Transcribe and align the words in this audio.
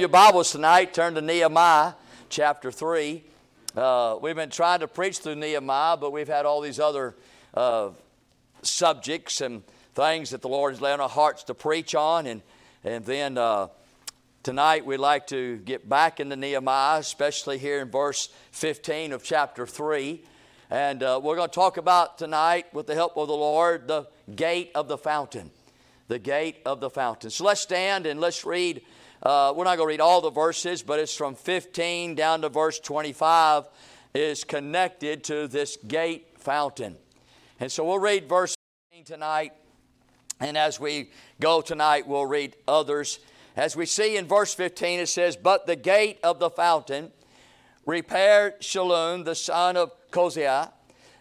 Your 0.00 0.08
Bibles 0.08 0.52
tonight, 0.52 0.94
turn 0.94 1.14
to 1.16 1.20
Nehemiah 1.20 1.92
chapter 2.30 2.72
3. 2.72 3.22
Uh, 3.76 4.16
we've 4.22 4.34
been 4.34 4.48
trying 4.48 4.80
to 4.80 4.88
preach 4.88 5.18
through 5.18 5.34
Nehemiah, 5.34 5.98
but 5.98 6.10
we've 6.10 6.26
had 6.26 6.46
all 6.46 6.62
these 6.62 6.80
other 6.80 7.14
uh, 7.52 7.90
subjects 8.62 9.42
and 9.42 9.62
things 9.94 10.30
that 10.30 10.40
the 10.40 10.48
Lord 10.48 10.72
has 10.72 10.80
laid 10.80 10.94
on 10.94 11.02
our 11.02 11.08
hearts 11.10 11.44
to 11.44 11.54
preach 11.54 11.94
on. 11.94 12.26
And, 12.26 12.40
and 12.82 13.04
then 13.04 13.36
uh, 13.36 13.66
tonight 14.42 14.86
we'd 14.86 14.96
like 14.96 15.26
to 15.26 15.58
get 15.58 15.86
back 15.86 16.18
into 16.18 16.34
Nehemiah, 16.34 17.00
especially 17.00 17.58
here 17.58 17.80
in 17.80 17.90
verse 17.90 18.30
15 18.52 19.12
of 19.12 19.22
chapter 19.22 19.66
3. 19.66 20.24
And 20.70 21.02
uh, 21.02 21.20
we're 21.22 21.36
going 21.36 21.50
to 21.50 21.54
talk 21.54 21.76
about 21.76 22.16
tonight, 22.16 22.72
with 22.72 22.86
the 22.86 22.94
help 22.94 23.18
of 23.18 23.28
the 23.28 23.34
Lord, 23.34 23.86
the 23.86 24.06
gate 24.34 24.70
of 24.74 24.88
the 24.88 24.96
fountain. 24.96 25.50
The 26.08 26.18
gate 26.18 26.62
of 26.64 26.80
the 26.80 26.88
fountain. 26.88 27.28
So 27.28 27.44
let's 27.44 27.60
stand 27.60 28.06
and 28.06 28.18
let's 28.18 28.46
read 28.46 28.80
uh, 29.22 29.52
we're 29.54 29.64
not 29.64 29.76
going 29.76 29.86
to 29.86 29.92
read 29.92 30.00
all 30.00 30.22
the 30.22 30.30
verses, 30.30 30.82
but 30.82 30.98
it's 30.98 31.14
from 31.14 31.34
15 31.34 32.14
down 32.14 32.40
to 32.40 32.48
verse 32.48 32.80
25 32.80 33.68
is 34.14 34.44
connected 34.44 35.22
to 35.24 35.46
this 35.46 35.76
gate 35.76 36.38
fountain. 36.38 36.96
And 37.60 37.70
so 37.70 37.84
we'll 37.84 37.98
read 37.98 38.28
verse 38.28 38.54
15 38.90 39.04
tonight. 39.04 39.52
And 40.40 40.56
as 40.56 40.80
we 40.80 41.10
go 41.38 41.60
tonight, 41.60 42.06
we'll 42.06 42.24
read 42.24 42.56
others. 42.66 43.18
As 43.56 43.76
we 43.76 43.84
see 43.84 44.16
in 44.16 44.26
verse 44.26 44.54
15, 44.54 45.00
it 45.00 45.08
says, 45.08 45.36
But 45.36 45.66
the 45.66 45.76
gate 45.76 46.18
of 46.24 46.38
the 46.38 46.48
fountain 46.48 47.12
repaired 47.84 48.60
Shallun, 48.60 49.26
the 49.26 49.34
son 49.34 49.76
of 49.76 49.92
Cozaiah, 50.10 50.72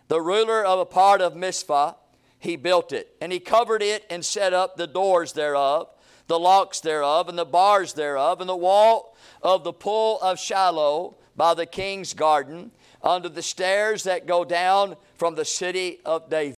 the 0.07 0.21
ruler 0.21 0.63
of 0.63 0.79
a 0.79 0.85
part 0.85 1.21
of 1.21 1.35
Mizpah. 1.35 1.95
He 2.39 2.55
built 2.55 2.93
it, 2.93 3.17
and 3.19 3.33
he 3.33 3.41
covered 3.41 3.81
it 3.81 4.05
and 4.09 4.23
set 4.23 4.53
up 4.53 4.77
the 4.77 4.87
doors 4.87 5.33
thereof 5.33 5.89
the 6.29 6.39
locks 6.39 6.79
thereof, 6.79 7.27
and 7.27 7.37
the 7.37 7.43
bars 7.43 7.93
thereof, 7.93 8.39
and 8.39 8.47
the 8.47 8.55
wall 8.55 9.17
of 9.41 9.63
the 9.63 9.73
pool 9.73 10.19
of 10.21 10.39
Shiloh 10.39 11.17
by 11.35 11.55
the 11.55 11.65
king's 11.65 12.13
garden, 12.13 12.71
under 13.01 13.27
the 13.27 13.41
stairs 13.41 14.03
that 14.03 14.27
go 14.27 14.45
down 14.45 14.95
from 15.15 15.35
the 15.35 15.43
city 15.43 15.99
of 16.05 16.29
David. 16.29 16.55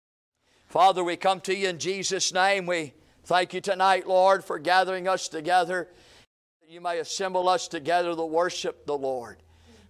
Father, 0.66 1.04
we 1.04 1.16
come 1.16 1.40
to 1.42 1.54
you 1.54 1.68
in 1.68 1.78
Jesus' 1.78 2.32
name. 2.32 2.66
We 2.66 2.94
thank 3.24 3.54
you 3.54 3.60
tonight, 3.60 4.08
Lord, 4.08 4.44
for 4.44 4.58
gathering 4.58 5.06
us 5.06 5.28
together. 5.28 5.88
You 6.66 6.80
may 6.80 6.98
assemble 6.98 7.48
us 7.48 7.68
together 7.68 8.14
to 8.14 8.24
worship 8.24 8.86
the 8.86 8.98
Lord. 8.98 9.36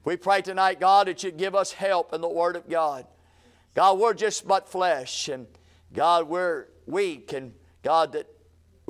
We 0.04 0.16
pray 0.16 0.42
tonight, 0.42 0.80
God, 0.80 1.06
that 1.06 1.22
you 1.22 1.30
give 1.30 1.54
us 1.54 1.72
help 1.72 2.12
in 2.12 2.20
the 2.20 2.28
Word 2.28 2.56
of 2.56 2.68
God. 2.68 3.06
God, 3.74 3.98
we're 3.98 4.14
just 4.14 4.46
but 4.46 4.68
flesh, 4.68 5.28
and 5.28 5.46
God, 5.94 6.28
we're 6.28 6.66
weak, 6.86 7.32
and 7.32 7.54
God, 7.82 8.12
that 8.12 8.26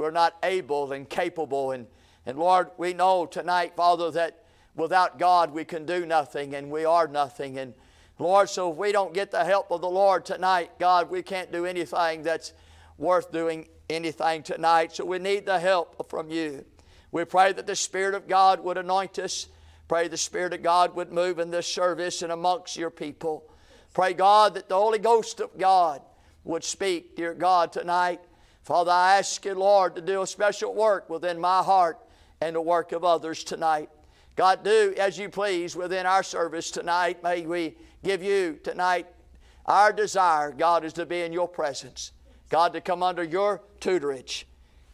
we're 0.01 0.11
not 0.11 0.35
able 0.43 0.93
and 0.93 1.09
capable. 1.09 1.73
And, 1.73 1.87
and 2.25 2.39
Lord, 2.39 2.71
we 2.79 2.95
know 2.95 3.27
tonight, 3.27 3.77
Father, 3.77 4.11
that 4.13 4.45
without 4.75 5.19
God 5.19 5.53
we 5.53 5.65
can 5.65 5.85
do 5.85 6.07
nothing 6.07 6.55
and 6.55 6.71
we 6.71 6.87
are 6.87 7.07
nothing. 7.07 7.59
And 7.59 7.75
Lord, 8.19 8.49
so 8.49 8.71
if 8.71 8.79
we 8.79 8.93
don't 8.93 9.13
get 9.13 9.31
the 9.31 9.45
help 9.45 9.71
of 9.71 9.83
the 9.83 9.91
Lord 9.91 10.25
tonight, 10.25 10.71
God, 10.79 11.11
we 11.11 11.23
can't 11.23 11.53
do 11.53 11.67
anything 11.67 12.23
that's 12.23 12.55
worth 12.97 13.31
doing 13.31 13.69
anything 13.91 14.43
tonight. 14.43 14.93
So 14.93 15.05
we 15.05 15.19
need 15.19 15.45
the 15.45 15.59
help 15.59 16.09
from 16.09 16.31
you. 16.31 16.65
We 17.13 17.27
pray 17.27 17.53
that 17.53 17.67
the 17.67 17.77
Spirit 17.77 18.15
of 18.15 18.27
God 18.27 18.65
would 18.65 18.79
anoint 18.79 19.19
us. 19.19 19.49
Pray 19.87 20.09
the 20.09 20.17
Spirit 20.17 20.55
of 20.55 20.63
God 20.63 20.95
would 20.95 21.13
move 21.13 21.39
in 21.39 21.51
this 21.51 21.67
service 21.67 22.23
and 22.23 22.33
amongst 22.33 22.77
your 22.77 22.91
people. 22.91 23.51
Pray, 23.93 24.15
God, 24.15 24.55
that 24.55 24.69
the 24.71 24.77
Holy 24.77 24.99
Ghost 24.99 25.41
of 25.41 25.59
God 25.59 26.01
would 26.45 26.65
speak, 26.65 27.17
dear 27.17 27.35
God, 27.35 27.73
tonight. 27.73 28.21
Father, 28.71 28.93
I 28.93 29.19
ask 29.19 29.45
you, 29.45 29.55
Lord, 29.55 29.97
to 29.97 30.01
do 30.01 30.23
a 30.23 30.27
special 30.29 30.73
work 30.73 31.11
within 31.11 31.41
my 31.41 31.61
heart 31.61 31.99
and 32.41 32.55
the 32.55 32.61
work 32.61 32.93
of 32.93 33.03
others 33.03 33.43
tonight. 33.43 33.91
God, 34.37 34.63
do 34.63 34.95
as 34.97 35.19
you 35.19 35.29
please 35.29 35.75
within 35.75 36.07
our 36.07 36.23
service 36.23 36.71
tonight. 36.71 37.21
May 37.21 37.45
we 37.47 37.75
give 38.05 38.23
you 38.23 38.61
tonight 38.63 39.09
our 39.67 39.93
desire, 39.93 40.53
God, 40.53 40.85
is 40.85 40.93
to 40.93 41.05
be 41.05 41.23
in 41.23 41.33
your 41.33 41.49
presence. 41.49 42.13
God, 42.49 42.73
to 42.75 42.81
come 42.81 43.03
under 43.03 43.25
your 43.25 43.61
tutorage. 43.81 44.45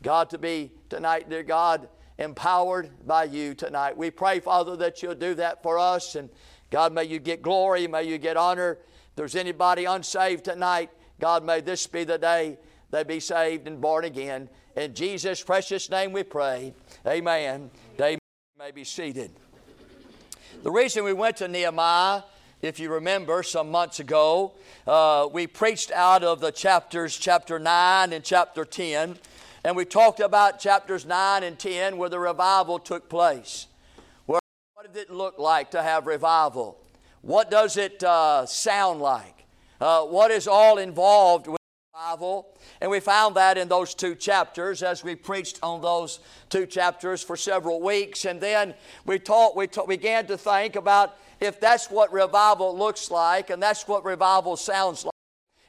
God, 0.03 0.31
to 0.31 0.39
be 0.39 0.73
tonight, 0.89 1.29
dear 1.29 1.43
God, 1.43 1.87
empowered 2.17 2.89
by 3.07 3.25
you 3.25 3.53
tonight. 3.53 3.95
We 3.95 4.11
pray, 4.11 4.41
Father, 4.41 4.75
that 4.77 5.03
you'll 5.03 5.17
do 5.17 5.35
that 5.35 5.63
for 5.63 5.79
us. 5.79 6.15
And 6.15 6.31
God, 6.71 6.95
may 6.95 7.05
you 7.05 7.19
get 7.19 7.43
glory, 7.43 7.87
may 7.87 8.05
you 8.05 8.17
get 8.17 8.39
honor. 8.39 8.79
If 9.11 9.17
there's 9.17 9.37
anybody 9.37 9.85
unsaved 9.85 10.47
tonight, 10.47 10.89
God, 11.21 11.45
may 11.45 11.61
this 11.61 11.87
be 11.87 12.05
the 12.05 12.17
day 12.17 12.57
they 12.91 13.05
be 13.05 13.21
saved 13.21 13.67
and 13.67 13.81
born 13.81 14.05
again. 14.05 14.49
In 14.77 14.95
Jesus' 14.95 15.43
precious 15.43 15.91
name 15.91 16.13
we 16.13 16.23
pray. 16.23 16.75
Amen. 17.07 17.71
They 17.97 18.19
may 18.59 18.71
be 18.71 18.85
seated. 18.85 19.31
The 20.63 20.71
reason 20.71 21.05
we 21.05 21.13
went 21.13 21.37
to 21.39 21.49
Nehemiah, 21.49 22.23
if 22.63 22.81
you 22.81 22.91
remember 22.93 23.43
some 23.43 23.71
months 23.71 24.01
ago, 24.01 24.55
uh, 24.87 25.29
we 25.33 25.47
preached 25.47 25.91
out 25.93 26.23
of 26.23 26.41
the 26.41 26.51
chapters, 26.51 27.17
chapter 27.17 27.59
9 27.59 28.13
and 28.13 28.25
chapter 28.25 28.65
10, 28.65 29.19
and 29.65 29.77
we 29.77 29.85
talked 29.85 30.21
about 30.21 30.59
chapters 30.59 31.05
9 31.05 31.43
and 31.43 31.59
10 31.59 31.97
where 31.97 32.09
the 32.09 32.19
revival 32.19 32.79
took 32.79 33.09
place. 33.09 33.67
Where, 34.27 34.41
what 34.75 34.93
did 34.93 35.01
it 35.01 35.11
look 35.11 35.39
like 35.39 35.71
to 35.73 35.83
have 35.83 36.07
revival? 36.07 36.79
What 37.23 37.51
does 37.51 37.77
it 37.77 38.03
uh, 38.03 38.47
sound 38.47 39.01
like? 39.01 39.45
Uh, 39.81 40.03
what 40.03 40.31
is 40.31 40.49
all 40.49 40.79
involved 40.79 41.49
revival? 41.97 42.47
And 42.81 42.91
we 42.91 43.01
found 43.01 43.37
that 43.37 43.57
in 43.57 43.69
those 43.69 43.95
two 43.95 44.15
chapters 44.15 44.83
as 44.83 45.03
we 45.03 45.15
preached 45.15 45.59
on 45.63 45.81
those 45.81 46.21
two 46.51 46.67
chapters 46.67 47.23
for 47.23 47.37
several 47.37 47.81
weeks. 47.81 48.27
And 48.27 48.39
then 48.39 48.75
we, 49.07 49.19
taught, 49.19 49.57
we 49.57 49.67
taught, 49.67 49.89
began 49.89 50.27
to 50.27 50.37
think 50.37 50.77
about 50.77 51.17
if 51.41 51.59
that's 51.59 51.91
what 51.91 52.13
revival 52.13 52.77
looks 52.77 53.11
like 53.11 53.49
and 53.49 53.63
that's 53.63 53.89
what 53.89 54.05
revival 54.05 54.57
sounds 54.57 55.07
like. 55.07 55.13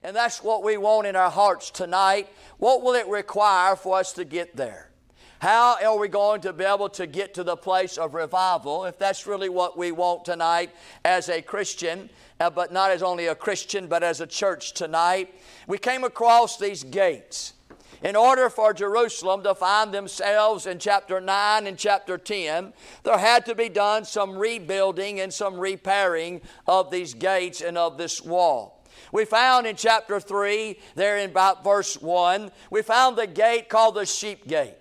And 0.03 0.15
that's 0.15 0.43
what 0.43 0.63
we 0.63 0.75
want 0.75 1.07
in 1.07 1.15
our 1.15 1.31
hearts 1.31 1.71
tonight. 1.71 2.27
What 2.57 2.81
will 2.81 2.95
it 2.95 3.07
require 3.07 3.77
for 3.77 3.97
us 3.97 4.11
to 4.13 4.25
get 4.25 4.55
there? 4.55 4.89
How 5.39 5.77
are 5.85 5.97
we 5.97 6.07
going 6.07 6.41
to 6.41 6.53
be 6.53 6.63
able 6.63 6.89
to 6.89 7.05
get 7.05 7.35
to 7.35 7.43
the 7.43 7.55
place 7.55 7.97
of 7.97 8.15
revival 8.15 8.85
if 8.85 8.97
that's 8.97 9.27
really 9.27 9.49
what 9.49 9.77
we 9.77 9.91
want 9.91 10.25
tonight 10.25 10.71
as 11.05 11.29
a 11.29 11.41
Christian, 11.43 12.09
uh, 12.39 12.49
but 12.49 12.71
not 12.71 12.91
as 12.91 13.03
only 13.03 13.27
a 13.27 13.35
Christian, 13.35 13.87
but 13.87 14.03
as 14.03 14.21
a 14.21 14.27
church 14.27 14.73
tonight? 14.73 15.33
We 15.67 15.77
came 15.77 16.03
across 16.03 16.57
these 16.57 16.83
gates. 16.83 17.53
In 18.03 18.15
order 18.15 18.49
for 18.49 18.73
Jerusalem 18.73 19.41
to 19.43 19.55
find 19.55 19.91
themselves 19.91 20.67
in 20.67 20.77
chapter 20.77 21.19
9 21.19 21.65
and 21.65 21.77
chapter 21.77 22.17
10, 22.17 22.73
there 23.03 23.17
had 23.17 23.45
to 23.47 23.55
be 23.55 23.69
done 23.69 24.05
some 24.05 24.37
rebuilding 24.37 25.19
and 25.19 25.33
some 25.33 25.59
repairing 25.59 26.41
of 26.67 26.91
these 26.91 27.15
gates 27.15 27.61
and 27.61 27.77
of 27.77 27.97
this 27.97 28.21
wall. 28.21 28.83
We 29.11 29.25
found 29.25 29.65
in 29.65 29.75
chapter 29.75 30.19
3, 30.19 30.77
there 30.95 31.17
in 31.17 31.31
about 31.31 31.63
verse 31.63 31.99
1, 31.99 32.51
we 32.69 32.81
found 32.83 33.17
the 33.17 33.27
gate 33.27 33.69
called 33.69 33.95
the 33.95 34.05
sheep 34.05 34.47
gate. 34.47 34.75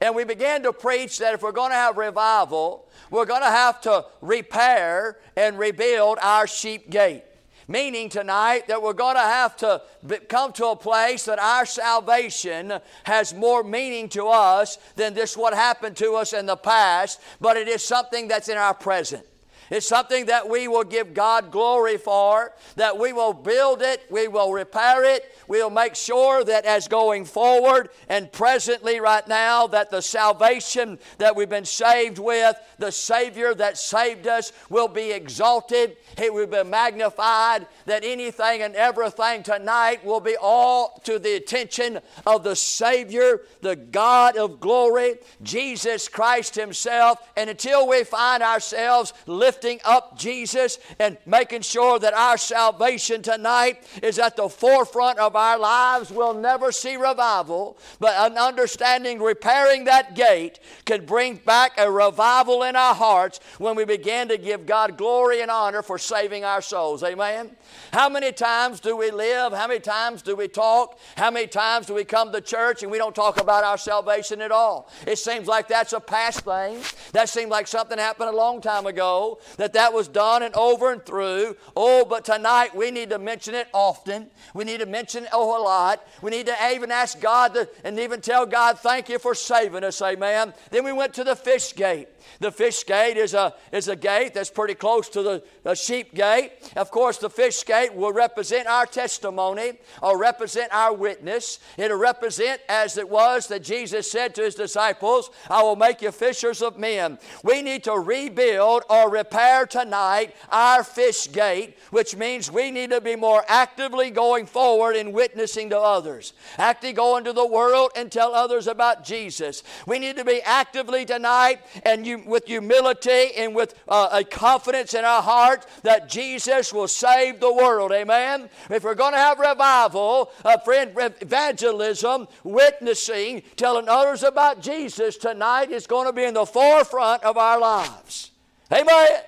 And 0.00 0.14
we 0.14 0.24
began 0.24 0.62
to 0.62 0.72
preach 0.72 1.18
that 1.18 1.34
if 1.34 1.42
we're 1.42 1.52
going 1.52 1.70
to 1.70 1.76
have 1.76 1.96
revival, 1.96 2.88
we're 3.10 3.26
going 3.26 3.42
to 3.42 3.50
have 3.50 3.80
to 3.82 4.04
repair 4.20 5.18
and 5.36 5.58
rebuild 5.58 6.18
our 6.22 6.46
sheep 6.46 6.88
gate. 6.88 7.24
Meaning 7.70 8.08
tonight 8.08 8.68
that 8.68 8.80
we're 8.80 8.94
going 8.94 9.16
to 9.16 9.20
have 9.20 9.56
to 9.58 9.82
come 10.28 10.52
to 10.54 10.68
a 10.68 10.76
place 10.76 11.26
that 11.26 11.38
our 11.38 11.66
salvation 11.66 12.72
has 13.04 13.34
more 13.34 13.62
meaning 13.62 14.08
to 14.10 14.28
us 14.28 14.78
than 14.96 15.12
this 15.12 15.36
what 15.36 15.52
happened 15.52 15.96
to 15.98 16.14
us 16.14 16.32
in 16.32 16.46
the 16.46 16.56
past, 16.56 17.20
but 17.40 17.58
it 17.58 17.68
is 17.68 17.84
something 17.84 18.28
that's 18.28 18.48
in 18.48 18.56
our 18.56 18.72
present. 18.72 19.26
It's 19.70 19.86
something 19.86 20.26
that 20.26 20.48
we 20.48 20.66
will 20.66 20.84
give 20.84 21.12
God 21.12 21.50
glory 21.50 21.98
for, 21.98 22.52
that 22.76 22.98
we 22.98 23.12
will 23.12 23.34
build 23.34 23.82
it, 23.82 24.02
we 24.10 24.26
will 24.28 24.52
repair 24.52 25.04
it, 25.04 25.36
we'll 25.46 25.70
make 25.70 25.94
sure 25.94 26.42
that 26.44 26.64
as 26.64 26.88
going 26.88 27.24
forward 27.24 27.90
and 28.08 28.32
presently 28.32 29.00
right 29.00 29.26
now, 29.28 29.66
that 29.66 29.90
the 29.90 30.00
salvation 30.00 30.98
that 31.18 31.36
we've 31.36 31.48
been 31.48 31.64
saved 31.64 32.18
with, 32.18 32.56
the 32.78 32.92
Savior 32.92 33.54
that 33.54 33.76
saved 33.76 34.26
us, 34.26 34.52
will 34.70 34.88
be 34.88 35.10
exalted, 35.12 35.96
He 36.16 36.30
will 36.30 36.46
be 36.46 36.64
magnified, 36.64 37.66
that 37.86 38.04
anything 38.04 38.62
and 38.62 38.74
everything 38.74 39.42
tonight 39.42 40.04
will 40.04 40.20
be 40.20 40.36
all 40.40 41.00
to 41.04 41.18
the 41.18 41.34
attention 41.34 41.98
of 42.26 42.42
the 42.42 42.56
Savior, 42.56 43.42
the 43.60 43.76
God 43.76 44.36
of 44.36 44.60
glory, 44.60 45.16
Jesus 45.42 46.08
Christ 46.08 46.54
Himself. 46.54 47.18
And 47.36 47.50
until 47.50 47.86
we 47.86 48.04
find 48.04 48.42
ourselves 48.42 49.12
lifted 49.26 49.57
lifting 49.58 49.80
up 49.84 50.16
Jesus 50.16 50.78
and 51.00 51.18
making 51.26 51.62
sure 51.62 51.98
that 51.98 52.14
our 52.14 52.38
salvation 52.38 53.22
tonight 53.22 53.82
is 54.04 54.16
at 54.18 54.36
the 54.36 54.48
forefront 54.48 55.18
of 55.18 55.34
our 55.34 55.58
lives, 55.58 56.12
we'll 56.12 56.34
never 56.34 56.70
see 56.70 56.94
revival. 56.94 57.76
But 57.98 58.14
an 58.30 58.38
understanding, 58.38 59.20
repairing 59.20 59.84
that 59.84 60.14
gate, 60.14 60.60
can 60.84 61.04
bring 61.04 61.36
back 61.36 61.72
a 61.76 61.90
revival 61.90 62.62
in 62.62 62.76
our 62.76 62.94
hearts 62.94 63.40
when 63.58 63.74
we 63.74 63.84
begin 63.84 64.28
to 64.28 64.38
give 64.38 64.64
God 64.64 64.96
glory 64.96 65.40
and 65.40 65.50
honor 65.50 65.82
for 65.82 65.98
saving 65.98 66.44
our 66.44 66.62
souls. 66.62 67.02
Amen? 67.02 67.50
How 67.92 68.08
many 68.08 68.30
times 68.30 68.78
do 68.78 68.96
we 68.96 69.10
live? 69.10 69.52
How 69.52 69.66
many 69.66 69.80
times 69.80 70.22
do 70.22 70.36
we 70.36 70.46
talk? 70.46 71.00
How 71.16 71.32
many 71.32 71.48
times 71.48 71.86
do 71.86 71.94
we 71.94 72.04
come 72.04 72.30
to 72.30 72.40
church 72.40 72.84
and 72.84 72.92
we 72.92 72.98
don't 72.98 73.14
talk 73.14 73.40
about 73.40 73.64
our 73.64 73.78
salvation 73.78 74.40
at 74.40 74.52
all? 74.52 74.88
It 75.04 75.18
seems 75.18 75.48
like 75.48 75.66
that's 75.66 75.92
a 75.92 76.00
past 76.00 76.42
thing. 76.42 76.80
That 77.12 77.28
seems 77.28 77.50
like 77.50 77.66
something 77.66 77.98
happened 77.98 78.30
a 78.30 78.36
long 78.36 78.60
time 78.60 78.86
ago, 78.86 79.40
that 79.56 79.72
that 79.72 79.92
was 79.92 80.08
done 80.08 80.42
and 80.42 80.54
over 80.54 80.92
and 80.92 81.04
through. 81.04 81.56
Oh, 81.76 82.04
but 82.04 82.24
tonight 82.24 82.74
we 82.74 82.90
need 82.90 83.10
to 83.10 83.18
mention 83.18 83.54
it 83.54 83.68
often. 83.72 84.30
We 84.54 84.64
need 84.64 84.80
to 84.80 84.86
mention 84.86 85.24
it 85.24 85.30
oh, 85.32 85.60
a 85.60 85.62
lot. 85.62 86.06
We 86.22 86.30
need 86.30 86.46
to 86.46 86.56
even 86.72 86.90
ask 86.90 87.20
God 87.20 87.54
to, 87.54 87.68
and 87.84 87.98
even 87.98 88.20
tell 88.20 88.46
God, 88.46 88.78
thank 88.78 89.08
you 89.08 89.18
for 89.18 89.34
saving 89.34 89.84
us, 89.84 90.00
amen. 90.02 90.54
Then 90.70 90.84
we 90.84 90.92
went 90.92 91.14
to 91.14 91.24
the 91.24 91.36
fish 91.36 91.74
gate. 91.74 92.08
The 92.40 92.52
fish 92.52 92.84
gate 92.84 93.16
is 93.16 93.34
a, 93.34 93.54
is 93.72 93.88
a 93.88 93.96
gate 93.96 94.34
that's 94.34 94.50
pretty 94.50 94.74
close 94.74 95.08
to 95.10 95.22
the, 95.22 95.42
the 95.62 95.74
sheep 95.74 96.14
gate. 96.14 96.52
Of 96.76 96.90
course, 96.90 97.18
the 97.18 97.30
fish 97.30 97.64
gate 97.64 97.94
will 97.94 98.12
represent 98.12 98.66
our 98.66 98.86
testimony 98.86 99.72
or 100.02 100.18
represent 100.18 100.72
our 100.72 100.94
witness. 100.94 101.58
It'll 101.76 101.98
represent, 101.98 102.60
as 102.68 102.96
it 102.96 103.08
was 103.08 103.46
that 103.48 103.62
Jesus 103.62 104.10
said 104.10 104.34
to 104.34 104.42
his 104.42 104.54
disciples, 104.54 105.30
I 105.48 105.62
will 105.62 105.76
make 105.76 106.02
you 106.02 106.10
fishers 106.10 106.62
of 106.62 106.78
men. 106.78 107.18
We 107.42 107.62
need 107.62 107.84
to 107.84 107.92
rebuild 107.92 108.84
or 108.88 109.10
repair 109.10 109.66
tonight 109.66 110.34
our 110.50 110.84
fish 110.84 111.30
gate, 111.30 111.76
which 111.90 112.16
means 112.16 112.50
we 112.50 112.70
need 112.70 112.90
to 112.90 113.00
be 113.00 113.16
more 113.16 113.44
actively 113.48 114.10
going 114.10 114.46
forward 114.46 114.96
in 114.96 115.12
witnessing 115.12 115.70
to 115.70 115.78
others. 115.78 116.32
Actively 116.56 116.92
go 116.92 117.16
into 117.16 117.32
the 117.32 117.46
world 117.46 117.90
and 117.96 118.10
tell 118.10 118.34
others 118.34 118.66
about 118.66 119.04
Jesus. 119.04 119.62
We 119.86 119.98
need 119.98 120.16
to 120.16 120.24
be 120.24 120.40
actively 120.42 121.04
tonight 121.04 121.60
and 121.84 122.06
you 122.08 122.18
with 122.26 122.46
humility 122.46 123.34
and 123.36 123.54
with 123.54 123.74
uh, 123.86 124.08
a 124.10 124.24
confidence 124.24 124.94
in 124.94 125.04
our 125.04 125.22
heart 125.22 125.66
that 125.82 126.08
Jesus 126.08 126.72
will 126.72 126.88
save 126.88 127.38
the 127.38 127.52
world. 127.52 127.92
Amen. 127.92 128.48
If 128.70 128.82
we're 128.82 128.94
going 128.94 129.12
to 129.12 129.18
have 129.18 129.38
revival, 129.38 130.32
uh, 130.44 130.58
friend, 130.58 130.92
evangelism, 131.20 132.26
witnessing, 132.42 133.42
telling 133.56 133.88
others 133.88 134.22
about 134.22 134.60
Jesus 134.60 135.16
tonight 135.16 135.70
is 135.70 135.86
going 135.86 136.06
to 136.06 136.12
be 136.12 136.24
in 136.24 136.34
the 136.34 136.46
forefront 136.46 137.22
of 137.22 137.36
our 137.36 137.60
lives. 137.60 138.32
Amen. 138.72 139.22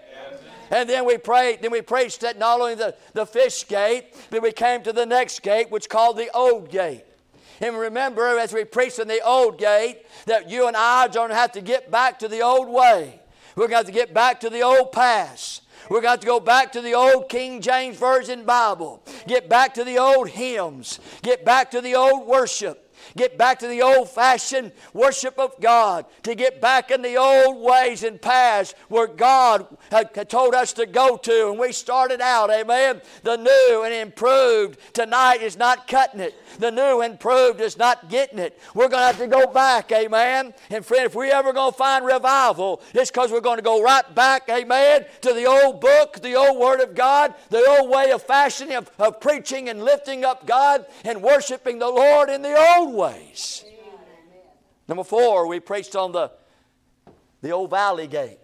And 0.70 0.88
then 0.88 1.04
we 1.04 1.18
prayed, 1.18 1.62
then 1.62 1.72
we 1.72 1.82
preached 1.82 2.22
at 2.22 2.38
not 2.38 2.60
only 2.60 2.76
the, 2.76 2.94
the 3.12 3.26
fish 3.26 3.66
gate, 3.66 4.14
but 4.30 4.40
we 4.40 4.52
came 4.52 4.82
to 4.82 4.92
the 4.92 5.04
next 5.04 5.42
gate, 5.42 5.70
which 5.70 5.88
called 5.88 6.16
the 6.16 6.30
old 6.32 6.70
gate. 6.70 7.04
And 7.60 7.78
remember, 7.78 8.38
as 8.38 8.52
we 8.52 8.64
preach 8.64 8.98
in 8.98 9.08
the 9.08 9.20
old 9.20 9.58
gate, 9.58 10.06
that 10.26 10.50
you 10.50 10.66
and 10.66 10.76
I 10.76 11.06
are 11.06 11.08
going 11.08 11.28
to 11.28 11.34
have 11.34 11.52
to 11.52 11.60
get 11.60 11.90
back 11.90 12.18
to 12.20 12.28
the 12.28 12.40
old 12.40 12.68
way. 12.68 13.20
We're 13.54 13.68
going 13.68 13.70
to 13.70 13.76
have 13.76 13.86
to 13.86 13.92
get 13.92 14.14
back 14.14 14.40
to 14.40 14.50
the 14.50 14.62
old 14.62 14.92
past. 14.92 15.62
We're 15.90 16.00
going 16.00 16.18
to, 16.18 16.20
to 16.20 16.26
go 16.26 16.40
back 16.40 16.72
to 16.72 16.80
the 16.80 16.94
old 16.94 17.28
King 17.28 17.60
James 17.60 17.96
Version 17.96 18.44
Bible. 18.44 19.02
Get 19.26 19.48
back 19.48 19.74
to 19.74 19.84
the 19.84 19.98
old 19.98 20.28
hymns. 20.28 21.00
Get 21.22 21.44
back 21.44 21.70
to 21.72 21.80
the 21.80 21.94
old 21.94 22.26
worship 22.26 22.89
get 23.16 23.38
back 23.38 23.58
to 23.60 23.68
the 23.68 23.82
old 23.82 24.10
fashioned 24.10 24.72
worship 24.92 25.38
of 25.38 25.54
God, 25.60 26.06
to 26.22 26.34
get 26.34 26.60
back 26.60 26.90
in 26.90 27.02
the 27.02 27.16
old 27.16 27.62
ways 27.62 28.02
and 28.02 28.20
paths 28.20 28.74
where 28.88 29.06
God 29.06 29.66
had 29.90 30.28
told 30.28 30.54
us 30.54 30.72
to 30.74 30.86
go 30.86 31.16
to. 31.16 31.50
And 31.50 31.58
we 31.58 31.72
started 31.72 32.20
out, 32.20 32.50
amen. 32.50 33.00
The 33.22 33.36
new 33.36 33.82
and 33.84 33.94
improved 33.94 34.78
tonight 34.92 35.42
is 35.42 35.56
not 35.56 35.86
cutting 35.86 36.20
it. 36.20 36.34
The 36.58 36.70
new 36.70 37.00
and 37.00 37.12
improved 37.12 37.60
is 37.60 37.76
not 37.76 38.08
getting 38.08 38.38
it. 38.38 38.58
We're 38.74 38.88
going 38.88 39.02
to 39.02 39.06
have 39.06 39.18
to 39.18 39.26
go 39.26 39.46
back, 39.46 39.92
amen. 39.92 40.54
And 40.70 40.84
friend, 40.84 41.04
if 41.04 41.14
we 41.14 41.30
ever 41.30 41.52
going 41.52 41.72
to 41.72 41.78
find 41.78 42.04
revival, 42.04 42.82
it's 42.94 43.10
because 43.10 43.30
we're 43.30 43.40
going 43.40 43.58
to 43.58 43.62
go 43.62 43.82
right 43.82 44.14
back, 44.14 44.48
amen, 44.48 45.04
to 45.22 45.32
the 45.32 45.46
old 45.46 45.80
book, 45.80 46.20
the 46.20 46.34
old 46.34 46.58
Word 46.58 46.80
of 46.80 46.94
God, 46.94 47.34
the 47.50 47.64
old 47.78 47.90
way 47.90 48.10
of 48.10 48.22
fashioning, 48.22 48.76
of, 48.76 48.90
of 48.98 49.20
preaching 49.20 49.68
and 49.68 49.82
lifting 49.82 50.24
up 50.24 50.46
God 50.46 50.86
and 51.04 51.22
worshiping 51.22 51.78
the 51.78 51.88
Lord 51.88 52.30
in 52.30 52.42
the 52.42 52.56
old 52.76 52.94
ways. 53.00 53.64
Number 54.86 55.04
four, 55.04 55.46
we 55.46 55.60
preached 55.60 55.96
on 55.96 56.12
the, 56.12 56.30
the 57.42 57.50
old 57.50 57.70
valley 57.70 58.06
gate. 58.06 58.38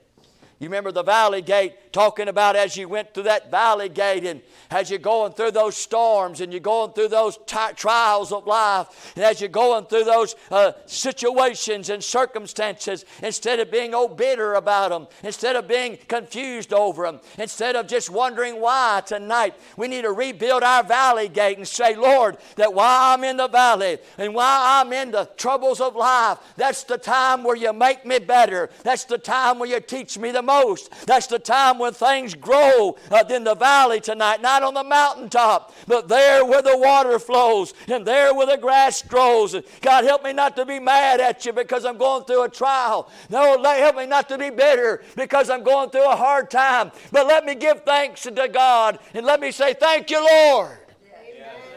You 0.58 0.68
remember 0.68 0.90
the 0.90 1.02
valley 1.02 1.42
gate 1.42 1.85
talking 1.96 2.28
about 2.28 2.56
as 2.56 2.76
you 2.76 2.86
went 2.86 3.14
through 3.14 3.22
that 3.22 3.50
valley 3.50 3.88
gate 3.88 4.22
and 4.22 4.42
as 4.70 4.90
you're 4.90 4.98
going 4.98 5.32
through 5.32 5.50
those 5.50 5.74
storms 5.74 6.42
and 6.42 6.52
you're 6.52 6.60
going 6.60 6.92
through 6.92 7.08
those 7.08 7.38
t- 7.46 7.56
trials 7.74 8.32
of 8.32 8.46
life 8.46 9.14
and 9.16 9.24
as 9.24 9.40
you're 9.40 9.48
going 9.48 9.82
through 9.86 10.04
those 10.04 10.36
uh, 10.50 10.72
situations 10.84 11.88
and 11.88 12.04
circumstances, 12.04 13.06
instead 13.22 13.60
of 13.60 13.70
being 13.70 13.94
oh 13.94 14.08
bitter 14.08 14.52
about 14.56 14.90
them, 14.90 15.06
instead 15.22 15.56
of 15.56 15.66
being 15.66 15.96
confused 16.06 16.74
over 16.74 17.04
them, 17.04 17.18
instead 17.38 17.76
of 17.76 17.86
just 17.86 18.10
wondering 18.10 18.60
why 18.60 19.02
tonight, 19.06 19.54
we 19.78 19.88
need 19.88 20.02
to 20.02 20.12
rebuild 20.12 20.62
our 20.62 20.84
valley 20.84 21.30
gate 21.30 21.56
and 21.56 21.66
say, 21.66 21.96
Lord, 21.96 22.36
that 22.56 22.74
while 22.74 23.14
I'm 23.14 23.24
in 23.24 23.38
the 23.38 23.48
valley 23.48 23.96
and 24.18 24.34
while 24.34 24.82
I'm 24.82 24.92
in 24.92 25.12
the 25.12 25.30
troubles 25.38 25.80
of 25.80 25.96
life, 25.96 26.36
that's 26.58 26.84
the 26.84 26.98
time 26.98 27.42
where 27.42 27.56
you 27.56 27.72
make 27.72 28.04
me 28.04 28.18
better. 28.18 28.68
That's 28.82 29.04
the 29.04 29.16
time 29.16 29.58
where 29.58 29.70
you 29.70 29.80
teach 29.80 30.18
me 30.18 30.30
the 30.30 30.42
most. 30.42 30.90
That's 31.06 31.26
the 31.28 31.38
time 31.38 31.78
when 31.86 31.94
things 31.94 32.34
grow 32.34 32.96
uh, 33.12 33.22
in 33.30 33.44
the 33.44 33.54
valley 33.54 34.00
tonight, 34.00 34.42
not 34.42 34.64
on 34.64 34.74
the 34.74 34.82
mountaintop, 34.82 35.72
but 35.86 36.08
there 36.08 36.44
where 36.44 36.60
the 36.60 36.76
water 36.76 37.16
flows 37.20 37.74
and 37.86 38.04
there 38.04 38.34
where 38.34 38.46
the 38.46 38.56
grass 38.56 39.02
grows. 39.02 39.54
God, 39.80 40.02
help 40.02 40.24
me 40.24 40.32
not 40.32 40.56
to 40.56 40.66
be 40.66 40.80
mad 40.80 41.20
at 41.20 41.46
you 41.46 41.52
because 41.52 41.84
I'm 41.84 41.96
going 41.96 42.24
through 42.24 42.42
a 42.42 42.48
trial. 42.48 43.08
No, 43.30 43.62
help 43.62 43.96
me 43.96 44.06
not 44.06 44.28
to 44.30 44.38
be 44.38 44.50
bitter 44.50 45.04
because 45.14 45.48
I'm 45.48 45.62
going 45.62 45.90
through 45.90 46.10
a 46.10 46.16
hard 46.16 46.50
time. 46.50 46.90
But 47.12 47.28
let 47.28 47.44
me 47.44 47.54
give 47.54 47.84
thanks 47.84 48.22
to 48.22 48.48
God 48.48 48.98
and 49.14 49.24
let 49.24 49.38
me 49.40 49.52
say, 49.52 49.72
Thank 49.72 50.10
you, 50.10 50.20
Lord, 50.20 50.78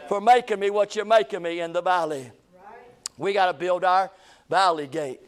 for 0.07 0.19
making 0.19 0.59
me 0.59 0.71
what 0.71 0.95
you're 0.95 1.05
making 1.05 1.43
me 1.43 1.59
in 1.59 1.71
the 1.71 1.83
valley. 1.83 2.31
We 3.15 3.33
got 3.33 3.45
to 3.45 3.53
build 3.53 3.83
our 3.83 4.09
valley 4.49 4.87
gate. 4.87 5.21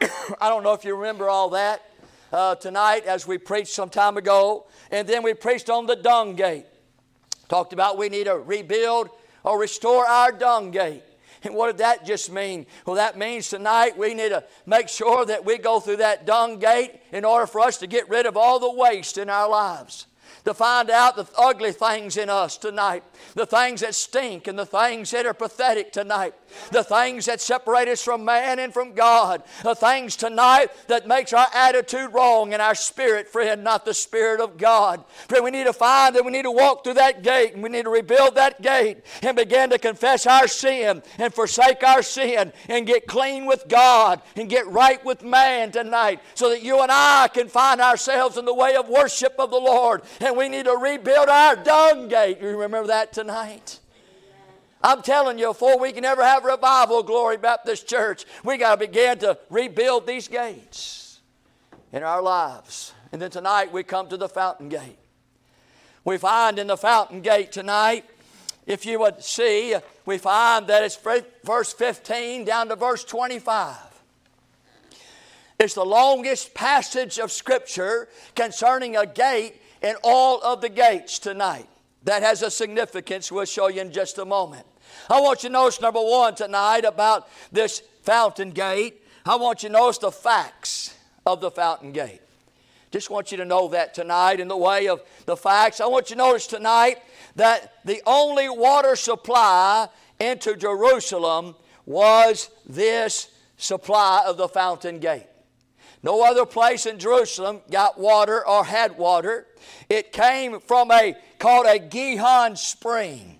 I 0.40 0.48
don't 0.48 0.62
know 0.62 0.74
if 0.74 0.84
you 0.84 0.94
remember 0.94 1.28
all 1.28 1.50
that 1.50 1.87
uh, 2.32 2.54
tonight 2.56 3.04
as 3.06 3.26
we 3.26 3.38
preached 3.38 3.72
some 3.72 3.88
time 3.88 4.16
ago. 4.16 4.66
And 4.90 5.08
then 5.08 5.22
we 5.22 5.34
preached 5.34 5.70
on 5.70 5.86
the 5.86 5.96
dung 5.96 6.34
gate. 6.34 6.66
Talked 7.48 7.72
about 7.72 7.98
we 7.98 8.08
need 8.08 8.24
to 8.24 8.38
rebuild 8.38 9.10
or 9.44 9.58
restore 9.58 10.06
our 10.06 10.32
dung 10.32 10.70
gate. 10.70 11.02
And 11.44 11.54
what 11.54 11.68
did 11.68 11.78
that 11.78 12.04
just 12.04 12.32
mean? 12.32 12.66
Well, 12.84 12.96
that 12.96 13.16
means 13.16 13.48
tonight 13.48 13.96
we 13.96 14.12
need 14.12 14.30
to 14.30 14.44
make 14.66 14.88
sure 14.88 15.24
that 15.24 15.44
we 15.44 15.56
go 15.56 15.78
through 15.78 15.98
that 15.98 16.26
dung 16.26 16.58
gate 16.58 17.00
in 17.12 17.24
order 17.24 17.46
for 17.46 17.60
us 17.60 17.78
to 17.78 17.86
get 17.86 18.08
rid 18.08 18.26
of 18.26 18.36
all 18.36 18.58
the 18.58 18.72
waste 18.72 19.18
in 19.18 19.30
our 19.30 19.48
lives 19.48 20.07
to 20.48 20.54
find 20.54 20.88
out 20.88 21.14
the 21.14 21.28
ugly 21.36 21.72
things 21.72 22.16
in 22.16 22.30
us 22.30 22.56
tonight, 22.56 23.04
the 23.34 23.44
things 23.44 23.82
that 23.82 23.94
stink 23.94 24.46
and 24.46 24.58
the 24.58 24.64
things 24.64 25.10
that 25.10 25.26
are 25.26 25.34
pathetic 25.34 25.92
tonight, 25.92 26.32
the 26.72 26.82
things 26.82 27.26
that 27.26 27.38
separate 27.38 27.86
us 27.86 28.02
from 28.02 28.24
man 28.24 28.58
and 28.58 28.72
from 28.72 28.94
God, 28.94 29.42
the 29.62 29.74
things 29.74 30.16
tonight 30.16 30.68
that 30.86 31.06
makes 31.06 31.34
our 31.34 31.48
attitude 31.52 32.14
wrong 32.14 32.54
and 32.54 32.62
our 32.62 32.74
spirit, 32.74 33.28
friend, 33.28 33.62
not 33.62 33.84
the 33.84 33.92
Spirit 33.92 34.40
of 34.40 34.56
God. 34.56 35.04
Friend, 35.28 35.44
we 35.44 35.50
need 35.50 35.66
to 35.66 35.74
find 35.74 36.16
that 36.16 36.24
we 36.24 36.32
need 36.32 36.44
to 36.44 36.50
walk 36.50 36.82
through 36.82 36.94
that 36.94 37.22
gate 37.22 37.52
and 37.52 37.62
we 37.62 37.68
need 37.68 37.84
to 37.84 37.90
rebuild 37.90 38.34
that 38.36 38.62
gate 38.62 39.04
and 39.22 39.36
begin 39.36 39.68
to 39.68 39.78
confess 39.78 40.26
our 40.26 40.48
sin 40.48 41.02
and 41.18 41.34
forsake 41.34 41.84
our 41.84 42.02
sin 42.02 42.54
and 42.70 42.86
get 42.86 43.06
clean 43.06 43.44
with 43.44 43.68
God 43.68 44.22
and 44.34 44.48
get 44.48 44.66
right 44.68 45.04
with 45.04 45.22
man 45.22 45.72
tonight 45.72 46.20
so 46.32 46.48
that 46.48 46.62
you 46.62 46.80
and 46.80 46.90
I 46.90 47.28
can 47.34 47.48
find 47.48 47.82
ourselves 47.82 48.38
in 48.38 48.46
the 48.46 48.54
way 48.54 48.76
of 48.76 48.88
worship 48.88 49.34
of 49.38 49.50
the 49.50 49.60
Lord 49.60 50.00
and 50.22 50.37
we 50.38 50.48
need 50.48 50.66
to 50.66 50.76
rebuild 50.76 51.28
our 51.28 51.56
dung 51.56 52.06
gate. 52.08 52.38
You 52.40 52.56
remember 52.56 52.86
that 52.86 53.12
tonight? 53.12 53.80
I'm 54.80 55.02
telling 55.02 55.38
you, 55.40 55.48
before 55.48 55.78
we 55.80 55.90
can 55.90 56.04
ever 56.04 56.24
have 56.24 56.44
revival, 56.44 57.02
Glory 57.02 57.36
Baptist 57.36 57.88
Church, 57.88 58.24
we 58.44 58.56
got 58.56 58.78
to 58.78 58.86
begin 58.86 59.18
to 59.18 59.36
rebuild 59.50 60.06
these 60.06 60.28
gates 60.28 61.20
in 61.92 62.04
our 62.04 62.22
lives. 62.22 62.94
And 63.10 63.20
then 63.20 63.32
tonight 63.32 63.72
we 63.72 63.82
come 63.82 64.08
to 64.10 64.16
the 64.16 64.28
fountain 64.28 64.68
gate. 64.68 64.98
We 66.04 66.16
find 66.16 66.60
in 66.60 66.68
the 66.68 66.76
fountain 66.76 67.20
gate 67.20 67.50
tonight, 67.50 68.04
if 68.64 68.86
you 68.86 69.00
would 69.00 69.24
see, 69.24 69.74
we 70.06 70.18
find 70.18 70.68
that 70.68 70.84
it's 70.84 70.96
verse 71.42 71.72
15 71.72 72.44
down 72.44 72.68
to 72.68 72.76
verse 72.76 73.02
25. 73.02 73.76
It's 75.58 75.74
the 75.74 75.84
longest 75.84 76.54
passage 76.54 77.18
of 77.18 77.32
Scripture 77.32 78.08
concerning 78.36 78.96
a 78.96 79.04
gate 79.04 79.60
in 79.82 79.96
all 80.02 80.40
of 80.42 80.60
the 80.60 80.68
gates 80.68 81.18
tonight. 81.18 81.68
That 82.04 82.22
has 82.22 82.42
a 82.42 82.50
significance 82.50 83.30
we'll 83.30 83.44
show 83.44 83.68
you 83.68 83.80
in 83.80 83.92
just 83.92 84.18
a 84.18 84.24
moment. 84.24 84.66
I 85.10 85.20
want 85.20 85.42
you 85.42 85.48
to 85.48 85.52
notice 85.52 85.80
number 85.80 86.00
one 86.00 86.34
tonight 86.34 86.84
about 86.84 87.28
this 87.52 87.82
fountain 88.02 88.50
gate. 88.50 89.02
I 89.26 89.36
want 89.36 89.62
you 89.62 89.68
to 89.68 89.74
notice 89.74 89.98
the 89.98 90.12
facts 90.12 90.96
of 91.26 91.40
the 91.40 91.50
fountain 91.50 91.92
gate. 91.92 92.20
Just 92.90 93.10
want 93.10 93.30
you 93.30 93.36
to 93.38 93.44
know 93.44 93.68
that 93.68 93.92
tonight 93.92 94.40
in 94.40 94.48
the 94.48 94.56
way 94.56 94.88
of 94.88 95.02
the 95.26 95.36
facts. 95.36 95.80
I 95.80 95.86
want 95.86 96.08
you 96.08 96.16
to 96.16 96.22
notice 96.22 96.46
tonight 96.46 97.02
that 97.36 97.74
the 97.84 98.00
only 98.06 98.48
water 98.48 98.96
supply 98.96 99.88
into 100.18 100.56
Jerusalem 100.56 101.54
was 101.84 102.48
this 102.66 103.28
supply 103.58 104.22
of 104.26 104.36
the 104.38 104.48
fountain 104.48 104.98
gate. 104.98 105.26
No 106.02 106.22
other 106.22 106.46
place 106.46 106.86
in 106.86 106.98
Jerusalem 106.98 107.60
got 107.70 107.98
water 107.98 108.46
or 108.46 108.64
had 108.64 108.96
water. 108.96 109.46
It 109.88 110.12
came 110.12 110.60
from 110.60 110.90
a 110.90 111.16
called 111.38 111.66
a 111.66 111.78
Gihon 111.78 112.56
spring. 112.56 113.38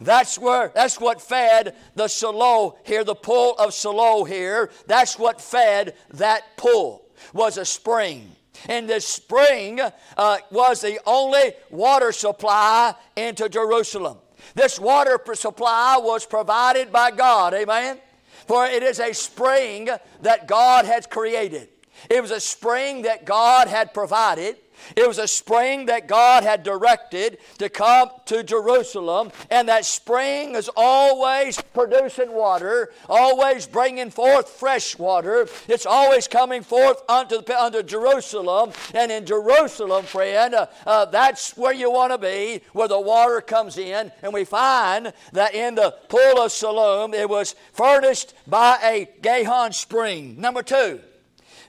That's 0.00 0.38
where 0.38 0.72
that's 0.74 0.98
what 0.98 1.20
fed 1.20 1.76
the 1.94 2.08
Siloam 2.08 2.72
here, 2.84 3.04
the 3.04 3.14
pool 3.14 3.54
of 3.58 3.74
Siloam 3.74 4.26
here. 4.26 4.70
That's 4.86 5.18
what 5.18 5.40
fed 5.40 5.94
that 6.14 6.56
pool 6.56 7.06
was 7.32 7.58
a 7.58 7.64
spring. 7.64 8.34
And 8.68 8.88
this 8.88 9.06
spring 9.06 9.80
uh, 10.16 10.38
was 10.50 10.80
the 10.80 11.00
only 11.06 11.52
water 11.70 12.12
supply 12.12 12.94
into 13.16 13.48
Jerusalem. 13.48 14.18
This 14.54 14.78
water 14.78 15.18
supply 15.34 15.98
was 15.98 16.26
provided 16.26 16.92
by 16.92 17.10
God, 17.10 17.54
amen? 17.54 17.98
For 18.46 18.66
it 18.66 18.82
is 18.82 19.00
a 19.00 19.12
spring 19.12 19.88
that 20.20 20.46
God 20.46 20.84
has 20.84 21.06
created. 21.06 21.68
It 22.10 22.20
was 22.20 22.30
a 22.30 22.40
spring 22.40 23.02
that 23.02 23.24
God 23.24 23.68
had 23.68 23.94
provided. 23.94 24.56
It 24.96 25.06
was 25.06 25.18
a 25.18 25.28
spring 25.28 25.86
that 25.86 26.08
God 26.08 26.42
had 26.42 26.62
directed 26.62 27.38
to 27.58 27.68
come 27.68 28.10
to 28.26 28.42
Jerusalem, 28.42 29.30
and 29.50 29.68
that 29.68 29.84
spring 29.84 30.54
is 30.54 30.70
always 30.76 31.60
producing 31.72 32.32
water, 32.32 32.92
always 33.08 33.66
bringing 33.66 34.10
forth 34.10 34.48
fresh 34.48 34.98
water. 34.98 35.48
It's 35.68 35.86
always 35.86 36.28
coming 36.28 36.62
forth 36.62 37.02
unto, 37.08 37.42
unto 37.54 37.82
Jerusalem, 37.82 38.72
and 38.94 39.12
in 39.12 39.26
Jerusalem, 39.26 40.04
friend, 40.04 40.54
uh, 40.54 40.66
uh, 40.86 41.04
that's 41.06 41.56
where 41.56 41.74
you 41.74 41.90
want 41.90 42.12
to 42.12 42.18
be, 42.18 42.62
where 42.72 42.88
the 42.88 43.00
water 43.00 43.40
comes 43.40 43.78
in. 43.78 44.10
And 44.22 44.32
we 44.32 44.44
find 44.44 45.12
that 45.32 45.54
in 45.54 45.74
the 45.74 45.94
pool 46.08 46.42
of 46.42 46.52
Siloam, 46.52 47.14
it 47.14 47.28
was 47.28 47.54
furnished 47.72 48.34
by 48.46 48.78
a 48.82 49.08
Gihon 49.22 49.72
spring. 49.72 50.40
Number 50.40 50.62
two. 50.62 51.00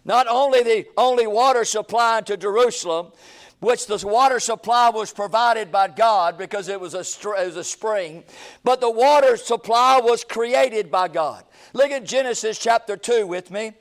Not 0.06 0.28
only 0.28 0.64
the 0.64 0.86
only 0.98 1.28
water 1.28 1.66
supply 1.66 2.22
to 2.22 2.36
Jerusalem, 2.36 3.12
which 3.60 3.88
the 3.88 4.06
water 4.06 4.40
supply 4.42 4.90
was 4.90 5.14
provided 5.14 5.72
by 5.72 5.88
God 5.88 6.38
because 6.38 6.68
it 6.68 6.80
was, 6.80 6.94
a, 6.94 7.00
it 7.00 7.46
was 7.46 7.56
a 7.56 7.64
spring, 7.64 8.26
but 8.64 8.82
the 8.82 8.92
water 8.92 9.38
supply 9.38 10.02
was 10.04 10.26
created 10.26 10.92
by 10.92 11.08
God. 11.08 11.46
Look 11.72 11.90
at 11.90 12.04
Genesis 12.04 12.60
chapter 12.60 12.98
2 12.98 13.26
with 13.26 13.50
me. 13.52 13.72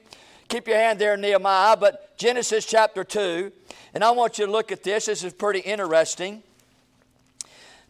Keep 0.48 0.68
your 0.68 0.76
hand 0.76 1.00
there, 1.00 1.16
Nehemiah, 1.16 1.76
but 1.76 2.16
Genesis 2.16 2.64
chapter 2.64 3.02
2, 3.02 3.50
and 3.94 4.04
I 4.04 4.12
want 4.12 4.38
you 4.38 4.46
to 4.46 4.52
look 4.52 4.70
at 4.70 4.84
this. 4.84 5.06
This 5.06 5.24
is 5.24 5.32
pretty 5.32 5.60
interesting. 5.60 6.44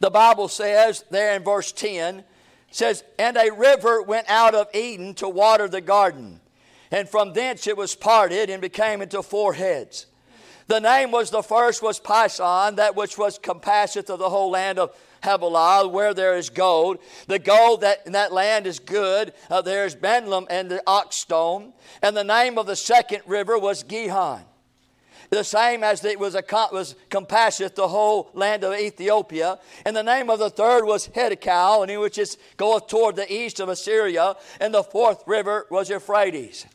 The 0.01 0.11
Bible 0.11 0.49
says 0.49 1.05
there 1.11 1.37
in 1.37 1.45
verse 1.45 1.73
10, 1.73 2.25
says, 2.71 3.05
And 3.19 3.37
a 3.37 3.51
river 3.53 4.03
went 4.03 4.31
out 4.31 4.55
of 4.55 4.69
Eden 4.75 5.13
to 5.15 5.29
water 5.29 5.69
the 5.69 5.83
garden 5.83 6.41
and 6.93 7.09
from 7.09 7.33
thence 7.33 7.67
it 7.67 7.77
was 7.77 7.97
parted 7.97 8.51
and 8.51 8.63
became 8.63 9.03
into 9.03 9.23
four 9.23 9.55
heads. 9.55 10.07
The 10.69 10.79
name 10.79 11.11
was 11.11 11.31
the 11.31 11.43
first 11.43 11.83
was 11.83 11.99
Pison, 11.99 12.77
that 12.77 12.95
which 12.95 13.19
was 13.19 13.39
compasseth 13.39 14.09
of 14.09 14.19
the 14.19 14.31
whole 14.31 14.51
land 14.51 14.79
of 14.79 14.97
Havilah, 15.23 15.89
where 15.89 16.15
there 16.15 16.37
is 16.37 16.51
gold. 16.51 16.99
The 17.27 17.39
gold 17.39 17.81
that 17.81 18.07
in 18.07 18.13
that 18.13 18.33
land 18.33 18.67
is 18.67 18.79
good. 18.79 19.33
Uh, 19.51 19.63
there 19.63 19.85
is 19.85 19.97
bdellium 19.97 20.47
and 20.51 20.71
the 20.71 20.83
onyx 20.87 21.17
stone. 21.17 21.73
And 22.03 22.17
the 22.17 22.25
name 22.25 22.59
of 22.59 22.67
the 22.67 22.77
second 22.77 23.23
river 23.27 23.59
was 23.59 23.83
Gihon. 23.83 24.43
The 25.31 25.45
same 25.45 25.83
as 25.83 26.05
it 26.05 26.19
was, 26.19 26.35
a, 26.35 26.45
was 26.73 26.95
compasseth 27.09 27.75
the 27.75 27.89
whole 27.89 28.31
land 28.35 28.65
of 28.65 28.75
Ethiopia. 28.75 29.59
And 29.87 29.97
the 29.97 30.03
name 30.03 30.29
of 30.29 30.39
the 30.39 30.51
third 30.51 30.85
was 30.85 31.09
Hiddekel, 31.09 31.89
and 31.89 32.01
which 32.01 32.19
is 32.19 32.37
goeth 32.57 32.87
toward 32.87 33.17
the 33.17 33.33
east 33.33 33.59
of 33.59 33.69
Assyria. 33.69 34.37
And 34.61 34.75
the 34.75 34.83
fourth 34.83 35.23
river 35.27 35.67
was 35.71 35.89
Euphrates. 35.89 36.67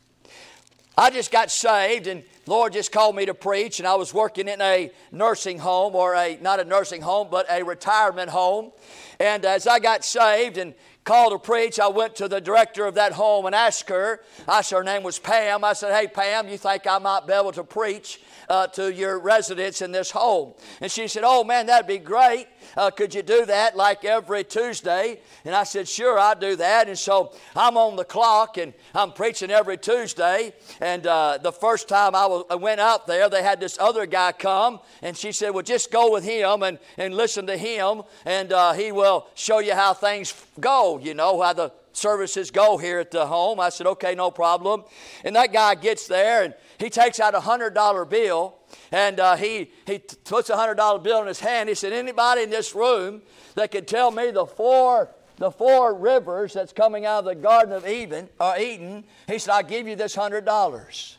I 0.98 1.10
just 1.10 1.30
got 1.30 1.52
saved 1.52 2.08
and 2.08 2.24
Lord 2.46 2.72
just 2.72 2.90
called 2.90 3.14
me 3.14 3.24
to 3.26 3.34
preach 3.34 3.78
and 3.78 3.86
I 3.86 3.94
was 3.94 4.12
working 4.12 4.48
in 4.48 4.60
a 4.60 4.90
nursing 5.12 5.60
home 5.60 5.94
or 5.94 6.16
a 6.16 6.36
not 6.42 6.58
a 6.58 6.64
nursing 6.64 7.02
home 7.02 7.28
but 7.30 7.46
a 7.48 7.62
retirement 7.62 8.30
home. 8.30 8.72
And 9.20 9.44
as 9.44 9.68
I 9.68 9.78
got 9.78 10.04
saved 10.04 10.58
and 10.58 10.74
called 11.04 11.30
to 11.30 11.38
preach, 11.38 11.78
I 11.78 11.86
went 11.86 12.16
to 12.16 12.26
the 12.26 12.40
director 12.40 12.84
of 12.84 12.96
that 12.96 13.12
home 13.12 13.46
and 13.46 13.54
asked 13.54 13.88
her. 13.90 14.22
I 14.48 14.62
said 14.62 14.78
her 14.78 14.82
name 14.82 15.04
was 15.04 15.20
Pam. 15.20 15.62
I 15.62 15.72
said, 15.72 15.94
"Hey 15.94 16.08
Pam, 16.08 16.48
you 16.48 16.58
think 16.58 16.84
I 16.88 16.98
might 16.98 17.28
be 17.28 17.32
able 17.32 17.52
to 17.52 17.62
preach 17.62 18.20
uh, 18.48 18.66
to 18.66 18.92
your 18.92 19.20
residents 19.20 19.82
in 19.82 19.92
this 19.92 20.10
home?" 20.10 20.52
And 20.80 20.90
she 20.90 21.06
said, 21.06 21.22
"Oh 21.24 21.44
man, 21.44 21.66
that'd 21.66 21.86
be 21.86 21.98
great." 21.98 22.48
Uh, 22.76 22.90
could 22.90 23.14
you 23.14 23.22
do 23.22 23.46
that 23.46 23.76
like 23.76 24.04
every 24.04 24.44
Tuesday? 24.44 25.20
And 25.44 25.54
I 25.54 25.64
said, 25.64 25.88
sure, 25.88 26.18
I'll 26.18 26.38
do 26.38 26.56
that. 26.56 26.88
And 26.88 26.98
so 26.98 27.32
I'm 27.56 27.76
on 27.76 27.96
the 27.96 28.04
clock 28.04 28.58
and 28.58 28.72
I'm 28.94 29.12
preaching 29.12 29.50
every 29.50 29.76
Tuesday. 29.76 30.52
And 30.80 31.06
uh, 31.06 31.38
the 31.42 31.52
first 31.52 31.88
time 31.88 32.14
I, 32.14 32.26
was, 32.26 32.44
I 32.50 32.54
went 32.54 32.80
out 32.80 33.06
there, 33.06 33.28
they 33.28 33.42
had 33.42 33.60
this 33.60 33.78
other 33.78 34.06
guy 34.06 34.32
come, 34.32 34.80
and 35.02 35.16
she 35.16 35.32
said, 35.32 35.50
well, 35.50 35.62
just 35.62 35.90
go 35.90 36.12
with 36.12 36.24
him 36.24 36.62
and, 36.62 36.78
and 36.96 37.14
listen 37.14 37.46
to 37.46 37.56
him, 37.56 38.02
and 38.24 38.52
uh, 38.52 38.72
he 38.72 38.92
will 38.92 39.26
show 39.34 39.58
you 39.58 39.74
how 39.74 39.94
things 39.94 40.34
go, 40.60 40.98
you 40.98 41.14
know, 41.14 41.40
how 41.42 41.52
the 41.52 41.72
services 41.98 42.50
go 42.50 42.78
here 42.78 42.98
at 42.98 43.10
the 43.10 43.26
home. 43.26 43.60
I 43.60 43.68
said, 43.68 43.86
okay, 43.86 44.14
no 44.14 44.30
problem. 44.30 44.84
And 45.24 45.36
that 45.36 45.52
guy 45.52 45.74
gets 45.74 46.06
there 46.06 46.44
and 46.44 46.54
he 46.78 46.90
takes 46.90 47.20
out 47.20 47.34
a 47.34 47.40
$100 47.40 48.08
bill 48.08 48.56
and 48.92 49.20
uh, 49.20 49.36
he, 49.36 49.70
he 49.86 49.98
puts 49.98 50.50
a 50.50 50.54
$100 50.54 51.02
bill 51.02 51.20
in 51.20 51.26
his 51.26 51.40
hand. 51.40 51.68
He 51.68 51.74
said, 51.74 51.92
anybody 51.92 52.42
in 52.42 52.50
this 52.50 52.74
room 52.74 53.22
that 53.54 53.70
can 53.70 53.84
tell 53.84 54.10
me 54.10 54.30
the 54.30 54.46
four, 54.46 55.10
the 55.36 55.50
four 55.50 55.94
rivers 55.94 56.52
that's 56.52 56.72
coming 56.72 57.04
out 57.04 57.20
of 57.20 57.24
the 57.24 57.34
Garden 57.34 57.72
of 57.72 57.86
Eden, 57.86 58.28
or 58.40 58.54
uh, 58.54 58.58
Eden, 58.58 59.04
he 59.26 59.38
said, 59.38 59.52
I'll 59.52 59.62
give 59.62 59.86
you 59.86 59.96
this 59.96 60.16
$100. 60.16 61.16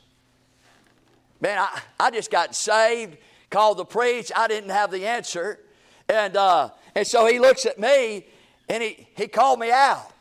Man, 1.42 1.58
I, 1.60 1.82
I 2.00 2.12
just 2.12 2.32
got 2.32 2.56
saved, 2.56 3.18
called 3.50 3.78
the 3.78 3.86
preach. 3.86 4.32
I 4.36 4.48
didn't 4.48 4.72
have 4.72 4.92
the 4.92 5.06
answer. 5.06 5.60
And, 6.08 6.36
uh, 6.36 6.70
and 6.96 7.06
so 7.06 7.28
he 7.28 7.40
looks 7.40 7.66
at 7.66 7.80
me 7.80 8.26
and 8.68 8.84
he, 8.84 9.08
he 9.16 9.28
called 9.28 9.60
me 9.60 9.72
out 9.72 10.12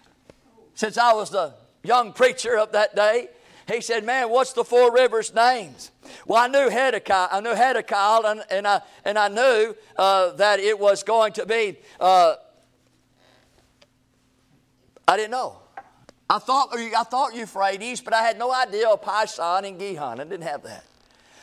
since 0.78 0.96
I 0.96 1.12
was 1.12 1.30
the 1.30 1.54
young 1.82 2.12
preacher 2.12 2.56
of 2.56 2.70
that 2.70 2.94
day. 2.94 3.30
He 3.66 3.80
said, 3.80 4.04
Man, 4.04 4.30
what's 4.30 4.52
the 4.52 4.62
four 4.62 4.94
rivers' 4.94 5.34
names? 5.34 5.90
Well, 6.24 6.40
I 6.40 6.46
knew 6.46 6.70
Hiddekel, 6.70 7.28
I 7.32 7.40
knew 7.40 7.52
Hiddekel, 7.52 8.30
and, 8.30 8.44
and, 8.48 8.64
I, 8.64 8.82
and 9.04 9.18
I 9.18 9.26
knew 9.26 9.74
uh, 9.96 10.34
that 10.34 10.60
it 10.60 10.78
was 10.78 11.02
going 11.02 11.32
to 11.32 11.44
be, 11.46 11.78
uh, 11.98 12.36
I 15.08 15.16
didn't 15.16 15.32
know. 15.32 15.56
I 16.30 16.38
thought, 16.38 16.68
I 16.72 17.02
thought 17.02 17.34
Euphrates, 17.34 18.00
but 18.00 18.14
I 18.14 18.22
had 18.22 18.38
no 18.38 18.54
idea 18.54 18.88
of 18.88 19.02
Pison 19.02 19.64
and 19.64 19.80
Gihon. 19.80 20.20
I 20.20 20.24
didn't 20.24 20.42
have 20.42 20.62
that. 20.62 20.84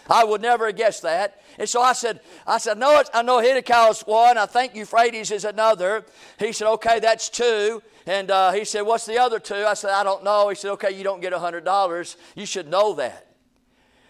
I 0.09 0.23
would 0.23 0.41
never 0.41 0.67
have 0.67 0.75
guessed 0.75 1.01
that. 1.01 1.41
And 1.57 1.67
so 1.67 1.81
I 1.81 1.93
said, 1.93 2.19
I 2.45 2.57
said, 2.57 2.77
no, 2.77 3.03
I 3.13 3.21
know 3.21 3.37
Hiddekel 3.37 3.91
is 3.91 4.01
one. 4.01 4.37
I 4.37 4.45
think 4.45 4.75
Euphrates 4.75 5.31
is 5.31 5.45
another. 5.45 6.05
He 6.37 6.51
said, 6.51 6.67
okay, 6.73 6.99
that's 6.99 7.29
two. 7.29 7.81
And 8.05 8.29
uh, 8.29 8.51
he 8.51 8.65
said, 8.65 8.81
What's 8.81 9.05
the 9.05 9.17
other 9.17 9.39
two? 9.39 9.55
I 9.55 9.73
said, 9.73 9.91
I 9.91 10.03
don't 10.03 10.23
know. 10.23 10.49
He 10.49 10.55
said, 10.55 10.71
Okay, 10.71 10.91
you 10.91 11.03
don't 11.03 11.21
get 11.21 11.33
a 11.33 11.37
$100. 11.37 12.15
You 12.35 12.45
should 12.45 12.67
know 12.67 12.93
that. 12.95 13.27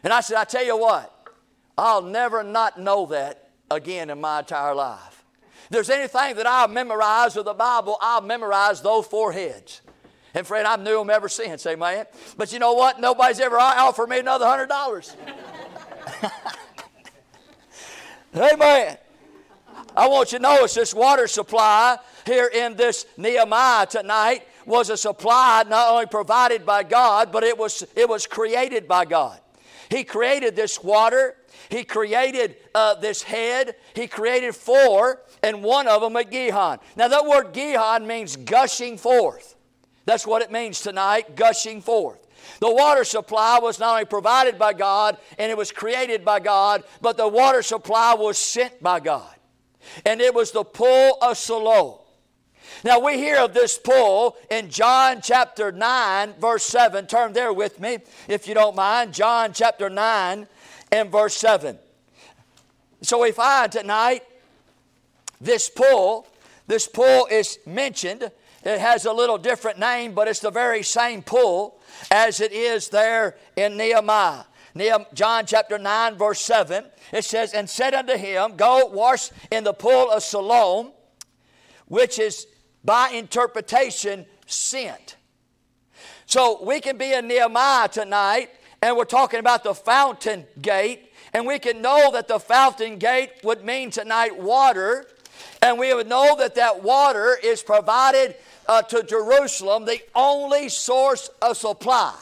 And 0.03 0.11
I 0.11 0.21
said, 0.21 0.37
I 0.37 0.43
tell 0.43 0.65
you 0.65 0.77
what, 0.77 1.11
I'll 1.77 2.01
never 2.01 2.43
not 2.43 2.79
know 2.79 3.07
that 3.07 3.49
again 3.71 4.09
in 4.09 4.19
my 4.19 4.39
entire 4.39 4.75
life. 4.75 5.23
If 5.63 5.69
there's 5.71 5.89
anything 5.89 6.35
that 6.35 6.45
I've 6.45 6.69
memorized 6.69 7.37
of 7.37 7.45
the 7.45 7.53
Bible, 7.53 7.97
I've 8.01 8.23
memorized 8.23 8.83
those 8.83 9.07
four 9.07 9.31
heads. 9.31 9.81
And 10.35 10.45
friend, 10.45 10.67
I've 10.67 10.81
knew 10.81 10.99
them 10.99 11.09
ever 11.09 11.29
since, 11.29 11.65
amen. 11.65 12.05
But 12.37 12.51
you 12.51 12.59
know 12.59 12.73
what? 12.73 12.99
Nobody's 12.99 13.39
ever 13.39 13.57
offered 13.57 14.09
me 14.09 14.19
another 14.19 14.45
hundred 14.45 14.67
dollars. 14.67 15.15
amen. 18.35 18.97
I 19.95 20.07
want 20.07 20.33
you 20.33 20.39
to 20.39 20.57
it's 20.61 20.73
this 20.73 20.93
water 20.93 21.27
supply 21.27 21.97
here 22.25 22.47
in 22.53 22.75
this 22.75 23.05
Nehemiah 23.17 23.85
tonight 23.85 24.43
was 24.65 24.89
a 24.89 24.97
supply 24.97 25.63
not 25.67 25.91
only 25.91 26.05
provided 26.05 26.65
by 26.65 26.83
God, 26.83 27.31
but 27.31 27.43
it 27.43 27.57
was, 27.57 27.83
it 27.95 28.09
was 28.09 28.27
created 28.27 28.87
by 28.87 29.05
God. 29.05 29.39
He 29.89 30.03
created 30.03 30.55
this 30.55 30.83
water, 30.83 31.37
He 31.69 31.83
created 31.83 32.57
uh, 32.73 32.95
this 32.95 33.21
head, 33.21 33.75
He 33.93 34.07
created 34.07 34.55
four, 34.55 35.21
and 35.43 35.63
one 35.63 35.87
of 35.87 36.01
them 36.01 36.15
a 36.15 36.23
Gihon. 36.23 36.79
Now, 36.95 37.07
that 37.07 37.25
word 37.25 37.53
Gihon 37.53 38.07
means 38.07 38.35
gushing 38.35 38.97
forth. 38.97 39.55
That's 40.05 40.25
what 40.25 40.41
it 40.41 40.51
means 40.51 40.81
tonight, 40.81 41.35
gushing 41.35 41.81
forth. 41.81 42.24
The 42.59 42.73
water 42.73 43.03
supply 43.03 43.59
was 43.59 43.79
not 43.79 43.93
only 43.93 44.05
provided 44.05 44.57
by 44.57 44.73
God 44.73 45.17
and 45.37 45.51
it 45.51 45.57
was 45.57 45.71
created 45.71 46.23
by 46.23 46.39
God, 46.39 46.83
but 47.01 47.17
the 47.17 47.27
water 47.27 47.61
supply 47.61 48.13
was 48.13 48.37
sent 48.37 48.81
by 48.81 48.99
God. 48.99 49.33
And 50.05 50.21
it 50.21 50.33
was 50.33 50.51
the 50.51 50.63
pool 50.63 51.17
of 51.21 51.37
Siloam. 51.37 51.99
Now 52.83 52.99
we 52.99 53.17
hear 53.17 53.37
of 53.37 53.53
this 53.53 53.77
pool 53.77 54.35
in 54.49 54.69
John 54.69 55.21
chapter 55.21 55.71
9, 55.71 56.33
verse 56.39 56.63
7. 56.63 57.07
Turn 57.07 57.33
there 57.33 57.53
with 57.53 57.79
me, 57.79 57.99
if 58.27 58.47
you 58.47 58.53
don't 58.53 58.75
mind. 58.75 59.13
John 59.13 59.53
chapter 59.53 59.89
9 59.89 60.47
and 60.91 61.11
verse 61.11 61.35
7. 61.35 61.77
So 63.01 63.21
we 63.21 63.31
find 63.31 63.71
tonight 63.71 64.23
this 65.39 65.69
pool, 65.69 66.27
this 66.67 66.87
pool 66.87 67.27
is 67.29 67.59
mentioned. 67.65 68.31
It 68.63 68.79
has 68.79 69.05
a 69.05 69.13
little 69.13 69.37
different 69.37 69.77
name, 69.77 70.13
but 70.13 70.27
it's 70.27 70.39
the 70.39 70.51
very 70.51 70.81
same 70.81 71.21
pool 71.21 71.79
as 72.11 72.39
it 72.39 72.51
is 72.51 72.89
there 72.89 73.35
in 73.55 73.77
Nehemiah. 73.77 74.43
John 75.13 75.45
chapter 75.45 75.77
9, 75.77 76.15
verse 76.15 76.41
7, 76.41 76.83
it 77.13 77.23
says, 77.23 77.53
And 77.53 77.69
said 77.69 77.93
unto 77.93 78.17
him, 78.17 78.57
Go 78.57 78.87
wash 78.87 79.29
in 79.49 79.63
the 79.63 79.73
pool 79.73 80.11
of 80.11 80.21
Siloam, 80.21 80.91
which 81.87 82.19
is 82.19 82.47
by 82.83 83.09
interpretation 83.09 84.25
sent. 84.45 85.15
So 86.25 86.63
we 86.63 86.81
can 86.81 86.97
be 86.97 87.13
in 87.13 87.27
Nehemiah 87.27 87.87
tonight, 87.87 88.49
and 88.81 88.97
we're 88.97 89.05
talking 89.05 89.39
about 89.39 89.63
the 89.63 89.73
fountain 89.73 90.45
gate, 90.61 91.11
and 91.33 91.47
we 91.47 91.59
can 91.59 91.81
know 91.81 92.11
that 92.11 92.27
the 92.27 92.39
fountain 92.39 92.97
gate 92.97 93.31
would 93.43 93.63
mean 93.63 93.91
tonight 93.91 94.37
water, 94.37 95.05
and 95.61 95.79
we 95.79 95.93
would 95.93 96.07
know 96.07 96.35
that 96.37 96.55
that 96.55 96.83
water 96.83 97.37
is 97.41 97.63
provided 97.63 98.35
uh, 98.67 98.81
to 98.83 99.03
Jerusalem, 99.03 99.85
the 99.85 99.99
only 100.13 100.69
source 100.69 101.29
of 101.41 101.57
supply. 101.57 102.15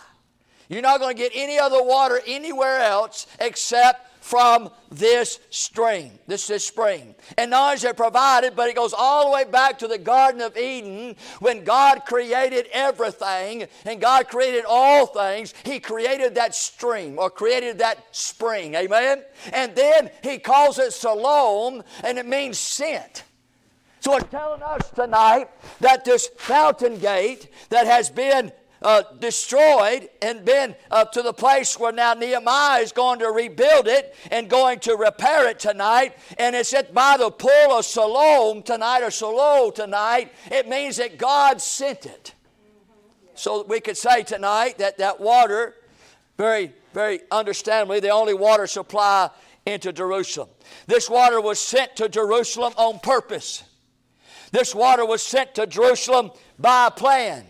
You're 0.69 0.81
not 0.81 0.99
going 0.99 1.15
to 1.15 1.21
get 1.21 1.31
any 1.35 1.59
other 1.59 1.83
water 1.83 2.21
anywhere 2.25 2.79
else 2.79 3.27
except 3.39 4.13
from 4.23 4.69
this 4.89 5.39
stream, 5.49 6.11
this, 6.27 6.47
this 6.47 6.65
spring. 6.65 7.13
And 7.37 7.51
not 7.51 7.65
only 7.65 7.75
is 7.75 7.83
it 7.83 7.97
provided, 7.97 8.55
but 8.55 8.69
it 8.69 8.75
goes 8.75 8.93
all 8.97 9.25
the 9.25 9.31
way 9.31 9.43
back 9.43 9.77
to 9.79 9.87
the 9.87 9.97
Garden 9.97 10.39
of 10.39 10.55
Eden 10.55 11.17
when 11.39 11.65
God 11.65 12.05
created 12.05 12.67
everything 12.71 13.67
and 13.85 13.99
God 13.99 14.29
created 14.29 14.63
all 14.65 15.07
things. 15.07 15.53
He 15.65 15.81
created 15.81 16.35
that 16.35 16.55
stream 16.55 17.19
or 17.19 17.29
created 17.29 17.79
that 17.79 17.97
spring. 18.15 18.75
Amen? 18.75 19.23
And 19.51 19.75
then 19.75 20.09
He 20.23 20.37
calls 20.37 20.79
it 20.79 20.93
Siloam 20.93 21.83
and 22.01 22.17
it 22.17 22.25
means 22.25 22.57
sent. 22.57 23.25
So 24.03 24.17
it's 24.17 24.29
telling 24.29 24.61
us 24.61 24.89
tonight 24.89 25.49
that 25.79 26.03
this 26.03 26.27
fountain 26.35 26.97
gate 26.97 27.47
that 27.69 27.85
has 27.87 28.09
been 28.09 28.51
uh, 28.81 29.03
destroyed 29.19 30.09
and 30.21 30.43
been 30.43 30.75
uh, 30.91 31.05
to 31.05 31.21
the 31.21 31.31
place 31.31 31.79
where 31.79 31.93
now 31.93 32.13
Nehemiah 32.13 32.81
is 32.81 32.91
going 32.91 33.19
to 33.19 33.27
rebuild 33.27 33.87
it 33.87 34.13
and 34.29 34.49
going 34.49 34.79
to 34.79 34.97
repair 34.97 35.47
it 35.47 35.57
tonight. 35.57 36.17
And 36.37 36.53
it's 36.53 36.73
at 36.73 36.93
by 36.93 37.15
the 37.15 37.31
pool 37.31 37.71
of 37.71 37.85
Siloam 37.85 38.61
tonight 38.61 39.03
or 39.03 39.09
Siloam 39.09 39.71
tonight. 39.71 40.33
It 40.51 40.67
means 40.67 40.97
that 40.97 41.17
God 41.17 41.61
sent 41.61 42.05
it. 42.05 42.33
So 43.35 43.63
we 43.63 43.79
could 43.79 43.95
say 43.95 44.23
tonight 44.23 44.79
that 44.79 44.97
that 44.97 45.21
water, 45.21 45.75
very, 46.37 46.73
very 46.93 47.21
understandably, 47.31 48.01
the 48.01 48.09
only 48.09 48.33
water 48.33 48.67
supply 48.67 49.29
into 49.65 49.93
Jerusalem. 49.93 50.49
This 50.87 51.09
water 51.09 51.39
was 51.39 51.57
sent 51.57 51.95
to 51.95 52.09
Jerusalem 52.09 52.73
on 52.75 52.99
purpose. 52.99 53.63
This 54.53 54.75
water 54.75 55.03
was 55.03 55.23
sent 55.23 55.55
to 55.55 55.65
Jerusalem 55.65 56.29
by 56.59 56.87
a 56.87 56.91
plan. 56.91 57.43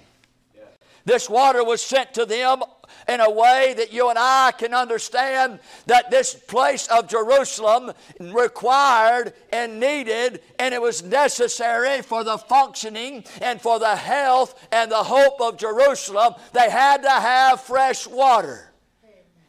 This 1.04 1.30
water 1.30 1.62
was 1.62 1.82
sent 1.82 2.14
to 2.14 2.26
them 2.26 2.64
in 3.10 3.20
a 3.20 3.30
way 3.30 3.74
that 3.76 3.92
you 3.92 4.10
and 4.10 4.18
I 4.18 4.54
can 4.58 4.74
understand 4.74 5.60
that 5.88 6.10
this 6.10 6.34
place 6.34 6.88
of 6.88 7.10
Jerusalem 7.10 7.92
required 8.22 9.34
and 9.52 9.82
needed, 9.82 10.42
and 10.58 10.74
it 10.74 10.82
was 10.82 11.04
necessary 11.04 12.02
for 12.02 12.24
the 12.24 12.38
functioning 12.38 13.26
and 13.42 13.60
for 13.60 13.80
the 13.80 13.98
health 13.98 14.66
and 14.72 14.90
the 14.90 15.04
hope 15.04 15.42
of 15.42 15.58
Jerusalem. 15.58 16.36
They 16.54 16.70
had 16.70 17.02
to 17.02 17.12
have 17.12 17.60
fresh 17.60 18.08
water, 18.08 18.72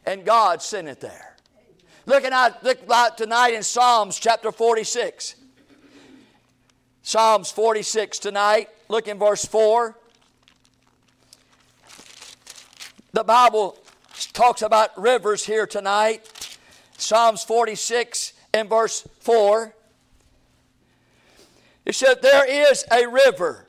and 0.05 0.25
God 0.25 0.61
sent 0.61 0.89
it 0.89 0.99
there. 0.99 1.37
Looking 2.07 2.33
at 2.33 2.65
look 2.65 2.81
tonight 3.17 3.55
in 3.55 3.63
Psalms 3.63 4.19
chapter 4.19 4.51
46. 4.51 5.37
Psalms 7.07 7.51
46 7.51 8.19
tonight. 8.19 8.71
Look 8.89 9.09
in 9.09 9.19
verse 9.19 9.45
4. 9.45 9.95
The 13.13 13.23
Bible 13.23 13.79
talks 14.33 14.63
about 14.63 14.99
rivers 15.01 15.45
here 15.45 15.67
tonight. 15.67 16.57
Psalms 16.97 17.45
46 17.45 18.33
and 18.55 18.71
verse 18.71 19.07
4. 19.21 19.75
It 21.85 21.95
said, 21.95 22.23
There 22.23 22.71
is 22.71 22.87
a 22.91 23.07
river, 23.07 23.69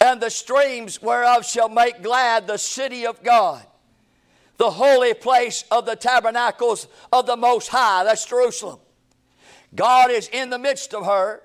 and 0.00 0.20
the 0.20 0.28
streams 0.28 1.00
whereof 1.00 1.46
shall 1.46 1.68
make 1.68 2.02
glad 2.02 2.48
the 2.48 2.58
city 2.58 3.06
of 3.06 3.22
God, 3.22 3.64
the 4.56 4.72
holy 4.72 5.14
place 5.14 5.62
of 5.70 5.86
the 5.86 5.94
tabernacles 5.94 6.88
of 7.12 7.26
the 7.26 7.36
Most 7.36 7.68
High. 7.68 8.02
That's 8.02 8.26
Jerusalem. 8.26 8.80
God 9.72 10.10
is 10.10 10.26
in 10.26 10.50
the 10.50 10.58
midst 10.58 10.94
of 10.94 11.06
her. 11.06 11.43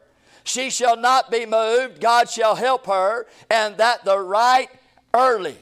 She 0.50 0.72
shall 0.72 0.98
not 0.98 1.30
be 1.30 1.46
moved. 1.46 2.02
God 2.02 2.28
shall 2.28 2.56
help 2.56 2.88
her, 2.88 3.28
and 3.52 3.78
that 3.78 4.04
the 4.04 4.18
right 4.18 4.68
early. 5.14 5.58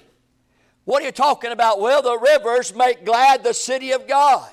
What 0.86 1.04
are 1.04 1.06
you 1.06 1.12
talking 1.12 1.52
about? 1.52 1.82
Well, 1.82 2.02
the 2.02 2.18
rivers 2.18 2.74
make 2.74 3.04
glad 3.04 3.44
the 3.44 3.54
city 3.54 3.92
of 3.92 4.08
God. 4.08 4.50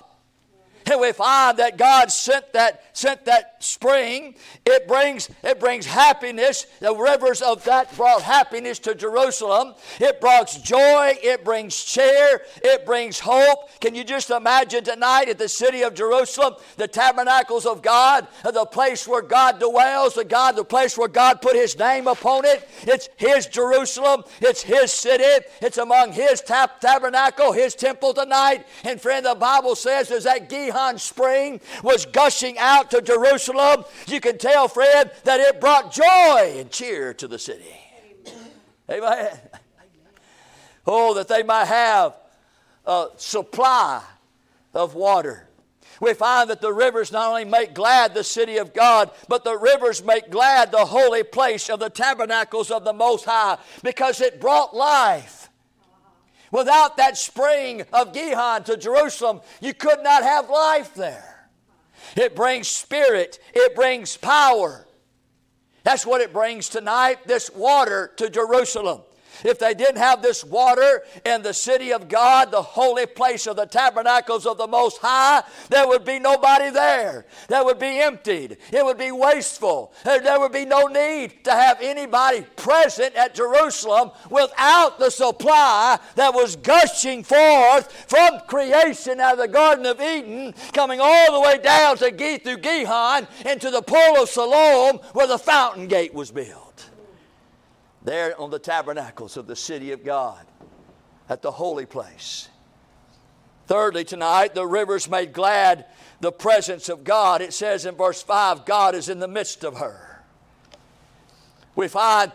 And 0.90 1.00
we 1.00 1.12
find 1.12 1.58
that 1.58 1.78
God 1.78 2.10
sent 2.10 2.52
that, 2.52 2.82
sent 2.92 3.26
that 3.26 3.53
spring. 3.64 4.34
It 4.64 4.86
brings, 4.86 5.30
it 5.42 5.58
brings 5.58 5.86
happiness. 5.86 6.66
The 6.80 6.94
rivers 6.94 7.42
of 7.42 7.64
that 7.64 7.94
brought 7.96 8.22
happiness 8.22 8.78
to 8.80 8.94
Jerusalem. 8.94 9.74
It 10.00 10.20
brought 10.20 10.56
joy. 10.62 11.14
It 11.22 11.44
brings 11.44 11.82
cheer. 11.82 12.42
It 12.62 12.86
brings 12.86 13.20
hope. 13.20 13.80
Can 13.80 13.94
you 13.94 14.04
just 14.04 14.30
imagine 14.30 14.84
tonight 14.84 15.28
at 15.28 15.38
the 15.38 15.48
city 15.48 15.82
of 15.82 15.94
Jerusalem, 15.94 16.54
the 16.76 16.88
tabernacles 16.88 17.66
of 17.66 17.82
God, 17.82 18.26
the 18.42 18.66
place 18.66 19.06
where 19.08 19.22
God 19.22 19.60
dwells, 19.60 20.14
the 20.14 20.24
God, 20.24 20.56
the 20.56 20.64
place 20.64 20.98
where 20.98 21.08
God 21.08 21.40
put 21.40 21.54
His 21.54 21.78
name 21.78 22.06
upon 22.06 22.44
it. 22.44 22.68
It's 22.82 23.08
His 23.16 23.46
Jerusalem. 23.46 24.24
It's 24.40 24.62
His 24.62 24.92
city. 24.92 25.46
It's 25.60 25.78
among 25.78 26.12
His 26.12 26.40
tab- 26.40 26.80
tabernacle, 26.80 27.52
His 27.52 27.74
temple 27.74 28.14
tonight. 28.14 28.66
And 28.84 29.00
friend, 29.00 29.24
the 29.24 29.34
Bible 29.34 29.76
says 29.76 30.08
there's 30.08 30.24
that 30.24 30.48
Gihon 30.48 30.98
spring 30.98 31.60
was 31.82 32.06
gushing 32.06 32.58
out 32.58 32.90
to 32.90 33.00
Jerusalem, 33.00 33.53
you 34.06 34.20
can 34.20 34.38
tell, 34.38 34.68
Fred, 34.68 35.12
that 35.24 35.40
it 35.40 35.60
brought 35.60 35.92
joy 35.92 36.56
and 36.58 36.70
cheer 36.70 37.14
to 37.14 37.28
the 37.28 37.38
city. 37.38 37.64
Amen. 38.90 39.02
Amen. 39.04 39.38
Oh, 40.86 41.14
that 41.14 41.28
they 41.28 41.42
might 41.42 41.66
have 41.66 42.14
a 42.84 43.08
supply 43.16 44.02
of 44.74 44.94
water. 44.94 45.48
We 46.00 46.12
find 46.14 46.50
that 46.50 46.60
the 46.60 46.72
rivers 46.72 47.12
not 47.12 47.28
only 47.28 47.44
make 47.44 47.74
glad 47.74 48.14
the 48.14 48.24
city 48.24 48.58
of 48.58 48.74
God, 48.74 49.10
but 49.28 49.44
the 49.44 49.56
rivers 49.56 50.04
make 50.04 50.30
glad 50.30 50.72
the 50.72 50.84
holy 50.84 51.22
place 51.22 51.70
of 51.70 51.80
the 51.80 51.88
tabernacles 51.88 52.70
of 52.70 52.84
the 52.84 52.92
Most 52.92 53.24
High 53.24 53.58
because 53.82 54.20
it 54.20 54.40
brought 54.40 54.74
life. 54.74 55.48
Without 56.50 56.96
that 56.96 57.16
spring 57.16 57.84
of 57.92 58.12
Gihon 58.12 58.64
to 58.64 58.76
Jerusalem, 58.76 59.40
you 59.60 59.72
could 59.74 60.02
not 60.02 60.22
have 60.22 60.50
life 60.50 60.94
there. 60.94 61.33
It 62.16 62.36
brings 62.36 62.68
spirit, 62.68 63.38
it 63.54 63.74
brings 63.74 64.16
power. 64.16 64.86
That's 65.82 66.06
what 66.06 66.20
it 66.20 66.32
brings 66.32 66.68
tonight, 66.68 67.26
this 67.26 67.50
water 67.50 68.12
to 68.16 68.30
Jerusalem. 68.30 69.02
If 69.44 69.58
they 69.58 69.74
didn't 69.74 69.96
have 69.96 70.22
this 70.22 70.44
water 70.44 71.02
in 71.24 71.42
the 71.42 71.54
city 71.54 71.92
of 71.92 72.08
God, 72.08 72.50
the 72.50 72.62
holy 72.62 73.06
place 73.06 73.46
of 73.46 73.56
the 73.56 73.66
tabernacles 73.66 74.46
of 74.46 74.58
the 74.58 74.66
Most 74.66 74.98
High, 74.98 75.42
there 75.68 75.86
would 75.86 76.04
be 76.04 76.18
nobody 76.18 76.70
there. 76.70 77.26
That 77.48 77.64
would 77.64 77.78
be 77.78 78.00
emptied. 78.00 78.58
It 78.72 78.84
would 78.84 78.98
be 78.98 79.12
wasteful. 79.12 79.92
There 80.04 80.40
would 80.40 80.52
be 80.52 80.64
no 80.64 80.86
need 80.86 81.44
to 81.44 81.52
have 81.52 81.78
anybody 81.80 82.42
present 82.56 83.14
at 83.14 83.34
Jerusalem 83.34 84.10
without 84.30 84.98
the 84.98 85.10
supply 85.10 85.98
that 86.16 86.34
was 86.34 86.56
gushing 86.56 87.24
forth 87.24 87.92
from 88.08 88.40
creation 88.46 89.20
out 89.20 89.34
of 89.34 89.38
the 89.38 89.48
Garden 89.48 89.86
of 89.86 90.00
Eden, 90.00 90.54
coming 90.72 91.00
all 91.02 91.32
the 91.32 91.40
way 91.40 91.58
down 91.58 91.96
to 91.98 92.14
through 92.14 92.58
Gihon 92.58 93.26
into 93.44 93.70
the 93.70 93.82
pool 93.82 94.22
of 94.22 94.28
Siloam 94.28 94.98
where 95.12 95.26
the 95.26 95.38
fountain 95.38 95.86
gate 95.88 96.14
was 96.14 96.30
built 96.30 96.63
there 98.04 98.38
on 98.40 98.50
the 98.50 98.58
tabernacles 98.58 99.36
of 99.36 99.46
the 99.46 99.56
city 99.56 99.92
of 99.92 100.04
God 100.04 100.46
at 101.28 101.42
the 101.42 101.50
holy 101.50 101.86
place. 101.86 102.48
Thirdly, 103.66 104.04
tonight, 104.04 104.54
the 104.54 104.66
rivers 104.66 105.08
made 105.08 105.32
glad 105.32 105.86
the 106.20 106.30
presence 106.30 106.90
of 106.90 107.02
God. 107.02 107.40
It 107.40 107.54
says 107.54 107.86
in 107.86 107.94
verse 107.94 108.22
5 108.22 108.66
God 108.66 108.94
is 108.94 109.08
in 109.08 109.18
the 109.18 109.28
midst 109.28 109.64
of 109.64 109.78
her. 109.78 110.22
We 111.76 111.88
find 111.88 112.30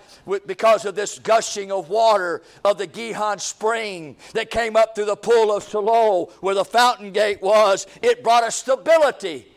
because 0.47 0.83
of 0.83 0.95
this 0.95 1.17
gushing 1.17 1.71
of 1.71 1.89
water 1.89 2.41
of 2.65 2.77
the 2.77 2.87
Gihon 2.87 3.39
spring 3.39 4.17
that 4.33 4.49
came 4.49 4.75
up 4.75 4.95
through 4.95 5.05
the 5.05 5.15
pool 5.15 5.55
of 5.55 5.63
Siloam 5.63 6.25
where 6.41 6.55
the 6.55 6.65
fountain 6.65 7.13
gate 7.13 7.41
was, 7.41 7.87
it 8.01 8.21
brought 8.21 8.45
a 8.45 8.51
stability 8.51 9.47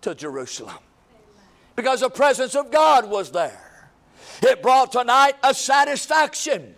to 0.00 0.14
Jerusalem 0.14 0.78
because 1.76 2.00
the 2.00 2.08
presence 2.08 2.54
of 2.54 2.70
God 2.70 3.10
was 3.10 3.30
there. 3.30 3.67
It 4.42 4.62
brought 4.62 4.92
tonight 4.92 5.34
a 5.42 5.54
satisfaction. 5.54 6.74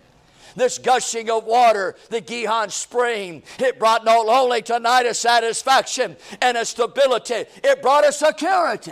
this 0.55 0.77
gushing 0.77 1.29
of 1.29 1.45
water, 1.45 1.95
the 2.09 2.19
Gihon 2.19 2.69
spring, 2.69 3.41
it 3.57 3.79
brought 3.79 4.03
not 4.03 4.27
only 4.27 4.61
tonight 4.61 5.05
a 5.05 5.13
satisfaction 5.13 6.17
and 6.41 6.57
a 6.57 6.65
stability, 6.65 7.45
it 7.63 7.81
brought 7.81 8.05
a 8.05 8.11
security. 8.11 8.91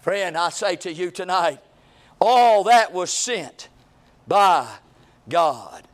Friend, 0.00 0.36
I 0.36 0.50
say 0.50 0.76
to 0.76 0.92
you 0.92 1.10
tonight, 1.10 1.60
all 2.20 2.64
that 2.64 2.92
was 2.92 3.12
sent 3.12 3.68
by 4.26 4.68
God. 5.28 5.86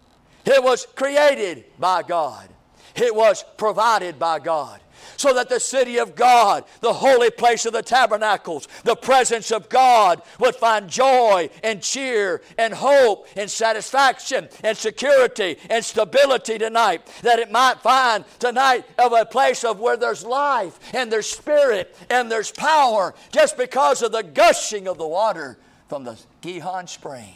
It 0.45 0.63
was 0.63 0.87
created 0.95 1.65
by 1.79 2.03
God. 2.03 2.49
It 2.95 3.15
was 3.15 3.45
provided 3.57 4.19
by 4.19 4.39
God 4.39 4.82
so 5.23 5.33
that 5.33 5.49
the 5.49 5.61
city 5.61 5.99
of 5.99 6.17
God, 6.17 6.65
the 6.81 6.93
holy 6.93 7.31
place 7.31 7.65
of 7.65 7.73
the 7.73 7.83
tabernacles, 7.83 8.67
the 8.83 8.97
presence 8.97 9.53
of 9.53 9.69
God 9.69 10.21
would 10.41 10.57
find 10.57 10.89
joy 10.91 11.49
and 11.63 11.81
cheer 11.81 12.43
and 12.59 12.75
hope 12.75 13.29
and 13.37 13.49
satisfaction 13.49 14.49
and 14.65 14.77
security 14.77 15.59
and 15.71 15.85
stability 15.85 16.59
tonight. 16.59 17.07
That 17.23 17.39
it 17.39 17.53
might 17.53 17.81
find 17.81 18.25
tonight 18.41 18.85
of 18.99 19.13
a 19.13 19.25
place 19.25 19.63
of 19.63 19.79
where 19.79 19.97
there's 19.97 20.25
life 20.25 20.81
and 20.93 21.11
there's 21.13 21.31
spirit 21.31 21.97
and 22.11 22.29
there's 22.29 22.51
power 22.51 23.15
just 23.31 23.57
because 23.57 24.03
of 24.03 24.11
the 24.11 24.25
gushing 24.25 24.89
of 24.89 24.99
the 24.99 25.07
water 25.07 25.57
from 25.89 26.03
the 26.03 26.19
Gihon 26.41 26.89
spring. 26.89 27.35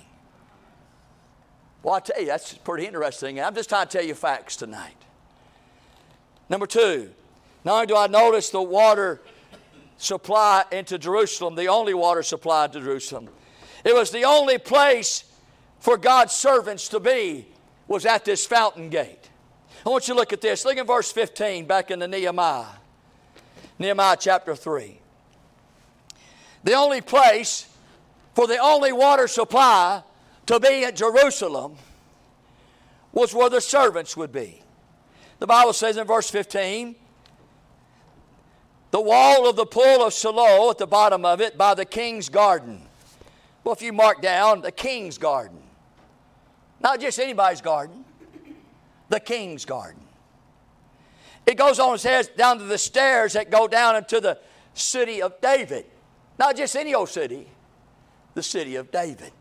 Well, 1.85 1.94
I 1.94 2.01
tell 2.01 2.18
you, 2.18 2.27
that's 2.27 2.53
pretty 2.55 2.85
interesting. 2.85 3.40
I'm 3.40 3.55
just 3.55 3.68
trying 3.68 3.87
to 3.87 3.99
tell 3.99 4.05
you 4.05 4.14
facts 4.14 4.57
tonight. 4.57 4.96
Number 6.49 6.66
two, 6.66 7.11
not 7.67 7.75
only 7.75 7.87
do 7.89 7.97
I 7.97 8.07
notice 8.07 8.51
the 8.51 8.63
water 8.63 9.21
supply 9.99 10.65
into 10.71 10.99
Jerusalem, 10.99 11.57
the 11.57 11.67
only 11.67 11.95
water 11.95 12.23
supply 12.23 12.69
to 12.69 12.81
Jerusalem, 12.81 13.29
it 13.85 13.93
was 13.93 14.13
the 14.13 14.25
only 14.25 14.57
place 14.57 15.25
for 15.81 15.97
God's 15.99 16.33
servants 16.33 16.87
to 16.89 17.01
be 17.01 17.49
was 17.89 18.07
at 18.07 18.25
this 18.25 18.47
fountain 18.47 18.89
gate. 18.89 19.31
I 19.85 19.89
want 19.89 20.07
you 20.07 20.15
to 20.15 20.21
look 20.21 20.33
at 20.33 20.41
this. 20.41 20.65
Look 20.65 20.79
at 20.79 20.87
verse 20.87 21.11
15 21.11 21.67
back 21.67 21.91
in 21.91 21.99
the 21.99 22.07
Nehemiah. 22.07 22.67
Nehemiah 23.81 24.17
chapter 24.19 24.55
3. 24.55 25.01
The 26.63 26.73
only 26.73 27.01
place 27.01 27.69
for 28.35 28.47
the 28.47 28.59
only 28.59 28.93
water 28.93 29.27
supply 29.27 30.05
to 30.47 30.61
be 30.61 30.85
at 30.85 30.95
Jerusalem 30.95 31.77
was 33.13 33.35
where 33.35 33.51
the 33.51 33.61
servants 33.61 34.17
would 34.17 34.31
be. 34.31 34.63
The 35.41 35.47
Bible 35.49 35.73
says 35.73 35.97
in 35.97 36.07
verse 36.07 36.31
15, 36.31 36.95
the 38.97 39.01
wall 39.03 39.47
of 39.47 39.57
the 39.57 39.67
pool 39.67 40.07
of 40.07 40.15
Siloam 40.15 40.71
at 40.71 40.79
the 40.79 40.87
bottom 40.87 41.27
of 41.27 41.43
it 41.43 41.59
by 41.59 41.75
the 41.75 41.85
king's 41.85 42.31
garden. 42.31 42.81
Well, 43.63 43.75
if 43.75 43.83
you 43.83 43.93
mark 43.93 44.23
down 44.23 44.63
the 44.63 44.73
king's 44.73 45.19
garden, 45.19 45.59
not 46.81 46.99
just 46.99 47.19
anybody's 47.19 47.61
garden, 47.61 48.07
the 49.11 49.21
king's 49.21 49.67
garden. 49.67 50.01
It 51.45 51.59
goes 51.59 51.79
on 51.79 51.93
and 51.93 52.01
says 52.01 52.29
down 52.29 52.57
to 52.57 52.65
the 52.65 52.79
stairs 52.79 53.35
that 53.35 53.51
go 53.51 53.69
down 53.69 53.97
into 53.97 54.19
the 54.19 54.39
city 54.73 55.21
of 55.21 55.43
David. 55.43 55.85
Not 56.39 56.57
just 56.57 56.75
any 56.75 56.95
old 56.95 57.11
city, 57.11 57.49
the 58.33 58.43
city 58.43 58.77
of 58.77 58.91
David, 58.91 59.33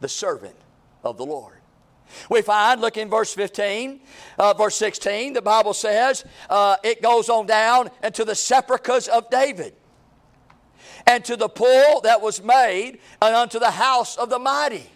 the 0.00 0.08
servant 0.08 0.56
of 1.04 1.18
the 1.18 1.26
Lord. 1.26 1.59
We 2.28 2.42
find, 2.42 2.80
look 2.80 2.96
in 2.96 3.08
verse 3.08 3.32
15, 3.34 4.00
uh, 4.38 4.54
verse 4.54 4.76
16, 4.76 5.32
the 5.32 5.42
Bible 5.42 5.74
says, 5.74 6.24
uh, 6.48 6.76
it 6.82 7.02
goes 7.02 7.28
on 7.28 7.46
down 7.46 7.90
into 8.02 8.24
the 8.24 8.34
sepulchres 8.34 9.08
of 9.08 9.30
David, 9.30 9.74
and 11.06 11.24
to 11.24 11.36
the 11.36 11.48
pool 11.48 12.00
that 12.02 12.20
was 12.20 12.42
made, 12.42 12.98
and 13.22 13.34
unto 13.34 13.58
the 13.58 13.70
house 13.70 14.16
of 14.16 14.30
the 14.30 14.38
mighty. 14.38 14.90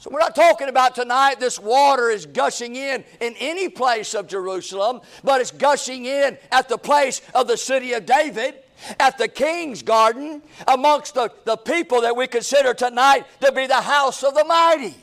So 0.00 0.10
we're 0.12 0.20
not 0.20 0.36
talking 0.36 0.68
about 0.68 0.94
tonight 0.94 1.40
this 1.40 1.58
water 1.58 2.08
is 2.08 2.24
gushing 2.24 2.76
in 2.76 3.04
in 3.20 3.34
any 3.40 3.68
place 3.68 4.14
of 4.14 4.28
Jerusalem, 4.28 5.00
but 5.24 5.40
it's 5.40 5.50
gushing 5.50 6.06
in 6.06 6.38
at 6.52 6.68
the 6.68 6.78
place 6.78 7.20
of 7.34 7.48
the 7.48 7.56
city 7.56 7.94
of 7.94 8.06
David 8.06 8.54
at 9.00 9.18
the 9.18 9.28
king's 9.28 9.82
garden 9.82 10.42
amongst 10.66 11.14
the, 11.14 11.32
the 11.44 11.56
people 11.56 12.02
that 12.02 12.16
we 12.16 12.28
consider 12.28 12.74
tonight 12.74 13.24
to 13.40 13.50
be 13.52 13.66
the 13.66 13.74
house 13.74 14.22
of 14.22 14.34
the 14.34 14.44
mighty. 14.44 14.94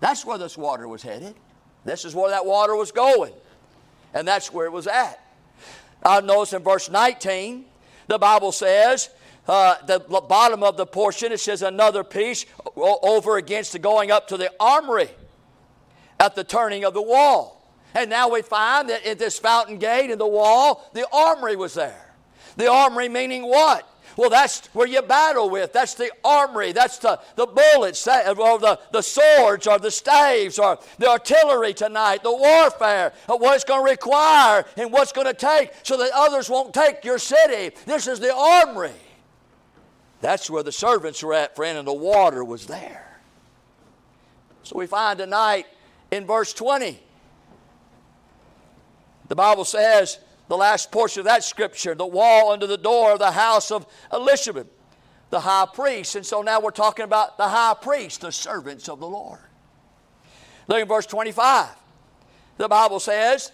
That's 0.00 0.24
where 0.24 0.38
this 0.38 0.56
water 0.56 0.86
was 0.86 1.02
headed. 1.02 1.34
This 1.84 2.04
is 2.04 2.14
where 2.14 2.30
that 2.30 2.46
water 2.46 2.76
was 2.76 2.92
going. 2.92 3.32
And 4.14 4.26
that's 4.26 4.52
where 4.52 4.66
it 4.66 4.72
was 4.72 4.86
at. 4.86 5.20
I 6.02 6.20
notice 6.20 6.52
in 6.52 6.62
verse 6.62 6.90
19, 6.90 7.64
the 8.06 8.18
Bible 8.18 8.52
says, 8.52 9.10
uh, 9.48 9.76
the 9.86 9.98
bottom 10.00 10.62
of 10.62 10.76
the 10.76 10.86
portion, 10.86 11.32
it 11.32 11.40
says 11.40 11.62
another 11.62 12.04
piece 12.04 12.46
over 12.76 13.36
against 13.38 13.72
the 13.72 13.78
going 13.78 14.10
up 14.10 14.28
to 14.28 14.36
the 14.36 14.52
armory 14.60 15.08
at 16.20 16.34
the 16.34 16.44
turning 16.44 16.84
of 16.84 16.94
the 16.94 17.02
wall. 17.02 17.54
And 17.94 18.10
now 18.10 18.28
we 18.28 18.42
find 18.42 18.90
that 18.90 19.04
at 19.06 19.18
this 19.18 19.38
fountain 19.38 19.78
gate 19.78 20.10
in 20.10 20.18
the 20.18 20.26
wall, 20.26 20.90
the 20.92 21.06
armory 21.12 21.56
was 21.56 21.74
there. 21.74 22.14
The 22.56 22.70
armory 22.70 23.08
meaning 23.08 23.42
what? 23.42 23.88
Well, 24.18 24.30
that's 24.30 24.66
where 24.74 24.88
you 24.88 25.00
battle 25.00 25.48
with. 25.48 25.72
That's 25.72 25.94
the 25.94 26.10
armory. 26.24 26.72
That's 26.72 26.98
the, 26.98 27.20
the 27.36 27.46
bullets, 27.46 28.04
or 28.08 28.58
the, 28.58 28.80
the 28.90 29.00
swords, 29.00 29.68
or 29.68 29.78
the 29.78 29.92
staves, 29.92 30.58
or 30.58 30.80
the 30.98 31.08
artillery 31.08 31.72
tonight, 31.72 32.24
the 32.24 32.32
warfare, 32.32 33.12
of 33.28 33.40
what 33.40 33.54
it's 33.54 33.62
going 33.62 33.86
to 33.86 33.90
require 33.92 34.64
and 34.76 34.92
what's 34.92 35.12
going 35.12 35.28
to 35.28 35.34
take 35.34 35.70
so 35.84 35.96
that 35.98 36.10
others 36.12 36.50
won't 36.50 36.74
take 36.74 37.04
your 37.04 37.18
city. 37.20 37.76
This 37.86 38.08
is 38.08 38.18
the 38.18 38.34
armory. 38.34 38.90
That's 40.20 40.50
where 40.50 40.64
the 40.64 40.72
servants 40.72 41.22
were 41.22 41.34
at, 41.34 41.54
friend, 41.54 41.78
and 41.78 41.86
the 41.86 41.94
water 41.94 42.42
was 42.42 42.66
there. 42.66 43.20
So 44.64 44.76
we 44.76 44.88
find 44.88 45.16
tonight 45.16 45.66
in 46.10 46.26
verse 46.26 46.52
20, 46.52 47.00
the 49.28 49.36
Bible 49.36 49.64
says, 49.64 50.18
the 50.48 50.56
last 50.56 50.90
portion 50.90 51.20
of 51.20 51.26
that 51.26 51.44
scripture, 51.44 51.94
the 51.94 52.06
wall 52.06 52.50
under 52.50 52.66
the 52.66 52.78
door 52.78 53.12
of 53.12 53.18
the 53.18 53.30
house 53.30 53.70
of 53.70 53.86
Elishama, 54.10 54.66
the 55.30 55.40
high 55.40 55.66
priest. 55.72 56.16
And 56.16 56.24
so 56.24 56.42
now 56.42 56.60
we're 56.60 56.70
talking 56.70 57.04
about 57.04 57.36
the 57.36 57.48
high 57.48 57.74
priest, 57.80 58.22
the 58.22 58.32
servants 58.32 58.88
of 58.88 58.98
the 58.98 59.06
Lord. 59.06 59.40
Look 60.66 60.80
at 60.80 60.88
verse 60.88 61.06
25. 61.06 61.68
The 62.56 62.68
Bible 62.68 63.00
says 63.00 63.52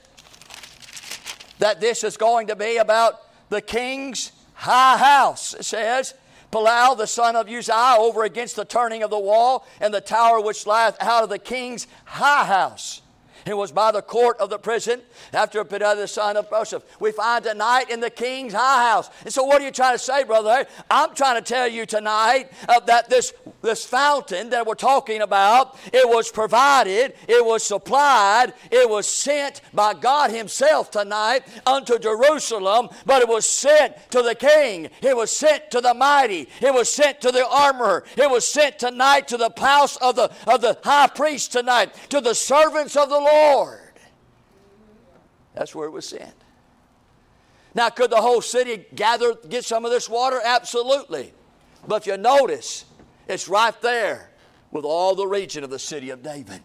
that 1.59 1.81
this 1.81 2.05
is 2.05 2.17
going 2.17 2.47
to 2.47 2.57
be 2.57 2.79
about 2.79 3.21
the 3.51 3.61
king's 3.61 4.33
high 4.55 4.97
house. 4.97 5.55
It 5.55 5.65
says, 5.65 6.15
Palal, 6.51 6.95
the 6.95 7.07
son 7.07 7.35
of 7.37 7.49
Uzziah, 7.49 7.97
over 7.99 8.23
against 8.23 8.57
the 8.57 8.65
turning 8.65 9.03
of 9.03 9.11
the 9.11 9.19
wall, 9.19 9.67
and 9.81 9.93
the 9.93 10.01
tower 10.01 10.41
which 10.41 10.67
lieth 10.67 10.97
out 11.01 11.25
of 11.25 11.29
the 11.29 11.39
king's 11.39 11.87
high 12.05 12.45
house. 12.45 13.03
It 13.47 13.57
was 13.57 13.73
by 13.73 13.93
the 13.93 14.03
court 14.03 14.39
of 14.39 14.49
the 14.49 14.59
prison 14.59 15.03
after 15.33 15.65
Pedah 15.65 15.97
the 15.97 16.09
son 16.09 16.37
of 16.37 16.49
Joseph. 16.49 16.85
We 16.99 17.13
find 17.13 17.45
tonight 17.45 17.91
in 17.91 18.01
the 18.01 18.11
king's 18.11 18.55
high 18.55 18.91
house. 18.91 19.11
And 19.25 19.33
so, 19.33 19.45
what 19.45 19.61
are 19.61 19.65
you 19.65 19.71
trying 19.71 19.95
to 19.95 19.99
say, 19.99 20.25
brother? 20.25 20.67
I'm 20.91 21.15
trying 21.15 21.37
to 21.37 21.43
tell 21.43 21.69
you 21.69 21.85
tonight 21.85 22.51
uh, 22.69 22.81
that 22.81 23.11
this, 23.11 23.35
this 23.61 23.85
fountain 23.85 24.51
that 24.51 24.67
we're 24.67 24.75
talking 24.75 25.21
about, 25.21 25.77
it 25.93 26.09
was 26.09 26.31
provided, 26.31 27.15
it 27.29 27.45
was 27.45 27.63
supplied, 27.63 28.55
it 28.71 28.89
was 28.89 29.07
sent 29.07 29.61
by 29.75 29.93
God 29.93 30.31
Himself 30.31 30.91
tonight 30.91 31.43
unto 31.67 31.99
Jerusalem, 31.99 32.89
but 33.05 33.21
it 33.21 33.29
was 33.29 33.47
sent 33.47 33.95
to 34.11 34.23
the 34.23 34.35
king, 34.35 34.89
it 35.03 35.17
was 35.17 35.31
sent 35.31 35.71
to 35.71 35.81
the 35.81 35.93
mighty, 35.93 36.49
it 36.63 36.73
was 36.73 36.91
sent 36.91 37.21
to 37.21 37.31
the 37.31 37.47
armorer, 37.47 38.05
it 38.17 38.31
was 38.31 38.47
sent 38.47 38.79
tonight 38.79 39.29
to 39.29 39.37
the 39.37 39.53
house 39.59 39.97
of 39.97 40.17
the, 40.17 40.31
of 40.47 40.61
the 40.61 40.79
high 40.83 41.09
priest 41.09 41.53
tonight, 41.53 41.95
to 42.09 42.21
the 42.21 42.35
servants 42.35 42.97
of 42.97 43.09
the 43.11 43.19
Lord. 43.19 43.34
Lord. 43.35 43.81
That's 45.55 45.75
where 45.75 45.87
it 45.87 45.93
was 45.93 46.09
sent. 46.09 46.35
Now, 47.75 47.89
could 47.91 48.11
the 48.11 48.21
whole 48.21 48.41
city 48.41 48.85
gather, 48.95 49.35
get 49.49 49.65
some 49.65 49.85
of 49.85 49.91
this 49.91 50.09
water? 50.09 50.41
Absolutely. 50.45 51.33
But 51.87 52.03
if 52.03 52.07
you 52.07 52.17
notice, 52.17 52.85
it's 53.29 53.49
right 53.49 53.79
there 53.83 54.31
with 54.71 54.85
all 54.85 55.15
the 55.15 55.27
region 55.27 55.65
of 55.65 55.71
the 55.71 55.79
city 55.79 56.11
of 56.11 56.23
David. 56.23 56.61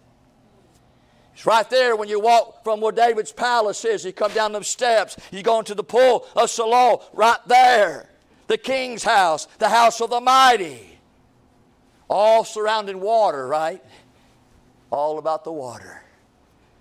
It's 1.33 1.45
right 1.45 1.69
there 1.69 1.95
when 1.95 2.09
you 2.09 2.19
walk 2.19 2.63
from 2.63 2.81
where 2.81 2.91
David's 2.91 3.31
palace 3.31 3.85
is. 3.85 4.03
You 4.05 4.11
come 4.11 4.33
down 4.33 4.51
them 4.51 4.63
steps, 4.63 5.17
you 5.31 5.41
go 5.41 5.59
into 5.59 5.73
the 5.73 5.83
pool 5.83 6.27
of 6.35 6.49
Siloam, 6.49 6.99
right 7.13 7.39
there. 7.47 8.09
The 8.47 8.57
king's 8.57 9.03
house, 9.03 9.47
the 9.57 9.69
house 9.69 10.01
of 10.01 10.09
the 10.09 10.19
mighty. 10.19 10.99
All 12.09 12.43
surrounding 12.43 12.99
water, 12.99 13.47
right? 13.47 13.83
All 14.89 15.17
about 15.19 15.43
the 15.43 15.51
water. 15.51 16.03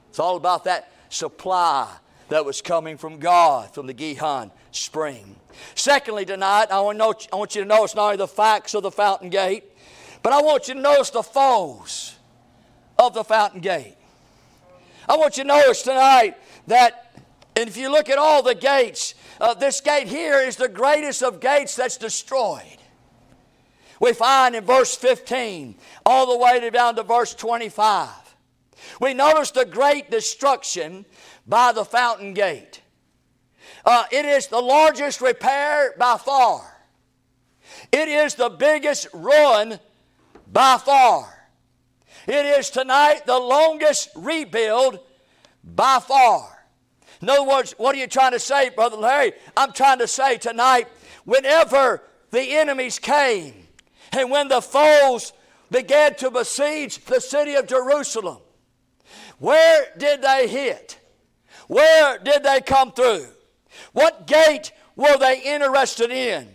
It's 0.09 0.18
all 0.18 0.37
about 0.37 0.64
that 0.64 0.90
supply 1.09 1.88
that 2.29 2.44
was 2.44 2.61
coming 2.61 2.99
from 2.99 3.18
God, 3.18 3.73
from 3.73 3.87
the 3.87 3.94
Gihon 3.94 4.51
spring. 4.71 5.37
Secondly, 5.75 6.25
tonight, 6.25 6.66
I 6.71 6.81
want, 6.81 7.01
I 7.33 7.37
want 7.37 7.55
you 7.55 7.62
to 7.62 7.68
notice 7.68 7.94
not 7.94 8.05
only 8.05 8.16
the 8.16 8.29
facts 8.29 8.75
of 8.75 8.83
the 8.83 8.90
fountain 8.90 9.31
gate, 9.31 9.64
but 10.23 10.33
I 10.33 10.42
want 10.42 10.68
you 10.68 10.75
to 10.75 10.81
notice 10.81 11.11
the 11.11 11.23
foes 11.23 12.16
of 12.99 13.14
the 13.14 13.25
fountain 13.25 13.61
gate. 13.61 13.97
I 15.09 15.16
want 15.16 15.37
you 15.37 15.44
to 15.44 15.49
notice 15.49 15.83
tonight 15.83 16.37
that, 16.66 17.05
if 17.57 17.77
you 17.77 17.90
look 17.90 18.09
at 18.09 18.18
all 18.18 18.42
the 18.42 18.55
gates, 18.55 19.14
uh, 19.40 19.55
this 19.55 19.81
gate 19.81 20.07
here 20.07 20.38
is 20.40 20.57
the 20.57 20.68
greatest 20.68 21.23
of 21.23 21.40
gates 21.40 21.77
that's 21.77 21.97
destroyed. 21.97 22.62
we 24.01 24.12
find 24.12 24.55
in 24.55 24.64
verse 24.64 24.94
15 24.97 25.77
all 26.05 26.27
the 26.27 26.38
way 26.38 26.71
down 26.71 26.94
to 26.97 27.03
verse 27.03 27.35
25. 27.35 28.28
We 29.01 29.14
notice 29.14 29.51
the 29.51 29.64
great 29.64 30.11
destruction 30.11 31.05
by 31.47 31.73
the 31.73 31.85
fountain 31.85 32.35
gate. 32.35 32.83
Uh, 33.85 34.05
it 34.11 34.25
is 34.25 34.49
the 34.49 34.61
largest 34.61 35.21
repair 35.21 35.95
by 35.99 36.17
far. 36.17 36.79
It 37.93 38.09
is 38.09 38.35
the 38.35 38.49
biggest 38.49 39.09
ruin 39.12 39.79
by 40.51 40.79
far. 40.79 41.35
It 42.27 42.45
is 42.45 42.71
tonight 42.71 43.23
the 43.27 43.38
longest 43.38 44.11
rebuild 44.14 45.01
by 45.64 45.99
far. 46.01 46.67
In 47.21 47.29
other 47.29 47.45
words, 47.45 47.75
what 47.79 47.97
are 47.97 47.99
you 47.99 48.07
trying 48.07 48.33
to 48.33 48.38
say, 48.38 48.71
Brother 48.71 48.97
Larry? 48.97 49.33
I'm 49.57 49.73
trying 49.73 49.99
to 49.99 50.07
say 50.07 50.37
tonight, 50.37 50.88
whenever 51.25 52.03
the 52.31 52.57
enemies 52.57 52.99
came 52.99 53.55
and 54.12 54.31
when 54.31 54.49
the 54.49 54.61
foes 54.61 55.33
began 55.71 56.14
to 56.17 56.31
besiege 56.31 57.05
the 57.05 57.21
city 57.21 57.55
of 57.55 57.67
Jerusalem, 57.67 58.38
where 59.38 59.87
did 59.96 60.22
they 60.22 60.48
hit? 60.48 60.98
Where 61.68 62.18
did 62.18 62.42
they 62.42 62.61
come 62.61 62.92
through? 62.92 63.27
What 63.92 64.27
gate 64.27 64.72
were 64.96 65.16
they 65.18 65.40
interested 65.40 66.11
in? 66.11 66.48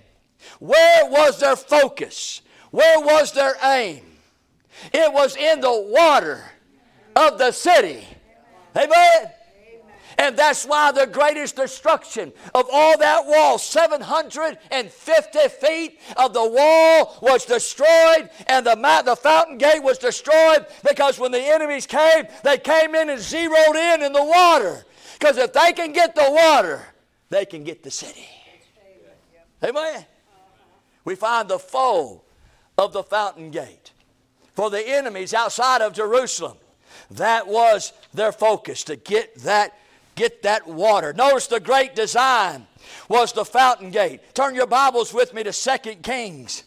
Where 0.60 1.06
was 1.10 1.39
their 1.39 1.56
focus? 1.56 2.41
Where 2.72 3.00
was 3.00 3.32
their 3.32 3.56
aim? 3.63 4.04
It 4.91 5.13
was 5.13 5.36
in 5.36 5.62
the 5.62 5.88
water 5.89 6.43
of 7.15 7.38
the 7.38 7.52
city. 7.52 8.06
Amen. 8.76 9.32
And 10.17 10.38
that's 10.38 10.65
why 10.65 10.91
the 10.91 11.08
greatest 11.08 11.56
destruction 11.56 12.34
of 12.54 12.67
all 12.71 12.97
that 12.97 13.26
wall, 13.26 13.58
750 13.58 15.39
feet 15.49 15.99
of 16.17 16.34
the 16.34 16.47
wall 16.47 17.17
was 17.21 17.45
destroyed, 17.45 18.30
and 18.47 18.65
the, 18.65 18.76
the 19.06 19.15
fountain 19.15 19.58
gate 19.58 19.84
was 19.84 19.97
destroyed 19.97 20.65
because 20.88 21.19
when 21.19 21.32
the 21.32 21.41
enemies 21.41 21.88
came, 21.88 22.26
they 22.43 22.58
came 22.58 22.95
in 22.95 23.10
and 23.10 23.21
zeroed 23.21 23.76
in 23.76 24.04
in 24.04 24.13
the 24.13 24.23
water. 24.23 24.86
Because 25.19 25.38
if 25.38 25.54
they 25.54 25.73
can 25.73 25.93
get 25.93 26.15
the 26.15 26.28
water, 26.28 26.82
they 27.30 27.45
can 27.45 27.63
get 27.63 27.84
the 27.84 27.91
city. 27.91 28.28
Amen. 29.63 30.06
We 31.06 31.15
find 31.15 31.47
the 31.47 31.60
foe 31.60 32.21
of 32.78 32.93
the 32.93 33.04
fountain 33.04 33.52
gate. 33.52 33.91
For 34.54 34.69
the 34.69 34.88
enemies 34.88 35.34
outside 35.34 35.82
of 35.82 35.93
Jerusalem, 35.93 36.58
that 37.12 37.47
was 37.47 37.93
their 38.13 38.32
focus 38.32 38.84
to 38.86 38.95
get 38.95 39.36
that 39.39 39.78
get 40.15 40.43
that 40.43 40.67
water. 40.67 41.13
Notice 41.13 41.47
the 41.47 41.60
great 41.60 41.95
design 41.95 42.67
was 43.08 43.34
the 43.34 43.45
fountain 43.45 43.91
gate. 43.91 44.21
Turn 44.34 44.56
your 44.56 44.67
Bibles 44.67 45.13
with 45.13 45.34
me 45.34 45.43
to 45.43 45.52
2 45.52 45.95
Kings 46.02 46.63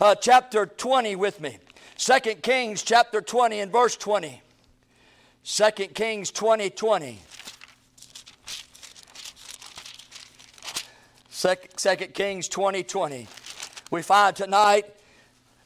uh, 0.00 0.14
chapter 0.14 0.66
20 0.66 1.16
with 1.16 1.40
me. 1.40 1.58
2 1.98 2.18
Kings 2.36 2.82
chapter 2.82 3.20
20 3.20 3.60
and 3.60 3.72
verse 3.72 3.96
20. 3.96 4.40
2 5.44 5.70
Kings 5.88 6.30
20 6.30 6.70
20. 6.70 7.18
2 11.76 11.96
Kings 12.12 12.48
20 12.48 12.82
20. 12.82 13.28
We 13.90 14.02
find 14.02 14.36
tonight 14.36 14.84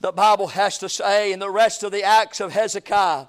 the 0.00 0.12
Bible 0.12 0.48
has 0.48 0.78
to 0.78 0.88
say 0.88 1.32
in 1.32 1.38
the 1.38 1.50
rest 1.50 1.82
of 1.82 1.92
the 1.92 2.02
acts 2.02 2.40
of 2.40 2.52
Hezekiah 2.52 3.26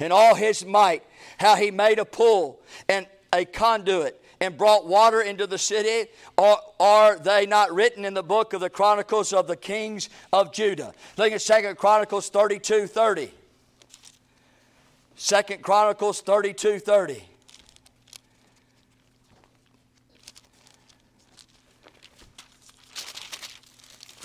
in 0.00 0.12
all 0.12 0.34
his 0.34 0.64
might 0.64 1.02
how 1.38 1.56
he 1.56 1.70
made 1.70 1.98
a 1.98 2.04
pool 2.04 2.60
and 2.88 3.06
a 3.32 3.44
conduit 3.44 4.22
and 4.40 4.58
brought 4.58 4.86
water 4.86 5.20
into 5.20 5.46
the 5.46 5.58
city? 5.58 6.10
Or 6.36 6.58
are 6.80 7.18
they 7.18 7.46
not 7.46 7.72
written 7.72 8.04
in 8.04 8.14
the 8.14 8.22
book 8.22 8.52
of 8.52 8.60
the 8.60 8.70
Chronicles 8.70 9.32
of 9.32 9.46
the 9.46 9.56
Kings 9.56 10.08
of 10.32 10.52
Judah? 10.52 10.92
Look 11.16 11.32
at 11.32 11.40
Second 11.40 11.76
Chronicles 11.78 12.28
32 12.28 12.86
30. 12.86 13.32
2 15.16 15.42
Chronicles 15.58 16.20
32 16.20 16.80
30. 16.80 17.22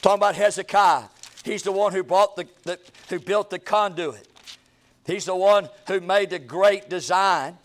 Talking 0.02 0.20
about 0.20 0.36
Hezekiah. 0.36 1.04
He's 1.44 1.64
the 1.64 1.72
one 1.72 1.94
who 1.94 2.04
the, 2.04 2.48
the, 2.64 2.80
who 3.10 3.20
built 3.20 3.50
the 3.50 3.60
conduit. 3.60 4.28
He's 5.06 5.26
the 5.26 5.36
one 5.36 5.70
who 5.88 6.00
made 6.00 6.30
the 6.30 6.40
great 6.40 6.90
design 6.90 7.58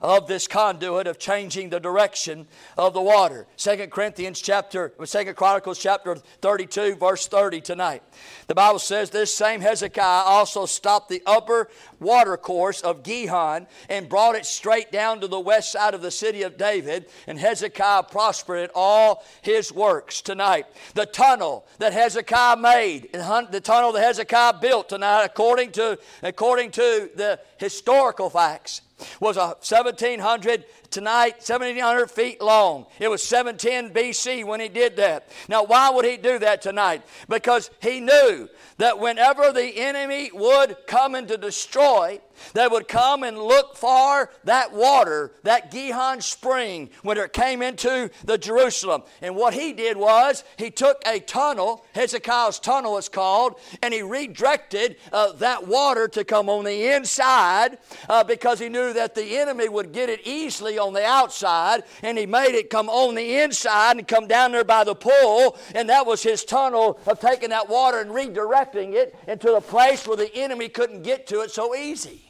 of 0.00 0.26
this 0.26 0.46
conduit 0.46 1.06
of 1.06 1.18
changing 1.18 1.70
the 1.70 1.80
direction 1.80 2.46
of 2.76 2.92
the 2.92 3.02
water. 3.02 3.46
Second 3.56 3.90
Corinthians 3.90 4.40
chapter, 4.40 4.92
Second 5.04 5.36
Chronicles 5.36 5.78
chapter 5.78 6.16
32, 6.42 6.96
verse 6.96 7.26
30 7.26 7.60
tonight. 7.60 8.02
The 8.46 8.54
Bible 8.54 8.78
says 8.78 9.10
this 9.10 9.34
same 9.34 9.60
Hezekiah 9.60 10.24
also 10.24 10.66
stopped 10.66 11.08
the 11.08 11.22
upper 11.26 11.68
water 12.00 12.36
course 12.36 12.80
of 12.80 13.02
Gihon 13.02 13.66
and 13.88 14.08
brought 14.08 14.36
it 14.36 14.46
straight 14.46 14.92
down 14.92 15.20
to 15.20 15.28
the 15.28 15.40
west 15.40 15.72
side 15.72 15.94
of 15.94 16.02
the 16.02 16.10
city 16.10 16.42
of 16.42 16.56
David. 16.56 17.06
And 17.26 17.38
Hezekiah 17.38 18.04
prospered 18.04 18.60
in 18.60 18.70
all 18.74 19.24
his 19.42 19.72
works 19.72 20.20
tonight. 20.20 20.66
The 20.94 21.06
tunnel 21.06 21.66
that 21.78 21.92
Hezekiah 21.92 22.56
made, 22.56 23.10
the 23.12 23.60
tunnel 23.62 23.92
that 23.92 24.02
Hezekiah 24.02 24.54
built 24.60 24.88
tonight, 24.88 25.24
according 25.24 25.72
to, 25.72 25.98
according 26.22 26.70
to 26.72 27.10
the 27.14 27.40
historical 27.58 28.30
facts, 28.30 28.82
was 29.20 29.36
a 29.36 29.56
1700 29.60 30.64
tonight 30.90 31.34
1700 31.34 32.10
feet 32.10 32.40
long. 32.40 32.86
It 32.98 33.08
was 33.08 33.22
710 33.22 33.92
bc 33.92 34.44
when 34.44 34.60
he 34.60 34.68
did 34.68 34.96
that. 34.96 35.28
Now 35.48 35.64
why 35.64 35.90
would 35.90 36.04
he 36.04 36.16
do 36.16 36.38
that 36.38 36.62
tonight? 36.62 37.02
Because 37.28 37.70
he 37.80 38.00
knew 38.00 38.48
that 38.78 38.98
whenever 38.98 39.52
the 39.52 39.78
enemy 39.78 40.30
would 40.32 40.76
come 40.86 41.14
and 41.14 41.28
to 41.28 41.36
destroy 41.36 42.20
they 42.52 42.68
would 42.68 42.88
come 42.88 43.22
and 43.22 43.38
look 43.38 43.76
for 43.76 44.30
that 44.44 44.72
water, 44.72 45.32
that 45.42 45.70
Gihon 45.70 46.20
spring, 46.20 46.90
when 47.02 47.18
it 47.18 47.32
came 47.32 47.62
into 47.62 48.10
the 48.24 48.38
Jerusalem. 48.38 49.02
And 49.22 49.36
what 49.36 49.54
he 49.54 49.72
did 49.72 49.96
was 49.96 50.44
he 50.56 50.70
took 50.70 51.02
a 51.06 51.20
tunnel, 51.20 51.84
Hezekiah's 51.94 52.58
tunnel 52.58 52.98
is 52.98 53.08
called, 53.08 53.58
and 53.82 53.92
he 53.92 54.02
redirected 54.02 54.96
uh, 55.12 55.32
that 55.34 55.66
water 55.66 56.08
to 56.08 56.24
come 56.24 56.48
on 56.48 56.64
the 56.64 56.94
inside 56.94 57.78
uh, 58.08 58.24
because 58.24 58.58
he 58.58 58.68
knew 58.68 58.92
that 58.92 59.14
the 59.14 59.38
enemy 59.38 59.68
would 59.68 59.92
get 59.92 60.08
it 60.08 60.20
easily 60.26 60.78
on 60.78 60.92
the 60.92 61.04
outside, 61.04 61.82
and 62.02 62.18
he 62.18 62.26
made 62.26 62.54
it 62.54 62.70
come 62.70 62.88
on 62.88 63.14
the 63.14 63.36
inside 63.36 63.96
and 63.96 64.08
come 64.08 64.26
down 64.26 64.52
there 64.52 64.64
by 64.64 64.84
the 64.84 64.94
pool, 64.94 65.56
and 65.74 65.88
that 65.88 66.06
was 66.06 66.22
his 66.22 66.44
tunnel 66.44 66.98
of 67.06 67.20
taking 67.20 67.50
that 67.50 67.68
water 67.68 68.00
and 68.00 68.10
redirecting 68.10 68.94
it 68.94 69.16
into 69.26 69.50
the 69.50 69.60
place 69.60 70.06
where 70.06 70.16
the 70.16 70.34
enemy 70.34 70.68
couldn't 70.68 71.02
get 71.02 71.26
to 71.26 71.40
it 71.40 71.50
so 71.50 71.74
easy. 71.74 72.25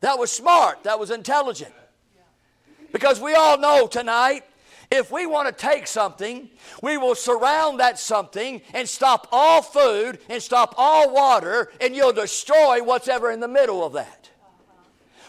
That 0.00 0.18
was 0.18 0.30
smart. 0.30 0.84
That 0.84 0.98
was 0.98 1.10
intelligent. 1.10 1.72
Because 2.92 3.20
we 3.20 3.34
all 3.34 3.58
know 3.58 3.86
tonight, 3.86 4.44
if 4.90 5.12
we 5.12 5.24
want 5.24 5.46
to 5.46 5.52
take 5.52 5.86
something, 5.86 6.50
we 6.82 6.96
will 6.96 7.14
surround 7.14 7.78
that 7.78 7.98
something 7.98 8.60
and 8.74 8.88
stop 8.88 9.28
all 9.30 9.62
food 9.62 10.18
and 10.28 10.42
stop 10.42 10.74
all 10.76 11.14
water, 11.14 11.70
and 11.80 11.94
you'll 11.94 12.12
destroy 12.12 12.82
what's 12.82 13.06
ever 13.06 13.30
in 13.30 13.38
the 13.38 13.48
middle 13.48 13.84
of 13.84 13.92
that. 13.92 14.30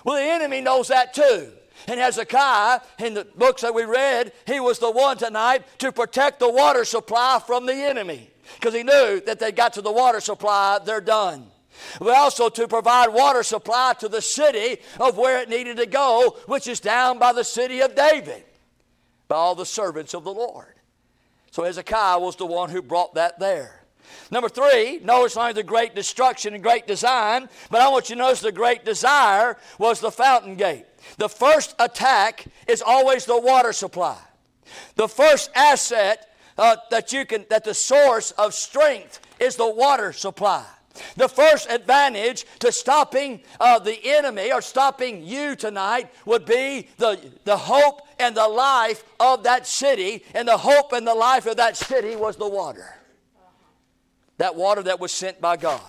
Well, 0.03 0.15
the 0.15 0.31
enemy 0.31 0.61
knows 0.61 0.87
that 0.87 1.13
too. 1.13 1.51
And 1.87 1.99
Hezekiah, 1.99 2.79
in 2.99 3.13
the 3.13 3.25
books 3.35 3.61
that 3.61 3.73
we 3.73 3.83
read, 3.83 4.31
he 4.47 4.59
was 4.59 4.79
the 4.79 4.89
one 4.89 5.17
tonight 5.17 5.63
to 5.79 5.91
protect 5.91 6.39
the 6.39 6.49
water 6.49 6.85
supply 6.85 7.39
from 7.45 7.65
the 7.65 7.75
enemy. 7.75 8.31
Because 8.55 8.73
he 8.73 8.83
knew 8.83 9.21
that 9.25 9.39
they 9.39 9.51
got 9.51 9.73
to 9.73 9.81
the 9.81 9.91
water 9.91 10.19
supply, 10.19 10.79
they're 10.83 11.01
done 11.01 11.51
but 11.99 12.15
also 12.15 12.49
to 12.49 12.67
provide 12.67 13.09
water 13.09 13.43
supply 13.43 13.93
to 13.99 14.07
the 14.07 14.21
city 14.21 14.81
of 14.99 15.17
where 15.17 15.41
it 15.41 15.49
needed 15.49 15.77
to 15.77 15.85
go, 15.85 16.37
which 16.47 16.67
is 16.67 16.79
down 16.79 17.19
by 17.19 17.33
the 17.33 17.43
city 17.43 17.81
of 17.81 17.95
David, 17.95 18.43
by 19.27 19.35
all 19.35 19.55
the 19.55 19.65
servants 19.65 20.13
of 20.13 20.23
the 20.23 20.33
Lord. 20.33 20.75
So 21.51 21.63
Hezekiah 21.63 22.19
was 22.19 22.35
the 22.35 22.45
one 22.45 22.69
who 22.69 22.81
brought 22.81 23.15
that 23.15 23.39
there. 23.39 23.81
Number 24.29 24.49
three, 24.49 24.99
notice 25.03 25.35
not 25.35 25.41
only 25.41 25.53
the 25.53 25.63
great 25.63 25.95
destruction 25.95 26.53
and 26.53 26.63
great 26.63 26.87
design, 26.87 27.49
but 27.69 27.81
I 27.81 27.89
want 27.89 28.09
you 28.09 28.15
to 28.15 28.21
notice 28.21 28.41
the 28.41 28.51
great 28.51 28.85
desire 28.85 29.57
was 29.77 29.99
the 29.99 30.11
fountain 30.11 30.55
gate. 30.55 30.85
The 31.17 31.29
first 31.29 31.75
attack 31.79 32.45
is 32.67 32.81
always 32.81 33.25
the 33.25 33.39
water 33.39 33.73
supply. 33.73 34.17
The 34.95 35.07
first 35.07 35.51
asset 35.55 36.29
uh, 36.57 36.77
that 36.89 37.11
you 37.11 37.25
can, 37.25 37.45
that 37.49 37.63
the 37.63 37.73
source 37.73 38.31
of 38.31 38.53
strength 38.53 39.19
is 39.39 39.55
the 39.55 39.69
water 39.69 40.13
supply. 40.13 40.65
The 41.15 41.29
first 41.29 41.69
advantage 41.69 42.45
to 42.59 42.71
stopping 42.71 43.41
uh, 43.59 43.79
the 43.79 43.97
enemy 44.03 44.51
or 44.51 44.61
stopping 44.61 45.23
you 45.23 45.55
tonight 45.55 46.09
would 46.25 46.45
be 46.45 46.89
the, 46.97 47.19
the 47.43 47.57
hope 47.57 48.01
and 48.19 48.35
the 48.35 48.47
life 48.47 49.03
of 49.19 49.43
that 49.43 49.67
city. 49.67 50.23
And 50.33 50.47
the 50.47 50.57
hope 50.57 50.93
and 50.93 51.07
the 51.07 51.15
life 51.15 51.45
of 51.45 51.57
that 51.57 51.77
city 51.77 52.15
was 52.15 52.35
the 52.35 52.49
water. 52.49 52.95
That 54.37 54.55
water 54.55 54.83
that 54.83 54.99
was 54.99 55.11
sent 55.11 55.39
by 55.39 55.57
God. 55.57 55.81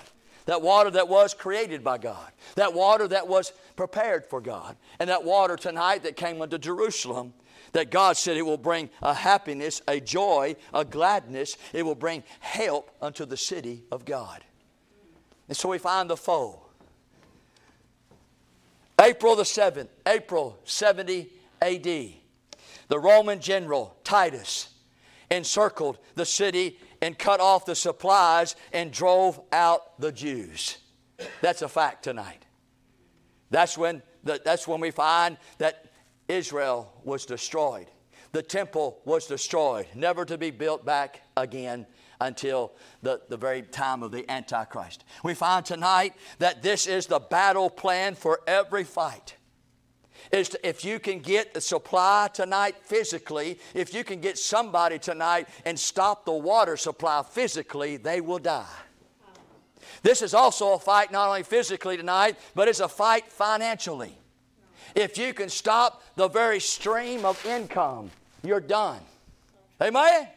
That 0.46 0.60
water 0.60 0.90
that 0.90 1.08
was 1.08 1.34
created 1.34 1.84
by 1.84 1.98
God. 1.98 2.32
That 2.56 2.74
water 2.74 3.08
that 3.08 3.28
was 3.28 3.52
prepared 3.76 4.26
for 4.26 4.40
God. 4.40 4.76
And 4.98 5.08
that 5.08 5.24
water 5.24 5.56
tonight 5.56 6.02
that 6.02 6.16
came 6.16 6.42
into 6.42 6.58
Jerusalem 6.58 7.32
that 7.72 7.90
God 7.90 8.16
said 8.16 8.36
it 8.36 8.42
will 8.42 8.58
bring 8.58 8.90
a 9.00 9.14
happiness, 9.14 9.80
a 9.88 10.00
joy, 10.00 10.56
a 10.74 10.84
gladness. 10.84 11.56
It 11.72 11.84
will 11.84 11.94
bring 11.94 12.22
help 12.40 12.90
unto 13.00 13.24
the 13.24 13.36
city 13.36 13.84
of 13.90 14.04
God. 14.04 14.44
And 15.52 15.56
so 15.58 15.68
we 15.68 15.76
find 15.76 16.08
the 16.08 16.16
foe. 16.16 16.62
April 18.98 19.36
the 19.36 19.42
7th, 19.42 19.88
April 20.06 20.58
70 20.64 21.28
AD, 21.60 21.84
the 21.84 22.98
Roman 22.98 23.38
general 23.38 23.94
Titus 24.02 24.70
encircled 25.30 25.98
the 26.14 26.24
city 26.24 26.78
and 27.02 27.18
cut 27.18 27.38
off 27.38 27.66
the 27.66 27.74
supplies 27.74 28.56
and 28.72 28.90
drove 28.90 29.42
out 29.52 30.00
the 30.00 30.10
Jews. 30.10 30.78
That's 31.42 31.60
a 31.60 31.68
fact 31.68 32.02
tonight. 32.02 32.46
That's 33.50 33.76
when, 33.76 34.02
the, 34.24 34.40
that's 34.42 34.66
when 34.66 34.80
we 34.80 34.90
find 34.90 35.36
that 35.58 35.92
Israel 36.28 36.90
was 37.04 37.26
destroyed. 37.26 37.88
The 38.32 38.42
temple 38.42 39.02
was 39.04 39.26
destroyed, 39.26 39.84
never 39.94 40.24
to 40.24 40.38
be 40.38 40.50
built 40.50 40.86
back 40.86 41.20
again 41.36 41.84
until 42.22 42.72
the, 43.02 43.20
the 43.28 43.36
very 43.36 43.62
time 43.62 44.02
of 44.02 44.12
the 44.12 44.30
Antichrist. 44.30 45.04
We 45.22 45.34
find 45.34 45.66
tonight 45.66 46.14
that 46.38 46.62
this 46.62 46.86
is 46.86 47.06
the 47.06 47.18
battle 47.18 47.68
plan 47.68 48.14
for 48.14 48.40
every 48.46 48.84
fight. 48.84 49.36
Is 50.30 50.50
to, 50.50 50.68
if 50.68 50.84
you 50.84 51.00
can 51.00 51.18
get 51.18 51.52
the 51.52 51.60
supply 51.60 52.30
tonight 52.32 52.76
physically, 52.82 53.58
if 53.74 53.92
you 53.92 54.04
can 54.04 54.20
get 54.20 54.38
somebody 54.38 54.98
tonight 54.98 55.48
and 55.64 55.78
stop 55.78 56.24
the 56.24 56.32
water 56.32 56.76
supply 56.76 57.22
physically, 57.28 57.96
they 57.96 58.20
will 58.20 58.38
die. 58.38 58.64
This 60.02 60.22
is 60.22 60.32
also 60.32 60.74
a 60.74 60.78
fight 60.78 61.10
not 61.10 61.28
only 61.28 61.42
physically 61.42 61.96
tonight, 61.96 62.36
but 62.54 62.68
it's 62.68 62.80
a 62.80 62.88
fight 62.88 63.30
financially. 63.30 64.16
If 64.94 65.18
you 65.18 65.34
can 65.34 65.48
stop 65.48 66.02
the 66.14 66.28
very 66.28 66.60
stream 66.60 67.24
of 67.24 67.44
income, 67.44 68.10
you're 68.42 68.60
done. 68.60 69.00
Amen? 69.80 70.28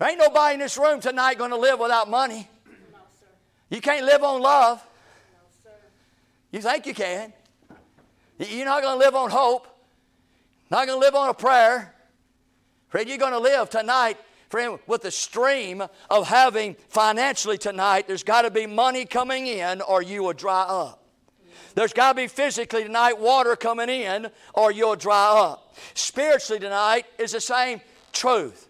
There 0.00 0.08
ain't 0.08 0.18
nobody 0.18 0.54
in 0.54 0.60
this 0.60 0.78
room 0.78 0.98
tonight 0.98 1.36
going 1.36 1.50
to 1.50 1.58
live 1.58 1.78
without 1.78 2.08
money. 2.08 2.48
You 3.68 3.82
can't 3.82 4.06
live 4.06 4.24
on 4.24 4.40
love. 4.40 4.82
You 6.50 6.62
think 6.62 6.86
you 6.86 6.94
can. 6.94 7.34
You're 8.38 8.64
not 8.64 8.80
going 8.80 8.98
to 8.98 9.04
live 9.04 9.14
on 9.14 9.30
hope. 9.30 9.66
Not 10.70 10.86
going 10.86 10.98
to 10.98 11.04
live 11.04 11.14
on 11.14 11.28
a 11.28 11.34
prayer. 11.34 11.94
Friend, 12.88 13.06
you're 13.06 13.18
going 13.18 13.34
to 13.34 13.38
live 13.38 13.68
tonight, 13.68 14.16
friend, 14.48 14.78
with 14.86 15.02
the 15.02 15.10
stream 15.10 15.82
of 16.08 16.26
having 16.26 16.76
financially 16.88 17.58
tonight. 17.58 18.06
There's 18.06 18.24
got 18.24 18.42
to 18.42 18.50
be 18.50 18.66
money 18.66 19.04
coming 19.04 19.48
in 19.48 19.82
or 19.82 20.00
you 20.00 20.22
will 20.22 20.32
dry 20.32 20.62
up. 20.62 21.04
There's 21.74 21.92
got 21.92 22.12
to 22.12 22.22
be 22.22 22.26
physically 22.26 22.84
tonight 22.84 23.18
water 23.18 23.54
coming 23.54 23.90
in 23.90 24.30
or 24.54 24.72
you'll 24.72 24.96
dry 24.96 25.28
up. 25.28 25.76
Spiritually 25.92 26.58
tonight 26.58 27.04
is 27.18 27.32
the 27.32 27.40
same 27.42 27.82
truth. 28.14 28.69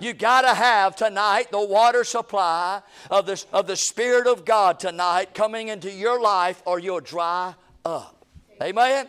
You 0.00 0.12
got 0.12 0.42
to 0.42 0.54
have 0.54 0.94
tonight 0.94 1.50
the 1.50 1.64
water 1.64 2.04
supply 2.04 2.82
of 3.10 3.26
the, 3.26 3.44
of 3.52 3.66
the 3.66 3.76
Spirit 3.76 4.26
of 4.26 4.44
God 4.44 4.78
tonight 4.78 5.34
coming 5.34 5.68
into 5.68 5.90
your 5.90 6.20
life 6.20 6.62
or 6.64 6.78
you'll 6.78 7.00
dry 7.00 7.54
up. 7.84 8.24
Amen? 8.62 9.08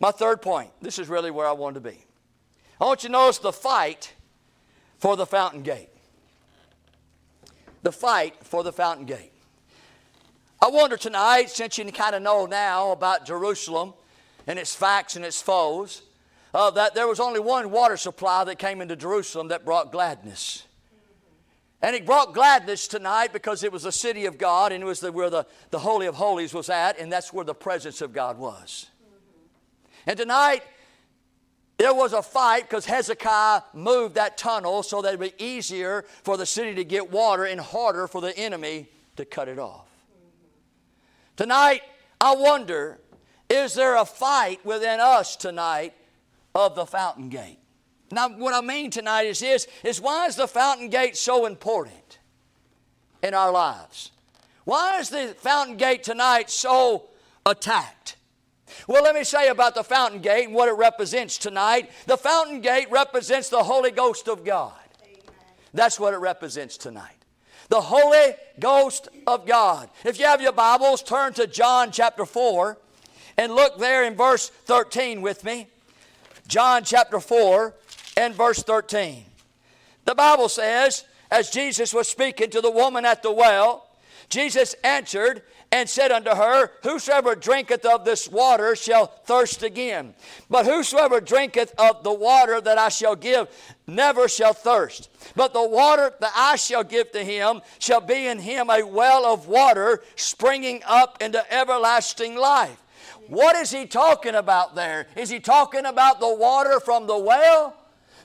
My 0.00 0.10
third 0.10 0.42
point. 0.42 0.70
This 0.80 0.98
is 0.98 1.08
really 1.08 1.30
where 1.30 1.46
I 1.46 1.52
wanted 1.52 1.84
to 1.84 1.90
be. 1.90 2.04
I 2.80 2.84
want 2.84 3.04
you 3.04 3.08
to 3.08 3.12
notice 3.12 3.38
the 3.38 3.52
fight 3.52 4.12
for 4.98 5.16
the 5.16 5.26
fountain 5.26 5.62
gate. 5.62 5.90
The 7.82 7.92
fight 7.92 8.34
for 8.42 8.64
the 8.64 8.72
fountain 8.72 9.06
gate. 9.06 9.32
I 10.60 10.68
wonder 10.68 10.96
tonight, 10.96 11.50
since 11.50 11.78
you 11.78 11.84
kind 11.92 12.14
of 12.14 12.22
know 12.22 12.46
now 12.46 12.92
about 12.92 13.26
Jerusalem 13.26 13.94
and 14.46 14.58
its 14.58 14.74
facts 14.74 15.16
and 15.16 15.24
its 15.24 15.42
foes, 15.42 16.02
uh, 16.54 16.70
that 16.70 16.94
there 16.94 17.06
was 17.06 17.20
only 17.20 17.40
one 17.40 17.70
water 17.70 17.96
supply 17.96 18.44
that 18.44 18.58
came 18.58 18.80
into 18.80 18.96
Jerusalem 18.96 19.48
that 19.48 19.64
brought 19.64 19.92
gladness. 19.92 20.66
And 21.80 21.96
it 21.96 22.06
brought 22.06 22.32
gladness 22.32 22.86
tonight 22.86 23.32
because 23.32 23.64
it 23.64 23.72
was 23.72 23.82
the 23.82 23.92
city 23.92 24.26
of 24.26 24.38
God 24.38 24.70
and 24.70 24.82
it 24.82 24.86
was 24.86 25.00
the, 25.00 25.10
where 25.10 25.30
the, 25.30 25.46
the 25.70 25.80
Holy 25.80 26.06
of 26.06 26.14
Holies 26.14 26.54
was 26.54 26.68
at, 26.68 26.98
and 26.98 27.10
that's 27.10 27.32
where 27.32 27.44
the 27.44 27.54
presence 27.54 28.00
of 28.00 28.12
God 28.12 28.38
was. 28.38 28.86
And 30.06 30.16
tonight, 30.16 30.62
there 31.78 31.94
was 31.94 32.12
a 32.12 32.22
fight 32.22 32.68
because 32.68 32.86
Hezekiah 32.86 33.62
moved 33.72 34.14
that 34.14 34.38
tunnel 34.38 34.84
so 34.84 35.02
that 35.02 35.14
it 35.14 35.18
would 35.18 35.36
be 35.36 35.44
easier 35.44 36.04
for 36.22 36.36
the 36.36 36.46
city 36.46 36.74
to 36.76 36.84
get 36.84 37.10
water 37.10 37.44
and 37.44 37.60
harder 37.60 38.06
for 38.06 38.20
the 38.20 38.36
enemy 38.38 38.88
to 39.16 39.24
cut 39.24 39.48
it 39.48 39.58
off. 39.58 39.88
Tonight, 41.36 41.82
I 42.20 42.36
wonder 42.36 43.00
is 43.48 43.74
there 43.74 43.96
a 43.96 44.04
fight 44.04 44.64
within 44.64 45.00
us 45.00 45.36
tonight 45.36 45.94
of 46.54 46.74
the 46.74 46.86
fountain 46.86 47.28
gate? 47.28 47.58
Now, 48.10 48.28
what 48.28 48.52
I 48.54 48.60
mean 48.60 48.90
tonight 48.90 49.22
is 49.22 49.40
this 49.40 49.66
is 49.82 50.00
why 50.00 50.26
is 50.26 50.36
the 50.36 50.46
fountain 50.46 50.90
gate 50.90 51.16
so 51.16 51.46
important 51.46 52.18
in 53.22 53.34
our 53.34 53.50
lives? 53.50 54.10
Why 54.64 54.98
is 54.98 55.08
the 55.08 55.34
fountain 55.38 55.76
gate 55.76 56.02
tonight 56.02 56.50
so 56.50 57.08
attacked? 57.46 58.16
Well, 58.86 59.02
let 59.02 59.14
me 59.14 59.24
say 59.24 59.48
about 59.48 59.74
the 59.74 59.84
fountain 59.84 60.20
gate 60.20 60.46
and 60.46 60.54
what 60.54 60.68
it 60.68 60.72
represents 60.72 61.38
tonight. 61.38 61.90
The 62.06 62.16
fountain 62.16 62.60
gate 62.60 62.90
represents 62.90 63.48
the 63.48 63.62
Holy 63.62 63.90
Ghost 63.90 64.28
of 64.28 64.44
God. 64.44 64.72
Amen. 65.02 65.22
That's 65.74 65.98
what 65.98 66.14
it 66.14 66.18
represents 66.18 66.76
tonight 66.76 67.22
the 67.72 67.80
Holy 67.80 68.34
Ghost 68.60 69.08
of 69.26 69.46
God. 69.46 69.88
If 70.04 70.18
you 70.18 70.26
have 70.26 70.42
your 70.42 70.52
Bibles, 70.52 71.02
turn 71.02 71.32
to 71.34 71.46
John 71.46 71.90
chapter 71.90 72.26
4 72.26 72.76
and 73.38 73.54
look 73.54 73.78
there 73.78 74.04
in 74.04 74.14
verse 74.14 74.50
13 74.50 75.22
with 75.22 75.42
me. 75.42 75.68
John 76.52 76.84
chapter 76.84 77.18
4 77.18 77.74
and 78.18 78.34
verse 78.34 78.62
13. 78.62 79.24
The 80.04 80.14
Bible 80.14 80.50
says, 80.50 81.06
as 81.30 81.48
Jesus 81.48 81.94
was 81.94 82.10
speaking 82.10 82.50
to 82.50 82.60
the 82.60 82.70
woman 82.70 83.06
at 83.06 83.22
the 83.22 83.32
well, 83.32 83.88
Jesus 84.28 84.74
answered 84.84 85.40
and 85.72 85.88
said 85.88 86.12
unto 86.12 86.28
her, 86.28 86.70
Whosoever 86.82 87.34
drinketh 87.34 87.86
of 87.86 88.04
this 88.04 88.28
water 88.28 88.76
shall 88.76 89.06
thirst 89.06 89.62
again. 89.62 90.12
But 90.50 90.66
whosoever 90.66 91.22
drinketh 91.22 91.72
of 91.78 92.04
the 92.04 92.12
water 92.12 92.60
that 92.60 92.76
I 92.76 92.90
shall 92.90 93.16
give 93.16 93.48
never 93.86 94.28
shall 94.28 94.52
thirst. 94.52 95.08
But 95.34 95.54
the 95.54 95.66
water 95.66 96.12
that 96.20 96.32
I 96.36 96.56
shall 96.56 96.84
give 96.84 97.12
to 97.12 97.24
him 97.24 97.62
shall 97.78 98.02
be 98.02 98.26
in 98.26 98.38
him 98.38 98.68
a 98.68 98.82
well 98.82 99.24
of 99.24 99.48
water 99.48 100.02
springing 100.16 100.82
up 100.86 101.22
into 101.22 101.50
everlasting 101.50 102.36
life. 102.36 102.81
What 103.32 103.56
is 103.56 103.70
he 103.70 103.86
talking 103.86 104.34
about 104.34 104.74
there? 104.74 105.06
Is 105.16 105.30
he 105.30 105.40
talking 105.40 105.86
about 105.86 106.20
the 106.20 106.34
water 106.34 106.78
from 106.80 107.06
the 107.06 107.16
well? 107.16 107.74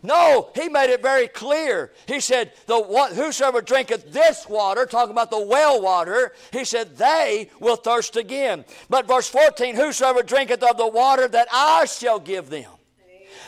No, 0.03 0.49
he 0.53 0.67
made 0.67 0.89
it 0.89 1.01
very 1.01 1.29
clear. 1.29 1.93
He 2.09 2.19
said, 2.19 2.51
the, 2.65 2.83
Whosoever 3.15 3.61
drinketh 3.61 4.11
this 4.11 4.49
water, 4.49 4.85
talking 4.85 5.13
about 5.13 5.31
the 5.31 5.39
well 5.39 5.81
water, 5.81 6.33
he 6.51 6.65
said, 6.65 6.97
they 6.97 7.49
will 7.61 7.77
thirst 7.77 8.17
again. 8.17 8.65
But 8.89 9.07
verse 9.07 9.29
14, 9.29 9.77
Whosoever 9.77 10.23
drinketh 10.23 10.61
of 10.61 10.75
the 10.75 10.89
water 10.89 11.29
that 11.29 11.47
I 11.53 11.85
shall 11.85 12.19
give 12.19 12.49
them, 12.49 12.69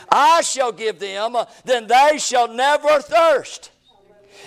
I 0.08 0.40
shall 0.40 0.72
give 0.72 0.98
them, 0.98 1.36
then 1.66 1.86
they 1.86 2.16
shall 2.16 2.48
never 2.48 3.00
thirst. 3.00 3.70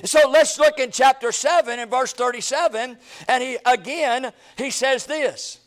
So 0.03 0.31
let's 0.31 0.57
look 0.57 0.79
in 0.79 0.89
chapter 0.89 1.31
7 1.31 1.77
and 1.77 1.91
verse 1.91 2.11
37, 2.13 2.97
and 3.27 3.43
he 3.43 3.59
again 3.67 4.33
he 4.57 4.71
says 4.71 5.05
this. 5.05 5.59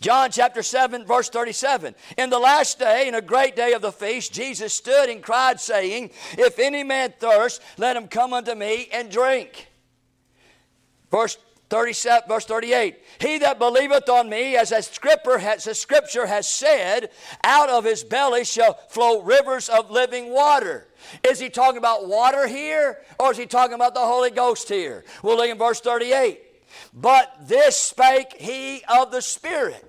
John 0.00 0.30
chapter 0.30 0.62
7, 0.62 1.04
verse 1.06 1.28
37. 1.28 1.94
In 2.16 2.30
the 2.30 2.38
last 2.38 2.78
day, 2.78 3.08
in 3.08 3.14
a 3.14 3.20
great 3.20 3.56
day 3.56 3.72
of 3.72 3.82
the 3.82 3.90
feast, 3.90 4.32
Jesus 4.32 4.72
stood 4.72 5.08
and 5.08 5.22
cried, 5.22 5.60
saying, 5.60 6.10
If 6.32 6.58
any 6.58 6.84
man 6.84 7.14
thirst, 7.18 7.60
let 7.76 7.96
him 7.96 8.06
come 8.06 8.32
unto 8.32 8.54
me 8.54 8.88
and 8.92 9.10
drink. 9.10 9.68
Verse 11.10 11.36
37, 11.70 12.28
verse 12.28 12.44
38. 12.44 12.96
He 13.20 13.38
that 13.38 13.58
believeth 13.58 14.08
on 14.08 14.28
me, 14.28 14.56
as 14.56 14.70
a 14.70 14.82
scripture 14.82 15.38
has, 15.38 15.64
scripture 15.78 16.26
has 16.26 16.48
said, 16.48 17.10
out 17.42 17.68
of 17.68 17.84
his 17.84 18.04
belly 18.04 18.44
shall 18.44 18.74
flow 18.88 19.22
rivers 19.22 19.68
of 19.68 19.90
living 19.90 20.32
water. 20.32 20.86
Is 21.28 21.40
he 21.40 21.50
talking 21.50 21.78
about 21.78 22.06
water 22.06 22.46
here, 22.46 22.98
or 23.18 23.32
is 23.32 23.36
he 23.36 23.46
talking 23.46 23.74
about 23.74 23.94
the 23.94 24.00
Holy 24.00 24.30
Ghost 24.30 24.68
here? 24.68 25.04
We'll 25.22 25.36
look 25.36 25.50
in 25.50 25.58
verse 25.58 25.80
38. 25.80 26.42
But 26.94 27.34
this 27.42 27.76
spake 27.76 28.34
he 28.38 28.82
of 28.88 29.10
the 29.10 29.22
Spirit. 29.22 29.87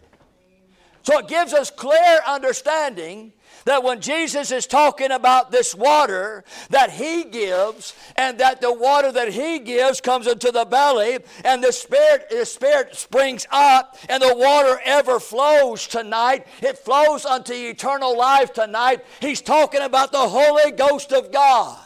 So 1.03 1.19
it 1.19 1.27
gives 1.27 1.53
us 1.53 1.71
clear 1.71 2.19
understanding 2.27 3.33
that 3.65 3.83
when 3.83 4.01
Jesus 4.01 4.51
is 4.51 4.65
talking 4.65 5.11
about 5.11 5.51
this 5.51 5.75
water 5.75 6.43
that 6.69 6.91
He 6.91 7.23
gives, 7.25 7.93
and 8.15 8.39
that 8.39 8.61
the 8.61 8.73
water 8.73 9.11
that 9.11 9.29
He 9.33 9.59
gives 9.59 10.01
comes 10.01 10.27
into 10.27 10.51
the 10.51 10.65
belly, 10.65 11.19
and 11.43 11.63
the 11.63 11.71
Spirit, 11.71 12.29
the 12.29 12.45
Spirit 12.45 12.95
springs 12.95 13.45
up, 13.51 13.97
and 14.07 14.21
the 14.23 14.35
water 14.35 14.79
ever 14.85 15.19
flows 15.19 15.87
tonight, 15.87 16.47
it 16.61 16.77
flows 16.77 17.25
unto 17.25 17.53
eternal 17.53 18.17
life 18.17 18.53
tonight. 18.53 19.05
He's 19.19 19.41
talking 19.41 19.81
about 19.81 20.11
the 20.11 20.17
Holy 20.17 20.71
Ghost 20.71 21.11
of 21.11 21.31
God. 21.31 21.77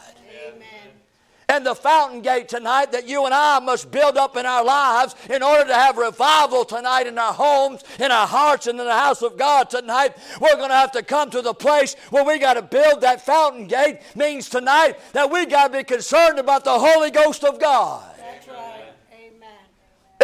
And 1.54 1.64
the 1.64 1.74
fountain 1.74 2.20
gate 2.20 2.48
tonight 2.48 2.90
that 2.90 3.06
you 3.06 3.24
and 3.24 3.32
I 3.32 3.60
must 3.60 3.90
build 3.90 4.16
up 4.16 4.36
in 4.36 4.44
our 4.44 4.64
lives 4.64 5.14
in 5.30 5.42
order 5.42 5.66
to 5.68 5.74
have 5.74 5.96
revival 5.96 6.64
tonight 6.64 7.06
in 7.06 7.16
our 7.16 7.32
homes, 7.32 7.84
in 8.00 8.10
our 8.10 8.26
hearts, 8.26 8.66
and 8.66 8.78
in 8.78 8.86
the 8.86 8.92
house 8.92 9.22
of 9.22 9.38
God 9.38 9.70
tonight. 9.70 10.16
We're 10.40 10.56
going 10.56 10.70
to 10.70 10.74
have 10.74 10.92
to 10.92 11.02
come 11.02 11.30
to 11.30 11.42
the 11.42 11.54
place 11.54 11.94
where 12.10 12.24
we 12.24 12.38
got 12.38 12.54
to 12.54 12.62
build 12.62 13.02
that 13.02 13.24
fountain 13.24 13.68
gate. 13.68 14.00
Means 14.16 14.48
tonight 14.48 14.98
that 15.12 15.30
we 15.30 15.46
got 15.46 15.68
to 15.68 15.78
be 15.78 15.84
concerned 15.84 16.38
about 16.38 16.64
the 16.64 16.78
Holy 16.78 17.10
Ghost 17.10 17.44
of 17.44 17.60
God. 17.60 18.13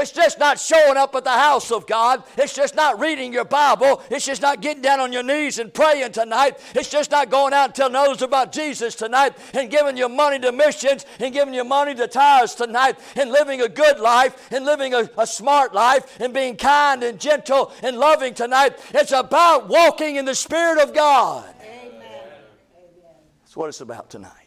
It's 0.00 0.12
just 0.12 0.38
not 0.38 0.58
showing 0.58 0.96
up 0.96 1.14
at 1.14 1.24
the 1.24 1.30
house 1.30 1.70
of 1.70 1.86
God. 1.86 2.24
It's 2.36 2.54
just 2.54 2.74
not 2.74 2.98
reading 2.98 3.32
your 3.32 3.44
Bible. 3.44 4.02
It's 4.10 4.26
just 4.26 4.42
not 4.42 4.60
getting 4.60 4.82
down 4.82 5.00
on 5.00 5.12
your 5.12 5.22
knees 5.22 5.58
and 5.58 5.72
praying 5.72 6.12
tonight. 6.12 6.58
It's 6.74 6.90
just 6.90 7.10
not 7.10 7.30
going 7.30 7.52
out 7.52 7.66
and 7.66 7.74
telling 7.74 7.96
others 7.96 8.22
about 8.22 8.52
Jesus 8.52 8.94
tonight 8.94 9.36
and 9.54 9.70
giving 9.70 9.96
your 9.96 10.08
money 10.08 10.38
to 10.40 10.52
missions 10.52 11.04
and 11.18 11.32
giving 11.32 11.54
your 11.54 11.64
money 11.64 11.94
to 11.94 12.08
tithes 12.08 12.54
tonight 12.54 12.98
and 13.16 13.30
living 13.30 13.60
a 13.60 13.68
good 13.68 14.00
life 14.00 14.50
and 14.50 14.64
living 14.64 14.94
a, 14.94 15.08
a 15.18 15.26
smart 15.26 15.74
life 15.74 16.18
and 16.20 16.32
being 16.32 16.56
kind 16.56 17.02
and 17.02 17.20
gentle 17.20 17.72
and 17.82 17.98
loving 17.98 18.34
tonight. 18.34 18.78
It's 18.94 19.12
about 19.12 19.68
walking 19.68 20.16
in 20.16 20.24
the 20.24 20.34
Spirit 20.34 20.82
of 20.82 20.94
God. 20.94 21.54
Amen. 21.60 22.00
That's 23.42 23.56
what 23.56 23.68
it's 23.68 23.80
about 23.80 24.10
tonight. 24.10 24.39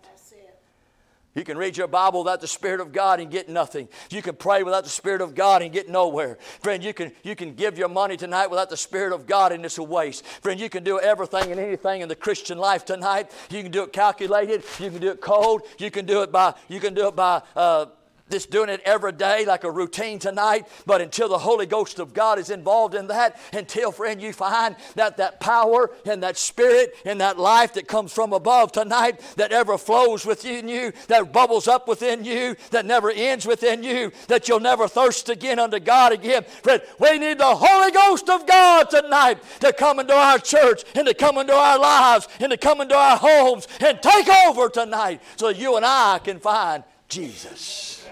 You 1.36 1.44
can 1.44 1.58
read 1.58 1.78
your 1.78 1.88
Bible 1.88 2.24
without 2.24 2.42
the 2.42 2.48
Spirit 2.48 2.80
of 2.80 2.92
God 2.92 3.20
and 3.20 3.32
get 3.32 3.50
nothing. 3.50 3.88
You 4.12 4.22
can 4.22 4.36
pray 4.36 4.62
without 4.62 4.84
the 4.84 4.90
Spirit 4.90 5.22
of 5.22 5.34
God 5.34 5.64
and 5.64 5.74
get 5.74 5.90
nowhere. 5.90 6.38
Friend, 6.62 6.84
you 6.84 6.94
can, 6.94 7.12
you 7.24 7.36
can 7.36 7.56
give 7.56 7.78
your 7.78 7.90
money 7.90 8.18
tonight 8.18 8.48
without 8.48 8.70
the 8.70 8.78
Spirit 8.78 9.14
of 9.14 9.26
God 9.26 9.52
and 9.52 9.66
it's 9.66 9.80
a 9.80 9.84
waste. 9.84 10.26
Friend, 10.26 10.60
you 10.60 10.70
can 10.70 10.84
do 10.84 11.00
everything 11.00 11.52
and 11.52 11.60
anything 11.60 12.02
in 12.02 12.10
the 12.10 12.16
Christian 12.16 12.60
life 12.60 12.86
tonight. 12.86 13.32
You 13.50 13.64
can 13.64 13.72
do 13.72 13.84
it 13.84 13.94
calculated. 13.94 14.64
You 14.80 14.92
can 14.92 15.02
do 15.02 15.10
it 15.10 15.22
cold. 15.22 15.64
You 15.80 15.90
can 15.90 16.06
do 16.06 16.22
it 16.22 16.32
by, 16.32 16.54
you 16.68 16.80
can 16.80 16.94
do 16.94 17.08
it 17.08 17.16
by, 17.16 17.42
uh, 17.56 17.88
just 18.32 18.50
doing 18.50 18.70
it 18.70 18.82
every 18.86 19.12
day 19.12 19.46
like 19.46 19.64
a 19.64 19.70
routine 19.70 20.18
tonight, 20.18 20.68
but 20.86 21.02
until 21.02 21.28
the 21.28 21.38
Holy 21.38 21.66
Ghost 21.66 22.00
of 22.00 22.14
God 22.14 22.40
is 22.40 22.50
involved 22.50 22.96
in 22.96 23.08
that, 23.08 23.40
until, 23.52 23.92
friend, 23.92 24.22
you 24.22 24.34
find 24.34 24.76
that 24.96 25.18
that 25.18 25.40
power 25.40 25.92
and 26.06 26.24
that 26.24 26.38
spirit 26.38 26.96
and 27.06 27.22
that 27.22 27.38
life 27.38 27.74
that 27.74 27.88
comes 27.88 28.12
from 28.12 28.34
above 28.34 28.72
tonight, 28.72 29.20
that 29.36 29.52
ever 29.52 29.78
flows 29.78 30.26
within 30.26 30.68
you, 30.68 30.94
that 31.08 31.32
bubbles 31.34 31.68
up 31.68 31.88
within 31.88 32.24
you, 32.24 32.56
that 32.72 32.86
never 32.86 33.12
ends 33.12 33.46
within 33.46 33.84
you, 33.84 34.12
that 34.28 34.48
you'll 34.48 34.60
never 34.60 34.88
thirst 34.88 35.30
again 35.30 35.60
unto 35.60 35.80
God 35.80 36.12
again. 36.14 36.44
Friend, 36.44 36.82
we 37.00 37.20
need 37.20 37.38
the 37.38 37.56
Holy 37.56 37.92
Ghost 37.92 38.30
of 38.30 38.48
God 38.48 38.90
tonight 38.90 39.44
to 39.60 39.74
come 39.74 40.00
into 40.00 40.14
our 40.14 40.40
church 40.40 40.84
and 40.96 41.06
to 41.08 41.14
come 41.14 41.38
into 41.38 41.54
our 41.54 41.78
lives 41.78 42.28
and 42.40 42.52
to 42.52 42.58
come 42.58 42.82
into 42.82 42.96
our 42.96 43.18
homes 43.18 43.68
and 43.80 44.02
take 44.02 44.28
over 44.48 44.70
tonight 44.70 45.22
so 45.36 45.50
you 45.50 45.76
and 45.76 45.86
I 45.86 46.20
can 46.24 46.40
find 46.40 46.84
Jesus. 47.10 48.03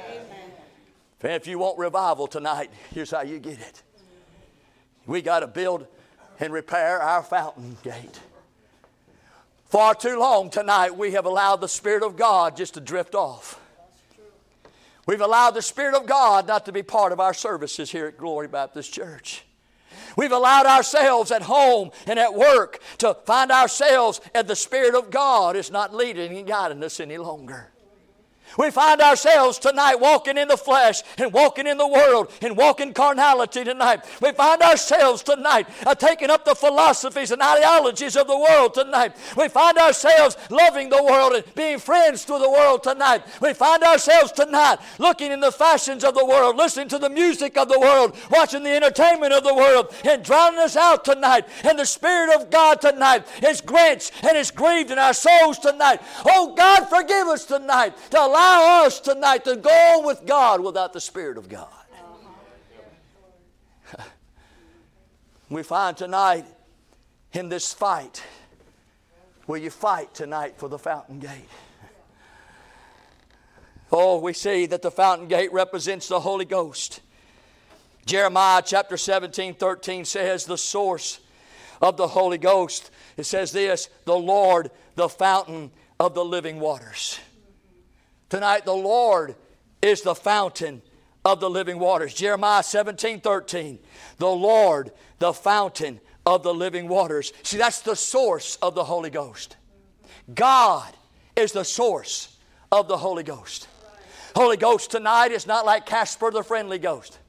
If 1.24 1.48
you 1.48 1.60
want 1.60 1.78
revival 1.78 2.28
tonight, 2.28 2.72
here's 2.94 3.12
how 3.12 3.22
you 3.22 3.40
get 3.40 3.60
it. 3.60 3.84
We 5.06 5.22
got 5.22 5.42
to 5.42 5.48
build 5.48 5.88
and 6.40 6.52
repair 6.52 7.02
our 7.02 7.22
fountain 7.22 7.78
gate. 7.84 8.20
Far 9.66 9.96
too 9.96 10.20
long 10.20 10.50
tonight, 10.50 10.98
we 10.98 11.12
have 11.12 11.26
allowed 11.26 11.62
the 11.62 11.68
Spirit 11.68 12.04
of 12.04 12.18
God 12.18 12.58
just 12.58 12.74
to 12.74 12.82
drift 12.82 13.16
off. 13.16 13.60
We've 15.06 15.22
allowed 15.22 15.52
the 15.52 15.62
Spirit 15.62 15.96
of 15.96 16.06
God 16.06 16.48
not 16.48 16.66
to 16.66 16.72
be 16.72 16.84
part 16.84 17.12
of 17.12 17.20
our 17.20 17.34
services 17.34 17.92
here 17.92 18.08
at 18.08 18.18
Glory 18.18 18.48
Baptist 18.48 18.94
Church. 18.94 19.46
We've 20.16 20.32
allowed 20.32 20.66
ourselves 20.66 21.32
at 21.32 21.44
home 21.44 21.92
and 22.06 22.20
at 22.20 22.34
work 22.34 22.80
to 22.98 23.14
find 23.26 23.52
ourselves, 23.52 24.22
and 24.36 24.48
the 24.48 24.56
Spirit 24.56 24.96
of 24.96 25.10
God 25.10 25.56
is 25.56 25.72
not 25.72 25.94
leading 25.94 26.38
and 26.38 26.48
guiding 26.48 26.84
us 26.84 27.00
any 27.00 27.18
longer. 27.18 27.71
We 28.58 28.72
find 28.72 29.02
ourselves 29.02 29.58
tonight 29.60 29.96
walking 29.96 30.38
in 30.38 30.48
the 30.48 30.58
flesh 30.58 31.04
and 31.18 31.32
walking 31.32 31.68
in 31.68 31.78
the 31.78 31.88
world 31.88 32.32
and 32.42 32.58
walking 32.58 32.94
carnality 32.94 33.64
tonight. 33.64 34.06
We 34.22 34.32
find 34.34 34.62
ourselves 34.62 35.24
tonight 35.24 35.68
uh, 35.86 35.96
taking 35.96 36.30
up 36.30 36.46
the 36.46 36.56
philosophies 36.56 37.32
and 37.32 37.42
ideologies 37.42 38.16
of 38.16 38.28
the 38.28 38.38
world 38.38 38.74
tonight. 38.74 39.16
We 39.38 39.48
find 39.48 39.78
ourselves 39.78 40.38
loving 40.50 40.90
the 40.90 41.04
world 41.04 41.34
and 41.34 41.56
being 41.56 41.80
friends 41.80 42.26
to 42.26 42.34
the 42.34 42.50
world 42.50 42.84
tonight. 42.84 43.24
We 43.42 43.54
find 43.54 43.84
ourselves 43.84 44.32
tonight 44.32 44.80
looking 44.98 45.32
in 45.32 45.40
the 45.40 45.52
fashions 45.52 46.04
of 46.04 46.14
the 46.14 46.26
world, 46.26 46.58
listening 46.58 46.90
to 46.90 47.00
the 47.00 47.10
music 47.10 47.58
of 47.58 47.70
the 47.70 47.80
world, 47.80 48.18
watching 48.30 48.64
the 48.64 48.76
entertainment 48.76 49.34
of 49.34 49.44
the 49.44 49.56
world, 49.56 49.94
and 50.04 50.24
drowning 50.24 50.60
us 50.60 50.76
out 50.76 51.06
tonight. 51.06 51.46
And 51.64 51.80
the 51.80 51.86
Spirit 51.86 52.36
of 52.36 52.50
God 52.50 52.82
tonight 52.82 53.26
is 53.44 53.62
quenched 53.62 54.12
and 54.24 54.38
is 54.38 54.52
grieved 54.52 54.92
in 54.92 55.00
our 55.00 55.14
souls 55.14 55.60
tonight. 55.60 56.02
Oh 56.26 56.54
God, 56.56 56.90
forgive 56.90 57.28
us 57.28 57.46
tonight 57.46 57.96
to 58.12 58.20
allow 58.20 58.41
allow 58.42 58.86
us 58.86 59.00
tonight 59.00 59.46
to 59.46 59.56
go 59.56 60.02
with 60.04 60.26
God 60.26 60.62
without 60.62 60.94
the 60.94 61.02
Spirit 61.02 61.38
of 61.38 61.48
God. 61.48 61.68
we 65.50 65.64
find 65.64 65.96
tonight 65.96 66.46
in 67.34 67.50
this 67.50 67.74
fight 67.74 68.24
will 69.48 69.58
you 69.58 69.70
fight 69.70 70.14
tonight 70.14 70.54
for 70.58 70.70
the 70.70 70.80
fountain 70.80 71.20
gate. 71.20 71.30
Oh, 73.94 74.20
we 74.20 74.32
see 74.32 74.68
that 74.68 74.82
the 74.82 74.90
fountain 74.90 75.28
gate 75.28 75.52
represents 75.52 76.08
the 76.08 76.22
Holy 76.22 76.46
Ghost. 76.46 77.02
Jeremiah 78.06 78.62
chapter 78.66 78.96
17, 78.96 79.56
13 79.56 80.06
says, 80.06 80.46
The 80.46 80.58
source 80.58 81.20
of 81.82 81.98
the 81.98 82.08
Holy 82.08 82.38
Ghost. 82.38 82.90
It 83.18 83.26
says 83.26 83.52
this 83.52 83.90
the 84.06 84.16
Lord, 84.16 84.72
the 84.96 85.10
fountain 85.10 85.72
of 86.00 86.14
the 86.14 86.24
living 86.24 86.62
waters. 86.62 87.20
Tonight, 88.32 88.64
the 88.64 88.74
Lord 88.74 89.36
is 89.82 90.04
the 90.04 90.16
fountain 90.16 90.82
of 91.26 91.42
the 91.42 91.50
living 91.50 91.80
waters. 91.80 92.14
Jeremiah 92.14 92.64
17 92.64 93.20
13. 93.20 93.78
The 94.20 94.30
Lord, 94.30 94.94
the 95.20 95.34
fountain 95.34 96.00
of 96.26 96.42
the 96.42 96.54
living 96.54 96.88
waters. 96.88 97.34
See, 97.44 97.58
that's 97.58 97.82
the 97.82 97.96
source 97.96 98.56
of 98.62 98.74
the 98.74 98.86
Holy 98.86 99.10
Ghost. 99.10 99.58
God 100.34 100.96
is 101.36 101.52
the 101.52 101.66
source 101.66 102.38
of 102.72 102.88
the 102.88 102.96
Holy 102.96 103.24
Ghost. 103.24 103.68
Holy 104.34 104.56
Ghost 104.56 104.92
tonight 104.92 105.34
is 105.34 105.46
not 105.46 105.66
like 105.66 105.86
Casper 105.86 106.32
the 106.32 106.42
friendly 106.42 106.80
ghost. 106.80 107.20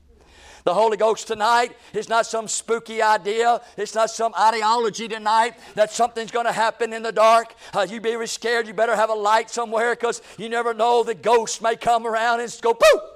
The 0.64 0.74
Holy 0.74 0.96
Ghost 0.96 1.26
tonight 1.26 1.76
is 1.92 2.08
not 2.08 2.26
some 2.26 2.46
spooky 2.46 3.02
idea. 3.02 3.60
It's 3.76 3.94
not 3.94 4.10
some 4.10 4.32
ideology 4.38 5.08
tonight 5.08 5.54
that 5.74 5.90
something's 5.90 6.30
going 6.30 6.46
to 6.46 6.52
happen 6.52 6.92
in 6.92 7.02
the 7.02 7.12
dark. 7.12 7.54
Uh, 7.74 7.86
you 7.88 8.00
be 8.00 8.26
scared. 8.26 8.66
You 8.66 8.74
better 8.74 8.96
have 8.96 9.10
a 9.10 9.14
light 9.14 9.50
somewhere 9.50 9.94
because 9.94 10.22
you 10.38 10.48
never 10.48 10.72
know 10.72 11.02
the 11.02 11.14
ghost 11.14 11.62
may 11.62 11.76
come 11.76 12.06
around 12.06 12.40
and 12.40 12.58
go 12.62 12.74
poof 12.74 13.11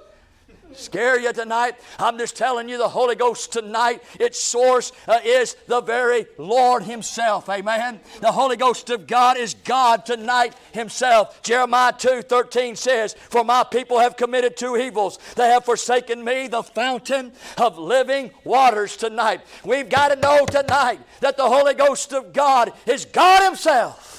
scare 0.77 1.19
you 1.19 1.33
tonight. 1.33 1.75
I'm 1.99 2.17
just 2.17 2.35
telling 2.35 2.69
you, 2.69 2.77
the 2.77 2.89
Holy 2.89 3.15
Ghost 3.15 3.51
tonight, 3.51 4.03
its 4.19 4.41
source 4.41 4.91
uh, 5.07 5.19
is 5.23 5.55
the 5.67 5.81
very 5.81 6.25
Lord 6.37 6.83
Himself. 6.83 7.49
Amen. 7.49 7.99
The 8.21 8.31
Holy 8.31 8.57
Ghost 8.57 8.89
of 8.89 9.07
God 9.07 9.37
is 9.37 9.53
God 9.53 10.05
tonight 10.05 10.55
Himself. 10.71 11.41
Jeremiah 11.43 11.93
2 11.97 12.21
13 12.21 12.75
says, 12.75 13.13
For 13.13 13.43
my 13.43 13.63
people 13.63 13.99
have 13.99 14.17
committed 14.17 14.57
two 14.57 14.77
evils. 14.77 15.19
They 15.35 15.49
have 15.49 15.65
forsaken 15.65 16.23
me, 16.23 16.47
the 16.47 16.63
fountain 16.63 17.33
of 17.57 17.77
living 17.77 18.31
waters 18.43 18.97
tonight. 18.97 19.41
We've 19.63 19.89
got 19.89 20.09
to 20.09 20.15
know 20.15 20.45
tonight 20.45 20.99
that 21.19 21.37
the 21.37 21.47
Holy 21.47 21.73
Ghost 21.73 22.13
of 22.13 22.33
God 22.33 22.71
is 22.85 23.05
God 23.05 23.43
Himself. 23.43 24.17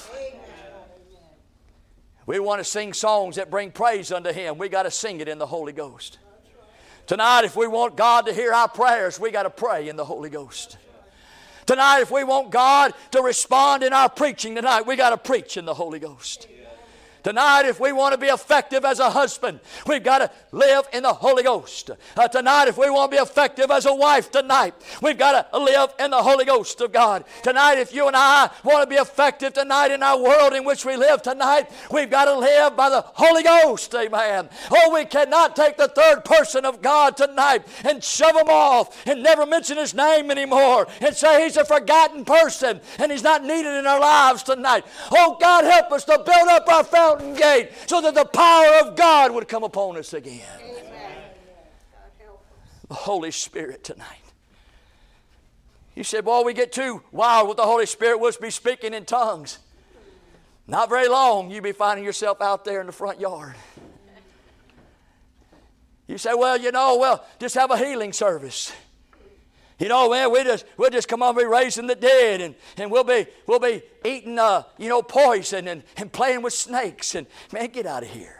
We 2.29 2.37
want 2.37 2.59
to 2.59 2.63
sing 2.63 2.93
songs 2.93 3.37
that 3.37 3.49
bring 3.49 3.71
praise 3.71 4.11
unto 4.11 4.31
Him. 4.31 4.59
We 4.59 4.69
got 4.69 4.83
to 4.83 4.91
sing 4.91 5.19
it 5.19 5.27
in 5.27 5.39
the 5.39 5.47
Holy 5.47 5.73
Ghost. 5.73 6.19
Tonight, 7.09 7.43
if 7.43 7.55
we 7.55 7.65
want 7.65 7.95
God 7.95 8.27
to 8.27 8.33
hear 8.35 8.53
our 8.53 8.67
prayers, 8.67 9.19
we 9.19 9.31
got 9.31 9.41
to 9.41 9.49
pray 9.49 9.89
in 9.89 9.95
the 9.95 10.05
Holy 10.05 10.29
Ghost. 10.29 10.77
Tonight, 11.65 12.01
if 12.01 12.11
we 12.11 12.23
want 12.23 12.51
God 12.51 12.93
to 13.09 13.23
respond 13.23 13.81
in 13.81 13.93
our 13.93 14.07
preaching 14.07 14.53
tonight, 14.53 14.85
we 14.85 14.95
got 14.95 15.09
to 15.09 15.17
preach 15.17 15.57
in 15.57 15.65
the 15.65 15.73
Holy 15.73 15.97
Ghost. 15.97 16.47
Tonight, 17.23 17.65
if 17.65 17.79
we 17.79 17.91
want 17.91 18.13
to 18.13 18.17
be 18.17 18.27
effective 18.27 18.85
as 18.85 18.99
a 18.99 19.09
husband, 19.09 19.59
we've 19.85 20.03
got 20.03 20.19
to 20.19 20.31
live 20.51 20.87
in 20.93 21.03
the 21.03 21.13
Holy 21.13 21.43
Ghost. 21.43 21.91
Uh, 22.15 22.27
tonight, 22.27 22.67
if 22.67 22.77
we 22.77 22.89
want 22.89 23.11
to 23.11 23.17
be 23.17 23.21
effective 23.21 23.69
as 23.71 23.85
a 23.85 23.93
wife 23.93 24.31
tonight, 24.31 24.73
we've 25.01 25.17
got 25.17 25.51
to 25.51 25.59
live 25.59 25.93
in 25.99 26.11
the 26.11 26.21
Holy 26.21 26.45
Ghost 26.45 26.79
of 26.79 26.93
God. 26.93 27.25
Tonight, 27.43 27.77
if 27.77 27.93
you 27.93 28.07
and 28.07 28.15
I 28.15 28.49
want 28.63 28.83
to 28.83 28.87
be 28.87 28.95
effective 28.95 29.53
tonight 29.53 29.91
in 29.91 30.01
our 30.01 30.21
world 30.21 30.53
in 30.53 30.63
which 30.63 30.85
we 30.85 30.95
live 30.95 31.21
tonight, 31.21 31.69
we've 31.91 32.09
got 32.09 32.25
to 32.25 32.37
live 32.37 32.77
by 32.77 32.89
the 32.89 33.01
Holy 33.01 33.43
Ghost. 33.43 33.93
Amen. 33.93 34.47
Oh, 34.71 34.93
we 34.93 35.03
cannot 35.05 35.55
take 35.55 35.75
the 35.75 35.89
third 35.89 36.23
person 36.23 36.63
of 36.63 36.81
God 36.81 37.17
tonight 37.17 37.67
and 37.83 38.03
shove 38.03 38.35
him 38.35 38.49
off 38.49 39.05
and 39.05 39.21
never 39.21 39.45
mention 39.45 39.77
his 39.77 39.93
name 39.93 40.31
anymore 40.31 40.87
and 41.01 41.15
say 41.15 41.43
he's 41.43 41.57
a 41.57 41.65
forgotten 41.65 42.23
person 42.23 42.79
and 42.97 43.11
he's 43.11 43.23
not 43.23 43.43
needed 43.43 43.73
in 43.73 43.85
our 43.85 43.99
lives 43.99 44.43
tonight. 44.43 44.85
Oh, 45.11 45.37
God, 45.39 45.65
help 45.65 45.91
us 45.91 46.05
to 46.05 46.17
build 46.25 46.47
up 46.47 46.67
our 46.69 46.83
family 46.83 47.08
gate 47.15 47.69
so 47.87 48.01
that 48.01 48.13
the 48.13 48.25
power 48.25 48.87
of 48.87 48.95
God 48.95 49.31
would 49.31 49.47
come 49.47 49.63
upon 49.63 49.97
us 49.97 50.13
again. 50.13 50.45
The 52.87 52.93
Holy 52.93 53.31
Spirit 53.31 53.83
tonight. 53.83 54.17
You 55.95 56.03
said, 56.03 56.25
Boy, 56.25 56.43
we 56.43 56.53
get 56.53 56.71
too 56.71 57.03
wild 57.11 57.47
with 57.47 57.57
the 57.57 57.65
Holy 57.65 57.85
Spirit, 57.85 58.19
we'll 58.19 58.31
be 58.41 58.49
speaking 58.49 58.93
in 58.93 59.05
tongues. 59.05 59.59
Not 60.65 60.87
very 60.87 61.07
long, 61.07 61.49
you'll 61.49 61.63
be 61.63 61.71
finding 61.71 62.05
yourself 62.05 62.41
out 62.41 62.63
there 62.63 62.79
in 62.79 62.87
the 62.87 62.93
front 62.93 63.19
yard. 63.19 63.55
You 66.09 66.17
say, 66.17 66.33
well, 66.33 66.57
you 66.57 66.71
know, 66.71 66.97
well, 66.97 67.23
just 67.39 67.53
have 67.53 67.69
a 67.69 67.77
healing 67.77 68.13
service. 68.13 68.71
You 69.79 69.87
know, 69.87 70.09
man, 70.09 70.29
we 70.31 70.43
just 70.43 70.65
we'll 70.75 70.89
just 70.89 71.07
come 71.07 71.23
on 71.23 71.37
be 71.37 71.45
raising 71.45 71.87
the 71.87 71.95
dead 71.95 72.41
and, 72.41 72.53
and 72.77 72.91
we'll 72.91 73.05
be 73.05 73.25
we'll 73.47 73.59
be 73.59 73.81
eating 74.03 74.37
uh, 74.37 74.63
you 74.77 74.89
know, 74.89 75.01
poison 75.01 75.69
and, 75.69 75.83
and 75.95 76.11
playing 76.11 76.41
with 76.41 76.53
snakes 76.53 77.15
and 77.15 77.25
man, 77.53 77.69
get 77.69 77.85
out 77.85 78.03
of 78.03 78.09
here. 78.09 78.35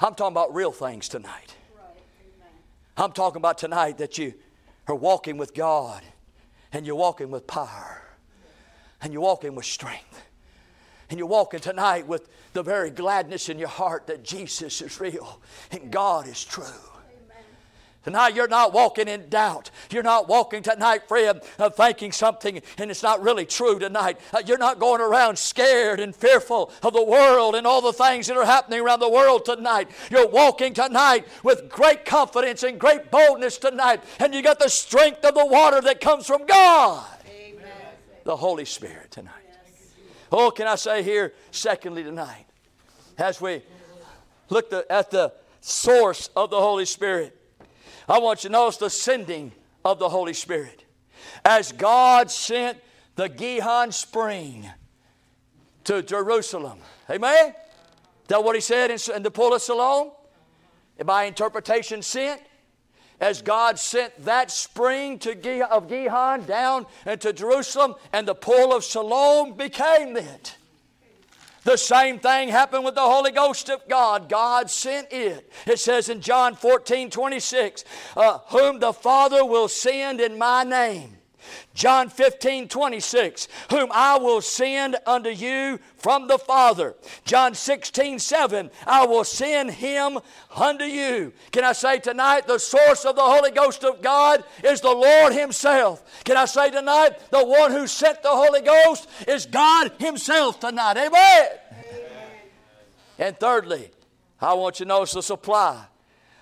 I'm 0.00 0.16
talking 0.16 0.32
about 0.32 0.52
real 0.52 0.72
things 0.72 1.08
tonight. 1.08 1.54
I'm 2.96 3.12
talking 3.12 3.36
about 3.40 3.56
tonight 3.56 3.98
that 3.98 4.18
you 4.18 4.34
are 4.88 4.96
walking 4.96 5.38
with 5.38 5.54
God 5.54 6.02
and 6.72 6.84
you're 6.84 6.96
walking 6.96 7.30
with 7.30 7.46
power 7.46 8.02
and 9.00 9.12
you're 9.12 9.22
walking 9.22 9.54
with 9.54 9.64
strength 9.64 10.22
and 11.08 11.20
you're 11.20 11.28
walking 11.28 11.60
tonight 11.60 12.08
with 12.08 12.28
the 12.52 12.64
very 12.64 12.90
gladness 12.90 13.48
in 13.48 13.60
your 13.60 13.68
heart 13.68 14.08
that 14.08 14.24
Jesus 14.24 14.82
is 14.82 15.00
real 15.00 15.40
and 15.70 15.92
God 15.92 16.26
is 16.26 16.44
true. 16.44 16.64
Tonight, 18.04 18.34
you're 18.34 18.48
not 18.48 18.72
walking 18.72 19.06
in 19.06 19.28
doubt. 19.28 19.70
You're 19.90 20.02
not 20.02 20.28
walking 20.28 20.62
tonight, 20.62 21.06
friend, 21.06 21.40
uh, 21.58 21.70
thinking 21.70 22.12
something 22.12 22.60
and 22.78 22.90
it's 22.90 23.02
not 23.02 23.22
really 23.22 23.46
true 23.46 23.78
tonight. 23.78 24.18
Uh, 24.32 24.42
you're 24.44 24.58
not 24.58 24.78
going 24.78 25.00
around 25.00 25.38
scared 25.38 26.00
and 26.00 26.14
fearful 26.14 26.72
of 26.82 26.92
the 26.92 27.02
world 27.02 27.54
and 27.54 27.66
all 27.66 27.80
the 27.80 27.92
things 27.92 28.26
that 28.26 28.36
are 28.36 28.44
happening 28.44 28.80
around 28.80 29.00
the 29.00 29.08
world 29.08 29.44
tonight. 29.44 29.90
You're 30.10 30.28
walking 30.28 30.74
tonight 30.74 31.26
with 31.42 31.68
great 31.68 32.04
confidence 32.04 32.62
and 32.62 32.78
great 32.78 33.10
boldness 33.10 33.58
tonight, 33.58 34.02
and 34.18 34.34
you 34.34 34.42
got 34.42 34.58
the 34.58 34.68
strength 34.68 35.24
of 35.24 35.34
the 35.34 35.46
water 35.46 35.80
that 35.82 36.00
comes 36.00 36.26
from 36.26 36.46
God, 36.46 37.06
Amen. 37.28 37.64
the 38.24 38.36
Holy 38.36 38.64
Spirit 38.64 39.10
tonight. 39.10 39.34
Oh, 40.30 40.50
can 40.50 40.66
I 40.66 40.76
say 40.76 41.02
here, 41.02 41.34
secondly, 41.50 42.02
tonight, 42.02 42.46
as 43.18 43.40
we 43.40 43.62
look 44.48 44.72
at 44.88 45.10
the 45.10 45.32
source 45.60 46.28
of 46.36 46.50
the 46.50 46.60
Holy 46.60 46.84
Spirit. 46.84 47.38
I 48.08 48.18
want 48.18 48.44
you 48.44 48.48
to 48.48 48.52
notice 48.52 48.76
the 48.76 48.90
sending 48.90 49.52
of 49.84 49.98
the 49.98 50.08
Holy 50.08 50.34
Spirit. 50.34 50.84
As 51.44 51.72
God 51.72 52.30
sent 52.30 52.78
the 53.16 53.28
Gihon 53.28 53.92
spring 53.92 54.68
to 55.84 56.02
Jerusalem. 56.02 56.78
Amen? 57.10 57.54
That 58.28 58.42
what 58.42 58.54
he 58.54 58.60
said 58.60 58.90
in, 58.90 59.22
the 59.22 59.30
Pool 59.30 59.54
of 59.54 59.62
Siloam? 59.62 60.12
By 61.04 61.24
interpretation, 61.24 62.02
sent. 62.02 62.40
As 63.20 63.42
God 63.42 63.78
sent 63.78 64.24
that 64.24 64.50
spring 64.50 65.18
to, 65.20 65.68
of 65.68 65.88
Gihon 65.88 66.44
down 66.44 66.86
into 67.06 67.32
Jerusalem, 67.32 67.94
and 68.12 68.26
the 68.26 68.34
Pool 68.34 68.72
of 68.72 68.84
Siloam 68.84 69.54
became 69.54 70.16
it. 70.16 70.56
The 71.64 71.76
same 71.76 72.18
thing 72.18 72.48
happened 72.48 72.84
with 72.84 72.96
the 72.96 73.02
Holy 73.02 73.30
Ghost 73.30 73.68
of 73.68 73.86
God. 73.88 74.28
God 74.28 74.70
sent 74.70 75.12
it. 75.12 75.50
It 75.66 75.78
says 75.78 76.08
in 76.08 76.20
John 76.20 76.56
14 76.56 77.10
26, 77.10 77.84
uh, 78.16 78.38
whom 78.48 78.80
the 78.80 78.92
Father 78.92 79.44
will 79.44 79.68
send 79.68 80.20
in 80.20 80.38
my 80.38 80.64
name. 80.64 81.18
John 81.74 82.08
15, 82.08 82.68
26, 82.68 83.48
whom 83.70 83.90
I 83.92 84.18
will 84.18 84.40
send 84.40 84.96
unto 85.06 85.30
you 85.30 85.78
from 85.96 86.26
the 86.26 86.38
Father. 86.38 86.94
John 87.24 87.54
16, 87.54 88.18
7, 88.18 88.70
I 88.86 89.06
will 89.06 89.24
send 89.24 89.70
him 89.72 90.18
unto 90.54 90.84
you. 90.84 91.32
Can 91.50 91.64
I 91.64 91.72
say 91.72 91.98
tonight, 91.98 92.46
the 92.46 92.58
source 92.58 93.04
of 93.04 93.16
the 93.16 93.22
Holy 93.22 93.50
Ghost 93.50 93.84
of 93.84 94.02
God 94.02 94.44
is 94.62 94.80
the 94.80 94.90
Lord 94.90 95.32
Himself? 95.32 96.02
Can 96.24 96.36
I 96.36 96.44
say 96.44 96.70
tonight, 96.70 97.30
the 97.30 97.44
one 97.44 97.72
who 97.72 97.86
sent 97.86 98.22
the 98.22 98.28
Holy 98.28 98.60
Ghost 98.60 99.08
is 99.26 99.46
God 99.46 99.92
Himself 99.98 100.60
tonight? 100.60 100.96
Amen. 100.96 101.10
Amen. 101.12 101.92
And 103.18 103.38
thirdly, 103.38 103.90
I 104.40 104.54
want 104.54 104.80
you 104.80 104.84
to 104.84 104.88
notice 104.88 105.12
the 105.12 105.22
supply 105.22 105.84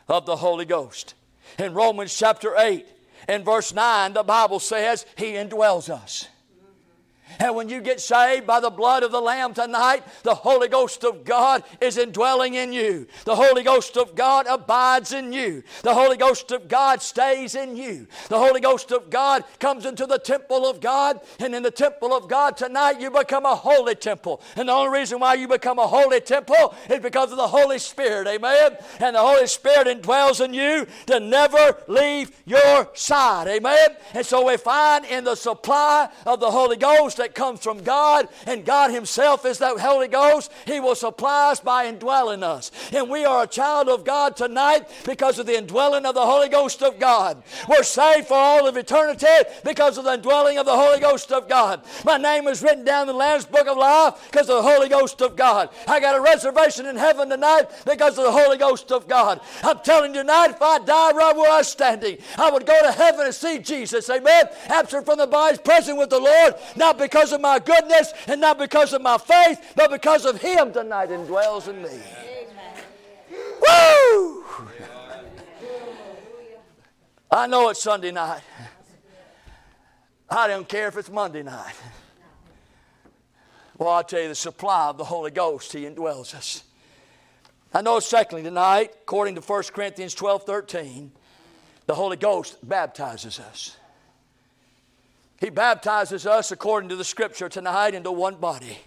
of 0.08 0.26
the 0.26 0.36
Holy 0.36 0.64
Ghost. 0.64 1.14
In 1.58 1.74
Romans 1.74 2.16
chapter 2.16 2.54
8, 2.56 2.86
in 3.30 3.44
verse 3.44 3.72
9, 3.72 4.12
the 4.12 4.22
Bible 4.22 4.58
says, 4.58 5.06
He 5.16 5.32
indwells 5.32 5.88
us. 5.88 6.28
And 7.38 7.54
when 7.54 7.68
you 7.68 7.80
get 7.80 8.00
saved 8.00 8.46
by 8.46 8.60
the 8.60 8.70
blood 8.70 9.02
of 9.02 9.12
the 9.12 9.20
Lamb 9.20 9.54
tonight, 9.54 10.02
the 10.22 10.34
Holy 10.34 10.68
Ghost 10.68 11.04
of 11.04 11.24
God 11.24 11.62
is 11.80 11.96
indwelling 11.96 12.54
in 12.54 12.72
you. 12.72 13.06
The 13.24 13.36
Holy 13.36 13.62
Ghost 13.62 13.96
of 13.96 14.14
God 14.14 14.46
abides 14.48 15.12
in 15.12 15.32
you. 15.32 15.62
The 15.82 15.94
Holy 15.94 16.16
Ghost 16.16 16.50
of 16.50 16.68
God 16.68 17.02
stays 17.02 17.54
in 17.54 17.76
you. 17.76 18.06
The 18.28 18.38
Holy 18.38 18.60
Ghost 18.60 18.90
of 18.90 19.10
God 19.10 19.44
comes 19.58 19.86
into 19.86 20.06
the 20.06 20.18
temple 20.18 20.68
of 20.68 20.80
God, 20.80 21.20
and 21.38 21.54
in 21.54 21.62
the 21.62 21.70
temple 21.70 22.12
of 22.12 22.28
God 22.28 22.56
tonight, 22.56 23.00
you 23.00 23.10
become 23.10 23.46
a 23.46 23.54
holy 23.54 23.94
temple. 23.94 24.42
And 24.56 24.68
the 24.68 24.72
only 24.72 24.98
reason 24.98 25.20
why 25.20 25.34
you 25.34 25.48
become 25.48 25.78
a 25.78 25.86
holy 25.86 26.20
temple 26.20 26.74
is 26.88 27.00
because 27.00 27.30
of 27.30 27.36
the 27.36 27.48
Holy 27.48 27.78
Spirit. 27.78 28.26
Amen? 28.26 28.76
And 28.98 29.16
the 29.16 29.20
Holy 29.20 29.46
Spirit 29.46 29.86
indwells 29.86 30.44
in 30.44 30.54
you 30.54 30.86
to 31.06 31.20
never 31.20 31.78
leave 31.86 32.32
your 32.44 32.90
side. 32.94 33.48
Amen? 33.48 33.88
And 34.14 34.26
so 34.26 34.46
we 34.46 34.56
find 34.56 35.04
in 35.04 35.24
the 35.24 35.36
supply 35.36 36.08
of 36.26 36.40
the 36.40 36.50
Holy 36.50 36.76
Ghost 36.76 37.19
that 37.20 37.34
comes 37.34 37.60
from 37.60 37.82
God, 37.82 38.28
and 38.46 38.64
God 38.64 38.90
Himself 38.90 39.46
is 39.46 39.58
that 39.58 39.78
Holy 39.78 40.08
Ghost. 40.08 40.50
He 40.66 40.80
will 40.80 40.94
supply 40.94 41.52
us 41.52 41.60
by 41.60 41.86
indwelling 41.86 42.42
us. 42.42 42.70
And 42.92 43.08
we 43.08 43.24
are 43.24 43.44
a 43.44 43.46
child 43.46 43.88
of 43.88 44.04
God 44.04 44.36
tonight 44.36 44.88
because 45.04 45.38
of 45.38 45.46
the 45.46 45.56
indwelling 45.56 46.06
of 46.06 46.14
the 46.14 46.26
Holy 46.26 46.48
Ghost 46.48 46.82
of 46.82 46.98
God. 46.98 47.42
We're 47.68 47.82
saved 47.82 48.28
for 48.28 48.34
all 48.34 48.66
of 48.66 48.76
eternity 48.76 49.26
because 49.64 49.98
of 49.98 50.04
the 50.04 50.14
indwelling 50.14 50.58
of 50.58 50.66
the 50.66 50.76
Holy 50.76 51.00
Ghost 51.00 51.32
of 51.32 51.48
God. 51.48 51.82
My 52.04 52.16
name 52.16 52.48
is 52.48 52.62
written 52.62 52.84
down 52.84 53.02
in 53.02 53.08
the 53.08 53.14
Lamb's 53.14 53.44
Book 53.44 53.66
of 53.66 53.76
Life 53.76 54.28
because 54.30 54.48
of 54.48 54.56
the 54.56 54.70
Holy 54.70 54.88
Ghost 54.88 55.20
of 55.22 55.36
God. 55.36 55.70
I 55.86 56.00
got 56.00 56.16
a 56.16 56.20
reservation 56.20 56.86
in 56.86 56.96
heaven 56.96 57.28
tonight 57.28 57.66
because 57.84 58.18
of 58.18 58.24
the 58.24 58.32
Holy 58.32 58.56
Ghost 58.56 58.90
of 58.92 59.08
God. 59.08 59.40
I'm 59.62 59.80
telling 59.80 60.14
you 60.14 60.22
tonight, 60.22 60.50
if 60.50 60.62
I 60.62 60.78
die 60.78 61.12
right 61.12 61.36
where 61.36 61.52
I'm 61.52 61.64
standing, 61.64 62.18
I 62.38 62.50
would 62.50 62.66
go 62.66 62.80
to 62.82 62.92
heaven 62.92 63.26
and 63.26 63.34
see 63.34 63.58
Jesus. 63.58 64.08
Amen. 64.08 64.44
Absent 64.68 65.06
from 65.06 65.18
the 65.18 65.26
body, 65.26 65.58
present 65.58 65.98
with 65.98 66.10
the 66.10 66.18
Lord, 66.18 66.54
not 66.76 66.98
because 66.98 67.09
because 67.10 67.32
of 67.32 67.40
my 67.40 67.58
goodness 67.58 68.12
and 68.28 68.40
not 68.40 68.58
because 68.58 68.92
of 68.92 69.02
my 69.02 69.18
faith, 69.18 69.72
but 69.74 69.90
because 69.90 70.24
of 70.24 70.40
Him 70.40 70.72
tonight 70.72 71.10
indwells 71.10 71.68
in 71.68 71.82
me. 71.82 72.00
Woo! 73.60 74.44
I 77.30 77.46
know 77.46 77.68
it's 77.68 77.82
Sunday 77.82 78.12
night. 78.12 78.42
I 80.28 80.46
don't 80.46 80.68
care 80.68 80.88
if 80.88 80.96
it's 80.96 81.10
Monday 81.10 81.42
night. 81.42 81.74
Well, 83.76 83.88
I'll 83.88 84.04
tell 84.04 84.20
you 84.20 84.28
the 84.28 84.34
supply 84.34 84.88
of 84.88 84.98
the 84.98 85.04
Holy 85.04 85.30
Ghost, 85.30 85.72
He 85.72 85.84
indwells 85.84 86.34
us. 86.34 86.64
I 87.72 87.82
know, 87.82 87.98
secondly, 88.00 88.42
tonight, 88.42 88.92
according 89.02 89.36
to 89.36 89.40
1 89.40 89.62
Corinthians 89.72 90.14
12 90.14 90.44
13, 90.44 91.12
the 91.86 91.94
Holy 91.94 92.16
Ghost 92.16 92.56
baptizes 92.68 93.40
us. 93.40 93.76
He 95.40 95.48
baptizes 95.48 96.26
us 96.26 96.52
according 96.52 96.90
to 96.90 96.96
the 96.96 97.04
scripture 97.04 97.48
tonight 97.48 97.94
into 97.94 98.12
one 98.12 98.36
body. 98.36 98.78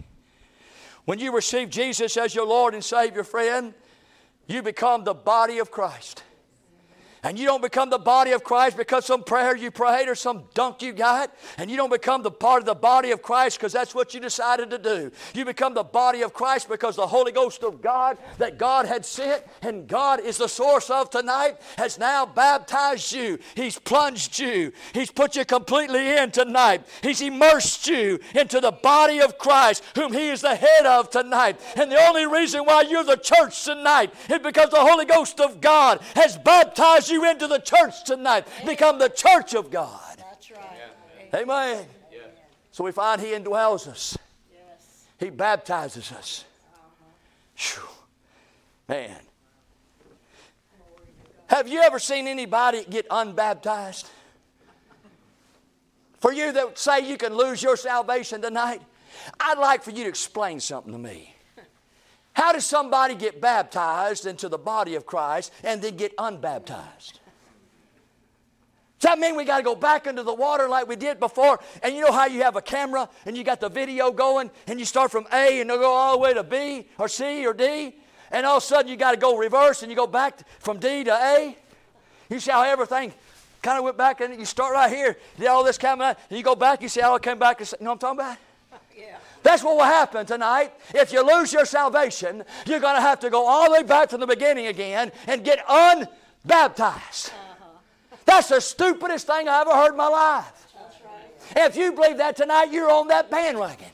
When 1.06 1.18
you 1.20 1.36
receive 1.36 1.70
Jesus 1.72 2.16
as 2.16 2.36
your 2.36 2.46
Lord 2.46 2.76
and 2.76 2.84
Savior, 2.84 3.24
friend, 3.24 3.74
you 4.48 4.62
become 4.62 5.04
the 5.04 5.16
body 5.16 5.58
of 5.58 5.72
Christ. 5.72 6.24
And 7.24 7.40
you 7.40 7.46
don't 7.46 7.62
become 7.62 7.90
the 7.90 7.98
body 7.98 8.32
of 8.32 8.44
Christ 8.44 8.76
because 8.76 9.06
some 9.06 9.24
prayer 9.24 9.56
you 9.56 9.72
prayed 9.72 10.10
or 10.10 10.16
some 10.16 10.44
dunk 10.54 10.82
you 10.82 10.92
got. 10.92 11.34
And 11.58 11.72
you 11.72 11.78
don't 11.78 11.92
become 11.92 12.22
the 12.22 12.32
part 12.32 12.62
of 12.62 12.66
the 12.66 12.76
body 12.76 13.12
of 13.12 13.22
Christ 13.22 13.58
because 13.58 13.72
that's 13.72 13.96
what 13.96 14.14
you 14.14 14.20
decided 14.20 14.70
to 14.72 14.78
do. 14.78 15.12
You 15.34 15.46
become 15.46 15.74
the 15.74 15.84
body 15.84 16.22
of 16.22 16.34
Christ 16.34 16.68
because 16.68 16.98
the 16.98 17.08
Holy 17.08 17.32
Ghost 17.32 17.64
of 17.64 17.82
God 17.82 18.18
that 18.40 18.58
God 18.58 18.86
had 18.86 19.06
sent 19.06 19.44
and 19.62 19.88
God 19.88 20.20
is 20.20 20.38
the 20.38 20.50
source 20.50 20.90
of 20.90 21.10
tonight 21.10 21.62
has 21.78 21.98
now 21.98 22.26
baptized 22.26 23.14
you. 23.14 23.40
He's 23.56 23.80
plunged 23.80 24.38
you. 24.40 24.74
He's 24.94 25.10
put 25.12 25.38
you 25.38 25.46
completely 25.46 26.18
in 26.18 26.32
tonight. 26.32 26.86
He's 27.02 27.22
immersed 27.22 27.88
you 27.88 28.20
into 28.36 28.60
the 28.60 28.72
body 28.72 29.22
of 29.22 29.38
Christ 29.38 29.84
whom 29.96 30.12
He 30.12 30.30
is 30.30 30.42
the 30.42 30.56
head 30.56 30.86
of 30.86 31.10
tonight. 31.10 31.60
And 31.78 31.90
the 31.90 32.06
only 32.06 32.26
reason 32.26 32.66
why 32.66 32.82
you're 32.82 33.04
the 33.06 33.16
church 33.16 33.64
tonight 33.64 34.14
is 34.30 34.40
because 34.40 34.72
the 34.72 34.78
Holy 34.80 35.06
Ghost 35.06 35.40
of 35.40 35.62
God 35.62 36.02
has 36.16 36.38
baptized 36.38 37.10
you 37.10 37.13
you 37.14 37.30
into 37.30 37.48
the 37.48 37.60
church 37.60 38.04
tonight. 38.04 38.48
Become 38.66 39.00
the 39.00 39.10
church 39.10 39.54
of 39.54 39.72
God. 39.72 40.18
That's 40.18 40.52
right. 40.52 41.42
Amen. 41.42 41.86
So 42.72 42.84
we 42.84 42.92
find 42.92 43.22
He 43.22 43.28
indwells 43.28 43.88
us. 43.88 44.18
He 45.20 45.30
baptizes 45.30 46.12
us. 46.12 46.44
Uh-huh. 46.74 47.88
Man. 48.90 49.20
Have 51.48 51.68
you 51.68 51.82
ever 51.82 52.00
seen 52.00 52.28
anybody 52.28 52.84
get 52.90 53.06
unbaptized? 53.10 54.10
For 56.20 56.34
you 56.34 56.52
that 56.52 56.80
say 56.80 57.08
you 57.08 57.18
can 57.18 57.36
lose 57.36 57.62
your 57.62 57.78
salvation 57.78 58.42
tonight, 58.42 58.82
I'd 59.40 59.60
like 59.60 59.84
for 59.84 59.92
you 59.92 60.04
to 60.04 60.10
explain 60.10 60.60
something 60.60 60.92
to 60.92 60.98
me. 60.98 61.36
How 62.44 62.52
does 62.52 62.66
somebody 62.66 63.16
get 63.16 63.40
baptized 63.40 64.26
into 64.26 64.50
the 64.50 64.58
body 64.58 64.96
of 64.96 65.06
Christ 65.06 65.54
and 65.64 65.82
then 65.82 65.96
get 65.96 66.14
unbaptized? 66.18 67.22
Does 69.00 69.10
that 69.10 69.18
mean 69.18 69.38
we 69.38 69.46
got 69.46 69.60
to 69.60 69.64
go 69.64 69.76
back 69.76 70.08
into 70.08 70.24
the 70.24 70.34
water 70.34 70.68
like 70.68 70.86
we 70.86 70.98
did 70.98 71.22
before? 71.22 71.62
And 71.82 71.96
you 71.96 72.02
know 72.02 72.12
how 72.12 72.26
you 72.26 72.44
have 72.44 72.58
a 72.58 72.62
camera 72.62 73.08
and 73.26 73.38
you 73.38 73.46
got 73.46 73.62
the 73.62 73.70
video 73.70 74.12
going 74.12 74.52
and 74.68 74.78
you 74.78 74.84
start 74.84 75.10
from 75.10 75.26
A 75.32 75.62
and 75.62 75.70
you 75.70 75.78
go 75.78 75.90
all 75.90 76.12
the 76.12 76.18
way 76.18 76.34
to 76.34 76.44
B 76.44 76.86
or 76.98 77.08
C 77.08 77.48
or 77.48 77.54
D? 77.54 77.96
and 78.30 78.46
all 78.46 78.58
of 78.58 78.64
a 78.64 78.66
sudden 78.66 78.92
you 78.92 78.98
got 78.98 79.12
to 79.12 79.18
go 79.18 79.38
reverse 79.38 79.82
and 79.82 79.90
you 79.90 79.96
go 79.96 80.06
back 80.06 80.42
from 80.60 80.80
D 80.80 81.06
to 81.06 81.14
A. 81.14 81.58
You 82.30 82.42
see 82.42 82.52
how 82.52 82.64
everything 82.64 83.14
kind 83.62 83.78
of 83.78 83.86
went 83.86 83.96
back 83.96 84.20
and 84.20 84.38
you 84.38 84.46
start 84.46 84.74
right 84.74 84.92
here, 84.92 85.16
did 85.40 85.48
all 85.48 85.64
this 85.64 85.78
coming 85.78 86.06
out, 86.06 86.20
and 86.30 86.38
you 86.38 86.44
go 86.44 86.56
back, 86.56 86.82
you 86.82 86.90
see 86.90 87.00
how 87.00 87.16
it 87.16 87.22
came 87.22 87.40
back. 87.40 87.62
You 87.62 87.68
know 87.80 87.92
what 87.92 88.04
I'm 88.04 88.18
talking 88.18 88.20
about? 88.20 88.38
Yeah. 88.96 89.18
That's 89.44 89.62
what 89.62 89.76
will 89.76 89.84
happen 89.84 90.26
tonight. 90.26 90.74
If 90.96 91.12
you 91.12 91.22
lose 91.22 91.52
your 91.52 91.66
salvation, 91.66 92.44
you're 92.66 92.80
going 92.80 92.96
to 92.96 93.02
have 93.02 93.20
to 93.20 93.30
go 93.30 93.46
all 93.46 93.66
the 93.66 93.72
way 93.72 93.84
back 93.84 94.10
to 94.10 94.18
the 94.18 94.26
beginning 94.26 94.68
again 94.68 95.12
and 95.28 95.44
get 95.44 95.64
unbaptized. 95.68 97.30
Uh-huh. 97.30 98.18
That's 98.26 98.48
the 98.48 98.62
stupidest 98.62 99.28
thing 99.28 99.50
I 99.50 99.62
ever 99.62 99.72
heard 99.72 99.92
in 99.92 99.98
my 99.98 100.08
life. 100.08 100.68
Right. 101.54 101.68
If 101.68 101.76
you 101.76 101.92
believe 101.92 102.18
that 102.18 102.38
tonight, 102.38 102.72
you're 102.72 102.90
on 102.90 103.10
that 103.10 103.30
bandwagon. 103.30 103.90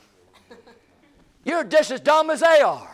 You're 1.44 1.64
just 1.64 1.90
as 1.90 2.00
dumb 2.00 2.30
as 2.30 2.40
they 2.40 2.60
are. 2.60 2.90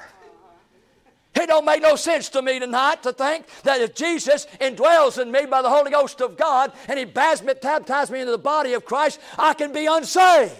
It 1.34 1.48
don't 1.48 1.66
make 1.66 1.82
no 1.82 1.96
sense 1.96 2.30
to 2.30 2.40
me 2.40 2.58
tonight 2.58 3.02
to 3.02 3.12
think 3.12 3.46
that 3.64 3.82
if 3.82 3.94
Jesus 3.94 4.46
indwells 4.58 5.20
in 5.20 5.30
me 5.30 5.44
by 5.44 5.60
the 5.60 5.68
Holy 5.68 5.90
Ghost 5.90 6.22
of 6.22 6.38
God 6.38 6.72
and 6.88 6.98
He 6.98 7.04
baptizes 7.04 8.10
me 8.10 8.20
into 8.20 8.32
the 8.32 8.38
body 8.38 8.72
of 8.72 8.86
Christ, 8.86 9.20
I 9.38 9.52
can 9.52 9.70
be 9.70 9.84
unsaved. 9.84 10.54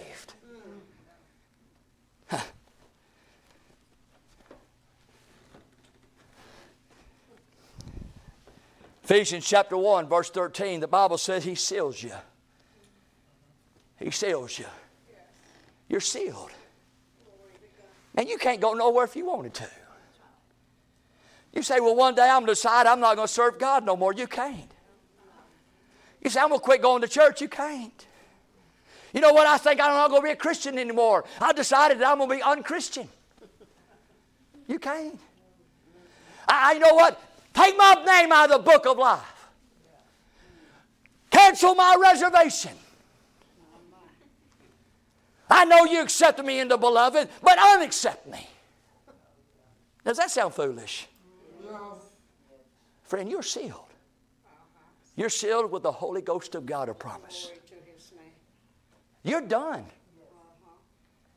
Ephesians 9.09 9.47
chapter 9.47 9.77
1, 9.77 10.09
verse 10.09 10.29
13, 10.31 10.81
the 10.81 10.87
Bible 10.87 11.17
says 11.17 11.45
He 11.45 11.55
seals 11.55 12.03
you. 12.03 12.11
He 13.95 14.11
seals 14.11 14.59
you. 14.59 14.65
You're 15.87 16.01
sealed. 16.01 16.51
And 18.15 18.27
you 18.27 18.37
can't 18.37 18.59
go 18.59 18.73
nowhere 18.73 19.05
if 19.05 19.15
you 19.15 19.25
wanted 19.25 19.53
to. 19.53 19.67
You 21.53 21.61
say, 21.61 21.79
well, 21.79 21.95
one 21.95 22.15
day 22.15 22.23
I'm 22.23 22.41
going 22.41 22.47
to 22.47 22.51
decide 22.51 22.85
I'm 22.85 22.99
not 22.99 23.15
going 23.15 23.29
to 23.29 23.33
serve 23.33 23.57
God 23.57 23.85
no 23.85 23.95
more. 23.95 24.11
You 24.11 24.27
can't. 24.27 24.69
You 26.21 26.29
say, 26.29 26.41
I'm 26.41 26.49
going 26.49 26.59
to 26.59 26.65
quit 26.65 26.81
going 26.81 27.01
to 27.01 27.07
church. 27.07 27.39
You 27.39 27.47
can't. 27.47 28.05
You 29.13 29.21
know 29.21 29.31
what? 29.31 29.47
I 29.47 29.57
think 29.57 29.79
I'm 29.79 29.93
not 29.93 30.09
going 30.09 30.21
to 30.21 30.25
be 30.25 30.31
a 30.33 30.35
Christian 30.35 30.77
anymore. 30.77 31.23
I 31.39 31.53
decided 31.53 31.99
that 31.99 32.09
I'm 32.09 32.17
going 32.17 32.29
to 32.29 32.35
be 32.35 32.43
unchristian. 32.43 33.07
You 34.67 34.79
can't. 34.79 35.17
I, 36.45 36.75
I 36.75 36.77
know 36.79 36.93
what? 36.93 37.21
Take 37.57 37.75
my 37.75 38.03
name 38.05 38.31
out 38.31 38.51
of 38.51 38.63
the 38.63 38.71
book 38.71 38.85
of 38.85 38.99
life. 38.99 39.49
Cancel 41.31 41.73
my 41.73 41.97
reservation. 41.99 42.73
I 45.49 45.65
know 45.65 45.85
you 45.85 46.03
accepted 46.03 46.45
me 46.45 46.59
in 46.59 46.67
the 46.67 46.77
beloved, 46.77 47.29
but 47.41 47.57
unaccept 47.57 48.27
me. 48.27 48.47
Does 50.05 50.17
that 50.17 50.29
sound 50.29 50.53
foolish? 50.53 51.07
Friend, 53.05 53.27
you're 53.27 53.41
sealed. 53.41 53.85
You're 55.15 55.29
sealed 55.29 55.71
with 55.71 55.81
the 55.81 55.91
Holy 55.91 56.21
Ghost 56.21 56.53
of 56.53 56.67
God, 56.67 56.89
a 56.89 56.93
promise. 56.93 57.51
You're 59.23 59.41
done. 59.41 59.85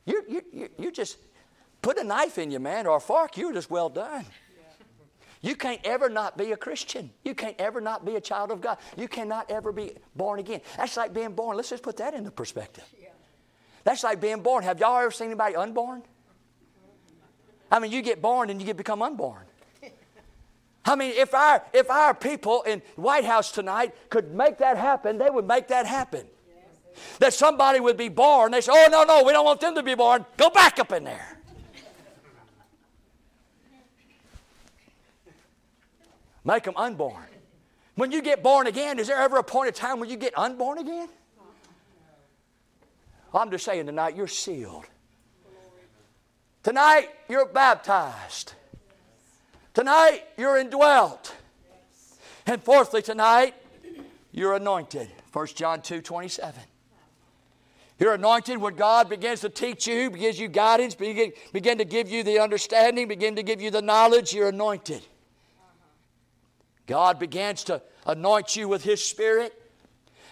You, 0.05 0.23
you, 0.29 0.69
you, 0.79 0.93
just 0.93 1.17
put 1.81 1.97
a 1.97 2.05
knife 2.05 2.37
in 2.37 2.51
you, 2.51 2.59
man, 2.59 2.87
or 2.87 2.99
a 2.99 3.01
fork, 3.01 3.39
you're 3.39 3.55
just 3.55 3.71
well 3.71 3.89
done. 3.89 4.27
You 5.43 5.57
can't 5.57 5.81
ever 5.85 6.09
not 6.11 6.37
be 6.37 6.53
a 6.53 6.57
Christian. 6.57 7.11
You 7.25 7.35
can't 7.35 7.57
ever 7.59 7.81
not 7.81 8.05
be 8.05 8.17
a 8.17 8.21
child 8.21 8.51
of 8.51 8.61
God. 8.61 8.79
You 8.97 9.09
cannot 9.09 9.51
ever 9.51 9.73
be 9.73 9.93
born 10.15 10.39
again. 10.39 10.61
That's 10.77 10.97
like 10.97 11.15
being 11.15 11.33
born. 11.33 11.57
Let's 11.57 11.71
just 11.71 11.83
put 11.83 11.97
that 11.97 12.13
into 12.13 12.31
perspective. 12.31 12.85
That's 13.85 14.05
like 14.05 14.21
being 14.21 14.43
born. 14.43 14.65
Have 14.65 14.81
y'all 14.81 14.99
ever 14.99 15.11
seen 15.11 15.29
anybody 15.29 15.57
unborn? 15.57 16.03
I 17.73 17.79
mean, 17.79 17.91
you 17.91 18.03
get 18.03 18.21
born 18.21 18.51
and 18.51 18.61
you 18.61 18.67
get 18.67 18.77
become 18.77 19.01
unborn. 19.01 19.45
I 20.85 20.97
mean, 20.97 21.13
if 21.17 21.35
our, 21.35 21.63
if 21.73 21.91
our 21.91 22.15
people 22.15 22.63
in 22.63 22.83
White 22.97 23.25
House 23.25 23.53
tonight 23.53 23.95
could 24.11 24.35
make 24.35 24.59
that 24.59 24.77
happen, 24.77 25.19
they 25.19 25.31
would 25.31 25.47
make 25.47 25.69
that 25.69 25.87
happen. 25.87 26.27
That 27.19 27.33
somebody 27.33 27.81
would 27.81 27.97
be 27.97 28.09
born, 28.09 28.53
they 28.53 28.61
say, 28.61 28.73
oh, 28.75 28.89
no, 28.91 29.05
no, 29.05 29.23
we 29.23 29.33
don't 29.33 29.45
want 29.45 29.61
them 29.61 29.75
to 29.77 29.83
be 29.83 29.95
born. 29.95 30.27
Go 30.37 30.51
back 30.51 30.79
up 30.79 30.93
in 30.93 31.05
there. 31.05 31.40
Make 36.45 36.65
them 36.65 36.75
unborn. 36.77 37.25
When 37.97 38.13
you 38.13 38.23
get 38.23 38.43
born 38.43 38.67
again, 38.67 38.99
is 38.99 39.09
there 39.09 39.19
ever 39.19 39.37
a 39.37 39.43
point 39.43 39.69
of 39.69 39.75
time 39.75 40.01
when 40.01 40.09
you 40.09 40.17
get 40.17 40.37
unborn 40.39 40.79
again? 40.79 41.09
I'm 43.35 43.51
just 43.51 43.65
saying 43.65 43.87
tonight, 43.87 44.17
you're 44.17 44.27
sealed. 44.27 44.87
Tonight, 46.63 47.09
you're 47.29 47.47
baptized. 47.47 48.55
Tonight, 49.73 50.25
you're 50.37 50.59
indwelt. 50.59 51.35
And 52.47 52.63
fourthly, 52.63 53.03
tonight, 53.03 53.55
you're 54.33 54.55
anointed. 54.55 55.09
1 55.33 55.47
John 55.55 55.81
2 55.81 56.03
27. 56.03 56.63
You're 57.99 58.15
anointed 58.15 58.59
when 58.59 58.77
God 58.77 59.11
begins 59.11 59.41
to 59.41 59.51
teach 59.51 59.87
you, 59.87 60.09
gives 60.09 60.41
you 60.41 60.49
guidance, 60.49 60.95
begin, 60.95 61.33
begin 61.53 61.77
to 61.79 61.85
give 61.85 62.11
you 62.11 62.23
the 62.23 62.39
understanding, 62.39 63.09
begin 63.09 63.37
to 63.37 63.43
give 63.43 63.61
you 63.61 63.71
the 63.71 63.83
knowledge. 63.83 64.33
You're 64.33 64.49
anointed. 64.49 65.03
God 66.91 67.21
begins 67.21 67.63
to 67.65 67.81
anoint 68.05 68.57
you 68.57 68.67
with 68.67 68.83
His 68.83 69.03
Spirit, 69.03 69.55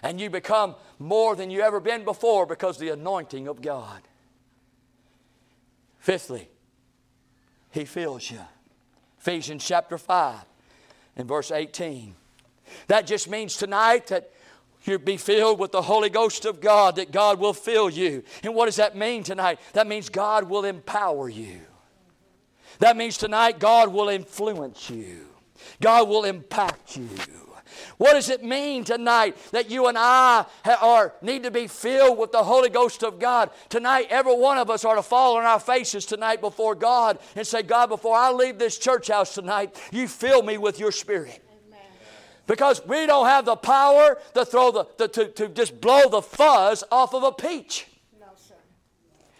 and 0.02 0.20
you 0.20 0.28
become 0.28 0.74
more 0.98 1.36
than 1.36 1.52
you 1.52 1.60
ever 1.60 1.78
been 1.78 2.04
before 2.04 2.46
because 2.46 2.74
of 2.74 2.80
the 2.80 2.88
anointing 2.88 3.46
of 3.46 3.62
God. 3.62 4.02
Fifthly, 6.00 6.48
He 7.70 7.84
fills 7.84 8.28
you. 8.28 8.40
Ephesians 9.20 9.64
chapter 9.64 9.96
5 9.96 10.40
and 11.16 11.28
verse 11.28 11.52
18. 11.52 12.16
That 12.88 13.06
just 13.06 13.30
means 13.30 13.56
tonight 13.56 14.08
that 14.08 14.32
you'll 14.82 14.98
be 14.98 15.16
filled 15.16 15.60
with 15.60 15.70
the 15.70 15.82
Holy 15.82 16.10
Ghost 16.10 16.44
of 16.44 16.60
God, 16.60 16.96
that 16.96 17.12
God 17.12 17.38
will 17.38 17.54
fill 17.54 17.88
you. 17.88 18.24
And 18.42 18.52
what 18.52 18.66
does 18.66 18.76
that 18.76 18.96
mean 18.96 19.22
tonight? 19.22 19.60
That 19.74 19.86
means 19.86 20.08
God 20.08 20.50
will 20.50 20.64
empower 20.64 21.28
you. 21.28 21.60
That 22.80 22.96
means 22.96 23.16
tonight 23.16 23.60
God 23.60 23.92
will 23.92 24.08
influence 24.08 24.90
you, 24.90 25.27
God 25.80 26.08
will 26.08 26.24
impact 26.24 26.96
you. 26.96 27.08
What 27.96 28.14
does 28.14 28.28
it 28.28 28.42
mean 28.42 28.84
tonight 28.84 29.36
that 29.52 29.70
you 29.70 29.86
and 29.88 29.98
I 29.98 30.46
are, 30.80 31.14
need 31.22 31.42
to 31.42 31.50
be 31.50 31.66
filled 31.66 32.18
with 32.18 32.32
the 32.32 32.42
Holy 32.42 32.70
Ghost 32.70 33.02
of 33.02 33.18
God? 33.18 33.50
Tonight, 33.68 34.06
every 34.10 34.34
one 34.34 34.58
of 34.58 34.70
us 34.70 34.84
are 34.84 34.96
to 34.96 35.02
fall 35.02 35.36
on 35.36 35.44
our 35.44 35.60
faces 35.60 36.06
tonight 36.06 36.40
before 36.40 36.74
God 36.74 37.18
and 37.36 37.46
say, 37.46 37.62
God, 37.62 37.88
before 37.88 38.16
I 38.16 38.30
leave 38.32 38.58
this 38.58 38.78
church 38.78 39.08
house 39.08 39.34
tonight, 39.34 39.80
you 39.92 40.08
fill 40.08 40.42
me 40.42 40.58
with 40.58 40.78
your 40.78 40.92
Spirit. 40.92 41.44
Because 42.46 42.84
we 42.86 43.04
don't 43.04 43.26
have 43.26 43.44
the 43.44 43.56
power 43.56 44.18
to 44.32 44.44
throw 44.44 44.70
the, 44.70 44.86
the 44.96 45.08
to, 45.08 45.28
to 45.32 45.48
just 45.48 45.80
blow 45.82 46.08
the 46.08 46.22
fuzz 46.22 46.82
off 46.90 47.14
of 47.14 47.22
a 47.22 47.32
peach. 47.32 47.86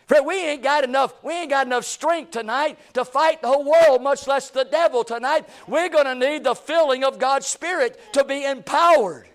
Friend, 0.09 0.25
we 0.25 0.43
ain't 0.43 0.63
got 0.63 0.85
enough, 0.85 1.13
we 1.23 1.35
ain't 1.35 1.51
got 1.51 1.67
enough 1.67 1.85
strength 1.85 2.31
tonight 2.31 2.79
to 2.95 3.05
fight 3.05 3.43
the 3.43 3.49
whole 3.49 3.71
world, 3.71 4.03
much 4.03 4.27
less 4.27 4.49
the 4.49 4.65
devil 4.65 5.05
tonight. 5.05 5.47
We're 5.67 5.91
to 6.07 6.15
need 6.15 6.45
the 6.45 6.55
filling 6.55 7.05
of 7.05 7.19
God's 7.19 7.47
Spirit 7.47 8.01
to 8.15 8.25
be 8.25 8.43
empowered. 8.47 9.29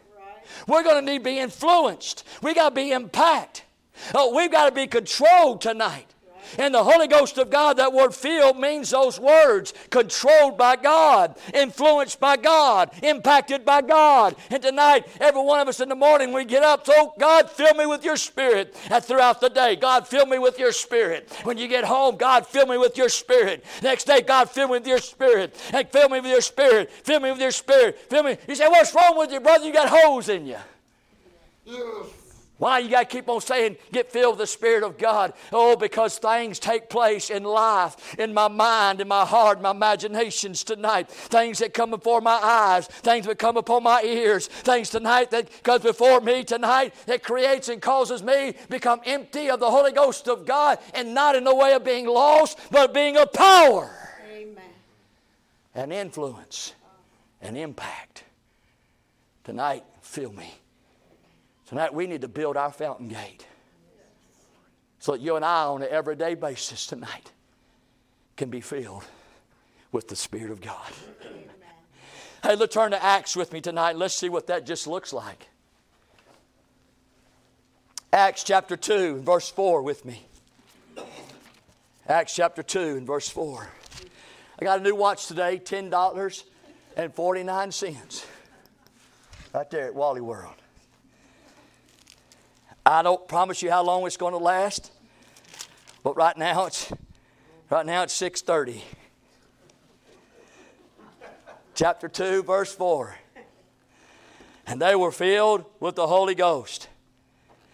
We're 0.68 0.82
to 1.06 1.12
need 1.12 1.20
to 1.20 1.24
be 1.24 1.38
influenced. 1.38 2.26
We 2.42 2.56
got 2.56 2.70
to 2.70 2.76
be 2.76 2.92
impacted. 2.92 3.66
Oh, 4.16 4.32
uh, 4.32 4.36
we've 4.36 4.52
got 4.52 4.66
to 4.68 4.72
be 4.72 4.88
controlled 4.88 5.62
tonight. 5.62 6.08
And 6.58 6.74
the 6.74 6.84
Holy 6.84 7.08
Ghost 7.08 7.38
of 7.38 7.50
God, 7.50 7.78
that 7.78 7.94
word 7.94 8.14
filled 8.14 8.58
means 8.58 8.92
those 8.92 9.20
words 9.20 9.74
controlled 9.90 10.58
by 10.58 10.76
God, 10.76 11.38
influenced 11.54 12.20
by 12.20 12.38
God, 12.38 12.92
impacted 13.02 13.66
by 13.66 13.82
God. 13.82 14.36
And 14.50 14.62
tonight, 14.62 15.08
every 15.20 15.42
one 15.42 15.60
of 15.60 15.68
us 15.68 15.80
in 15.80 15.90
the 15.90 15.96
morning, 15.96 16.34
we 16.34 16.46
get 16.46 16.64
up, 16.64 16.86
so 16.86 17.14
God, 17.20 17.50
fill 17.50 17.74
me 17.76 17.86
with 17.86 18.04
your 18.04 18.18
spirit. 18.18 18.76
And 18.90 19.04
throughout 19.04 19.42
the 19.42 19.50
day, 19.50 19.76
God, 19.76 20.08
fill 20.08 20.26
me 20.26 20.40
with 20.40 20.60
your 20.60 20.72
spirit. 20.72 21.32
When 21.44 21.58
you 21.58 21.68
get 21.68 21.84
home, 21.84 22.18
God, 22.18 22.46
fill 22.48 22.68
me 22.68 22.78
with 22.78 22.98
your 22.98 23.10
spirit. 23.10 23.64
Next 23.82 24.06
day, 24.06 24.22
God, 24.22 24.50
fill 24.50 24.68
me 24.68 24.74
with 24.74 24.88
your 24.88 25.00
spirit. 25.00 25.56
And 25.74 25.88
fill 25.90 26.10
me 26.10 26.20
with 26.20 26.32
your 26.32 26.42
spirit. 26.42 26.92
Fill 26.92 27.20
me 27.20 27.32
with 27.32 27.42
your 27.42 27.52
spirit. 27.52 28.00
Fill 28.10 28.24
me. 28.24 28.38
You 28.48 28.56
say, 28.56 28.68
What's 28.68 28.94
wrong 28.96 29.18
with 29.18 29.32
you, 29.32 29.40
brother? 29.40 29.66
You 29.66 29.74
got 29.74 29.90
holes 29.90 30.30
in 30.30 30.46
you. 30.46 30.58
Why 32.64 32.80
you 32.80 32.90
got 32.90 33.10
to 33.10 33.18
keep 33.18 33.28
on 33.28 33.42
saying, 33.42 33.76
get 33.92 34.10
filled 34.10 34.38
with 34.38 34.40
the 34.40 34.48
Spirit 34.48 34.84
of 34.84 34.98
God? 34.98 35.34
Oh, 35.52 35.76
because 35.76 36.18
things 36.18 36.60
take 36.60 36.88
place 36.88 37.30
in 37.30 37.44
life, 37.44 38.18
in 38.18 38.34
my 38.34 38.48
mind, 38.48 39.02
in 39.02 39.10
my 39.10 39.26
heart, 39.26 39.62
my 39.62 39.72
imaginations 39.72 40.64
tonight. 40.64 41.10
Things 41.10 41.60
that 41.60 41.74
come 41.74 41.90
before 41.90 42.22
my 42.22 42.40
eyes, 42.42 42.88
things 42.88 43.26
that 43.26 43.38
come 43.38 43.58
upon 43.58 43.84
my 43.84 44.02
ears, 44.04 44.48
things 44.48 44.90
tonight 44.90 45.30
that 45.32 45.62
comes 45.64 45.84
before 45.84 46.22
me 46.22 46.46
tonight 46.46 46.94
that 47.06 47.22
creates 47.22 47.68
and 47.68 47.82
causes 47.82 48.24
me 48.24 48.54
become 48.70 49.02
empty 49.06 49.50
of 49.50 49.60
the 49.60 49.70
Holy 49.70 49.92
Ghost 49.92 50.30
of 50.30 50.46
God 50.46 50.80
and 50.94 51.14
not 51.14 51.36
in 51.36 51.44
the 51.44 51.54
way 51.54 51.74
of 51.74 51.84
being 51.84 52.08
lost, 52.08 52.58
but 52.72 52.94
being 52.94 53.18
a 53.18 53.26
power. 53.26 53.94
Amen. 54.32 54.64
And 55.76 55.92
influence 55.92 56.76
and 57.42 57.58
impact. 57.58 58.24
Tonight, 59.44 59.84
fill 60.00 60.32
me. 60.32 60.63
Tonight 61.68 61.94
we 61.94 62.08
need 62.08 62.22
to 62.22 62.28
build 62.28 62.58
our 62.58 62.72
fountain 62.72 63.08
gate 63.08 63.46
so 65.00 65.14
that 65.14 65.22
you 65.22 65.36
and 65.36 65.44
I, 65.44 65.66
on 65.66 65.82
an 65.82 65.90
everyday 65.92 66.36
basis 66.36 66.88
tonight, 66.88 67.32
can 68.38 68.50
be 68.50 68.62
filled 68.62 69.04
with 69.92 70.08
the 70.08 70.16
Spirit 70.16 70.52
of 70.52 70.62
God. 70.62 70.92
Hey, 72.42 72.56
let's 72.56 72.74
turn 72.74 72.92
to 72.92 73.04
Acts 73.04 73.36
with 73.36 73.52
me 73.54 73.62
tonight. 73.62 73.96
Let's 73.96 74.14
see 74.14 74.30
what 74.30 74.48
that 74.48 74.66
just 74.66 74.88
looks 74.88 75.14
like. 75.14 75.48
Acts 78.12 78.44
chapter 78.44 78.78
2, 78.78 79.22
verse 79.22 79.50
4 79.50 79.82
with 79.82 80.06
me. 80.06 80.26
Acts 82.08 82.36
chapter 82.36 82.62
2 82.62 82.98
and 82.98 83.08
verse 83.08 83.30
4. 83.30 83.68
I 84.60 84.66
got 84.66 84.80
a 84.80 84.84
new 84.84 84.96
watch 84.96 85.28
today, 85.28 85.60
$10.49. 85.64 88.26
Right 89.54 89.70
there 89.70 89.88
at 89.88 89.96
Wally 89.96 90.22
World. 90.22 90.56
I 92.86 93.02
don't 93.02 93.28
promise 93.28 93.62
you 93.62 93.72
how 93.72 93.84
long 93.84 94.06
it's 94.06 94.18
going 94.18 94.34
to 94.34 94.38
last, 94.38 94.92
but 96.04 96.18
right 96.18 96.38
now 96.38 96.66
it's 96.66 96.92
right 97.70 97.86
now 97.86 98.04
it's 98.04 98.14
6:30. 98.20 98.82
Chapter 101.76 102.08
2 102.08 102.44
verse 102.44 102.74
4. 102.74 103.16
And 104.66 104.82
they 104.82 104.96
were 104.96 105.12
filled 105.12 105.66
with 105.80 105.96
the 105.96 106.08
Holy 106.08 106.36
Ghost 106.36 106.88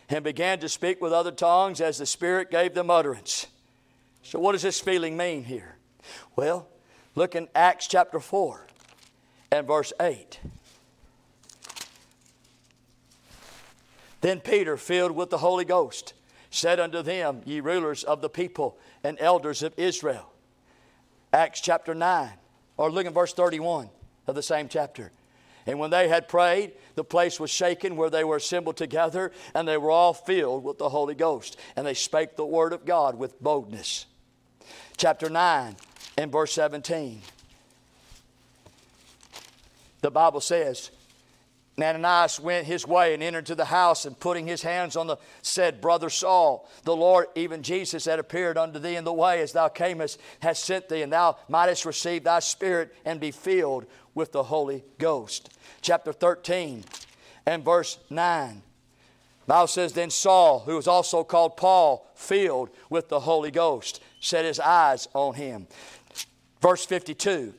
and 0.10 0.24
began 0.24 0.60
to 0.60 0.70
speak 0.70 1.02
with 1.02 1.14
other 1.14 1.32
tongues 1.32 1.82
as 1.82 1.98
the 1.98 2.06
Spirit 2.06 2.50
gave 2.50 2.74
them 2.74 2.90
utterance. 2.90 3.48
So 4.24 4.40
what 4.40 4.54
does 4.54 4.64
this 4.64 4.80
feeling 4.80 5.16
mean 5.16 5.44
here? 5.44 5.76
Well, 6.36 6.68
look 7.16 7.36
in 7.36 7.48
Acts 7.54 7.88
chapter 7.88 8.20
4 8.20 8.66
and 9.52 9.68
verse 9.68 9.94
8. 10.00 10.40
Then 14.22 14.40
Peter, 14.42 14.78
filled 14.78 15.12
with 15.12 15.30
the 15.30 15.38
Holy 15.38 15.66
Ghost, 15.66 16.14
said 16.50 16.80
unto 16.80 17.02
them, 17.02 17.42
Ye 17.46 17.60
rulers 17.60 18.04
of 18.04 18.22
the 18.22 18.30
people 18.30 18.78
and 19.04 19.18
elders 19.20 19.64
of 19.64 19.74
Israel. 19.78 20.32
Acts 21.32 21.62
chapter 21.62 21.94
9, 21.94 22.30
or 22.78 22.92
look 22.92 23.06
at 23.06 23.14
verse 23.14 23.34
31 23.34 23.90
of 24.28 24.36
the 24.36 24.44
same 24.44 24.68
chapter. 24.68 25.12
And 25.66 25.78
when 25.78 25.92
they 25.92 26.08
had 26.08 26.28
prayed, 26.28 26.72
the 26.96 27.04
place 27.04 27.40
was 27.40 27.52
shaken 27.52 27.96
where 27.96 28.10
they 28.10 28.24
were 28.24 28.38
assembled 28.38 28.78
together, 28.78 29.32
and 29.54 29.68
they 29.68 29.78
were 29.78 29.92
all 29.92 30.14
filled 30.14 30.64
with 30.64 30.80
the 30.80 30.90
Holy 30.90 31.14
Ghost. 31.14 31.58
And 31.76 31.86
they 31.86 31.94
spake 31.94 32.36
the 32.36 32.46
word 32.46 32.74
of 32.74 32.86
God 32.86 33.16
with 33.16 33.40
boldness. 33.40 34.08
Chapter 34.98 35.30
9 35.30 35.76
and 36.18 36.32
verse 36.32 36.54
17. 36.54 37.22
The 40.02 40.12
Bible 40.12 40.42
says, 40.42 40.92
Ananias 41.84 42.40
went 42.40 42.66
his 42.66 42.88
way 42.88 43.14
and 43.14 43.22
entered 43.22 43.46
to 43.48 43.56
the 43.56 43.66
house, 43.66 44.06
and 44.06 44.20
putting 44.20 44.48
his 44.48 44.62
hands 44.62 44.96
on 44.96 45.08
the 45.08 45.18
said, 45.42 45.82
Brother 45.82 46.10
Saul, 46.10 46.68
the 46.84 46.96
Lord, 46.96 47.28
even 47.36 47.62
Jesus, 47.62 48.06
that 48.06 48.20
appeared 48.20 48.58
unto 48.58 48.80
thee 48.80 48.96
in 48.96 49.04
the 49.04 49.14
way 49.14 49.42
as 49.42 49.52
thou 49.52 49.70
camest, 49.70 50.20
has 50.40 50.60
sent 50.60 50.90
thee, 50.90 51.02
and 51.02 51.14
thou 51.14 51.38
mightest 51.48 51.86
receive 51.86 52.24
thy 52.24 52.40
spirit 52.40 52.96
and 53.06 53.20
be 53.20 53.32
filled 53.32 53.86
with 54.16 54.32
the 54.32 54.44
Holy 54.44 54.84
Ghost. 54.98 55.50
Chapter 55.82 56.12
13 56.12 56.84
and 57.46 57.64
verse 57.64 58.00
9. 58.10 58.62
Bible 59.50 59.68
says, 59.68 59.94
Then 59.94 60.12
Saul, 60.12 60.60
who 60.60 60.76
was 60.76 60.88
also 60.88 61.24
called 61.24 61.58
Paul, 61.58 62.08
filled 62.14 62.70
with 62.90 63.10
the 63.10 63.22
Holy 63.22 63.50
Ghost, 63.50 64.00
set 64.20 64.46
his 64.46 64.60
eyes 64.60 65.08
on 65.14 65.34
him. 65.34 65.68
Verse 66.62 66.86
52 66.86 67.54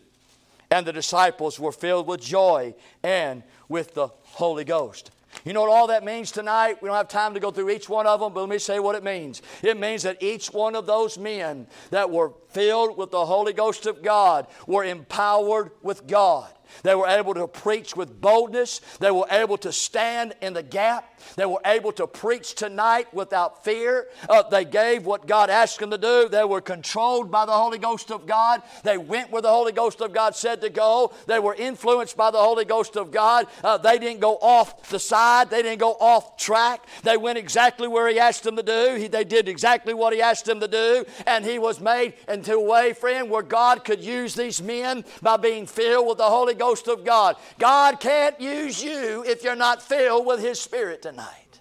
And 0.70 0.86
the 0.86 0.92
disciples 0.92 1.58
were 1.58 1.72
filled 1.72 2.06
with 2.06 2.20
joy 2.20 2.74
and 3.02 3.42
with 3.68 3.94
the 3.94 4.08
Holy 4.22 4.64
Ghost. 4.64 5.10
You 5.44 5.52
know 5.52 5.62
what 5.62 5.70
all 5.70 5.86
that 5.86 6.04
means 6.04 6.30
tonight? 6.30 6.82
We 6.82 6.88
don't 6.88 6.96
have 6.96 7.08
time 7.08 7.34
to 7.34 7.40
go 7.40 7.50
through 7.50 7.70
each 7.70 7.88
one 7.88 8.06
of 8.06 8.20
them, 8.20 8.32
but 8.32 8.40
let 8.40 8.48
me 8.48 8.58
say 8.58 8.78
what 8.78 8.94
it 8.94 9.04
means. 9.04 9.42
It 9.62 9.78
means 9.78 10.02
that 10.02 10.22
each 10.22 10.48
one 10.48 10.74
of 10.74 10.86
those 10.86 11.18
men 11.18 11.66
that 11.90 12.10
were 12.10 12.32
filled 12.48 12.96
with 12.96 13.10
the 13.10 13.24
Holy 13.24 13.52
Ghost 13.52 13.86
of 13.86 14.02
God 14.02 14.46
were 14.66 14.84
empowered 14.84 15.70
with 15.82 16.06
God. 16.06 16.52
They 16.82 16.94
were 16.94 17.06
able 17.06 17.34
to 17.34 17.46
preach 17.46 17.96
with 17.96 18.20
boldness. 18.20 18.80
They 18.98 19.10
were 19.10 19.26
able 19.30 19.58
to 19.58 19.72
stand 19.72 20.34
in 20.40 20.52
the 20.52 20.62
gap. 20.62 21.18
They 21.36 21.46
were 21.46 21.60
able 21.64 21.92
to 21.92 22.06
preach 22.06 22.54
tonight 22.54 23.12
without 23.12 23.64
fear. 23.64 24.06
Uh, 24.28 24.42
they 24.48 24.64
gave 24.64 25.06
what 25.06 25.26
God 25.26 25.50
asked 25.50 25.78
them 25.78 25.90
to 25.90 25.98
do. 25.98 26.28
They 26.28 26.44
were 26.44 26.60
controlled 26.60 27.30
by 27.30 27.46
the 27.46 27.52
Holy 27.52 27.78
Ghost 27.78 28.10
of 28.10 28.26
God. 28.26 28.62
They 28.82 28.98
went 28.98 29.30
where 29.30 29.42
the 29.42 29.50
Holy 29.50 29.72
Ghost 29.72 30.00
of 30.00 30.12
God 30.12 30.34
said 30.34 30.60
to 30.60 30.70
go. 30.70 31.12
They 31.26 31.38
were 31.38 31.54
influenced 31.54 32.16
by 32.16 32.30
the 32.30 32.38
Holy 32.38 32.64
Ghost 32.64 32.96
of 32.96 33.10
God. 33.10 33.46
Uh, 33.62 33.78
they 33.78 33.98
didn't 33.98 34.20
go 34.20 34.36
off 34.36 34.88
the 34.90 34.98
side. 34.98 35.50
They 35.50 35.62
didn't 35.62 35.80
go 35.80 35.92
off 35.92 36.36
track. 36.36 36.86
They 37.02 37.16
went 37.16 37.38
exactly 37.38 37.88
where 37.88 38.08
He 38.08 38.18
asked 38.18 38.44
them 38.44 38.56
to 38.56 38.62
do. 38.62 38.96
He, 38.96 39.08
they 39.08 39.24
did 39.24 39.48
exactly 39.48 39.94
what 39.94 40.12
He 40.12 40.22
asked 40.22 40.44
them 40.46 40.60
to 40.60 40.68
do. 40.68 41.04
And 41.26 41.44
He 41.44 41.58
was 41.58 41.80
made 41.80 42.14
into 42.28 42.54
a 42.54 42.60
way, 42.64 42.92
friend, 42.92 43.30
where 43.30 43.42
God 43.42 43.84
could 43.84 44.00
use 44.00 44.34
these 44.34 44.62
men 44.62 45.04
by 45.22 45.36
being 45.36 45.66
filled 45.66 46.06
with 46.06 46.18
the 46.18 46.24
Holy 46.24 46.54
Ghost 46.60 46.88
of 46.88 47.04
God. 47.06 47.36
God 47.58 48.00
can't 48.00 48.38
use 48.38 48.84
you 48.84 49.24
if 49.26 49.42
you're 49.42 49.56
not 49.56 49.82
filled 49.82 50.26
with 50.26 50.40
His 50.40 50.60
Spirit 50.60 51.00
tonight. 51.00 51.60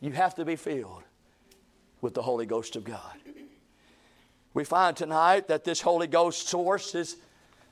You 0.00 0.12
have 0.12 0.34
to 0.36 0.46
be 0.46 0.56
filled 0.56 1.02
with 2.00 2.14
the 2.14 2.22
Holy 2.22 2.46
Ghost 2.46 2.74
of 2.74 2.84
God. 2.84 3.18
We 4.54 4.64
find 4.64 4.96
tonight 4.96 5.48
that 5.48 5.64
this 5.64 5.82
Holy 5.82 6.06
Ghost 6.06 6.48
source 6.48 6.94
is 6.94 7.16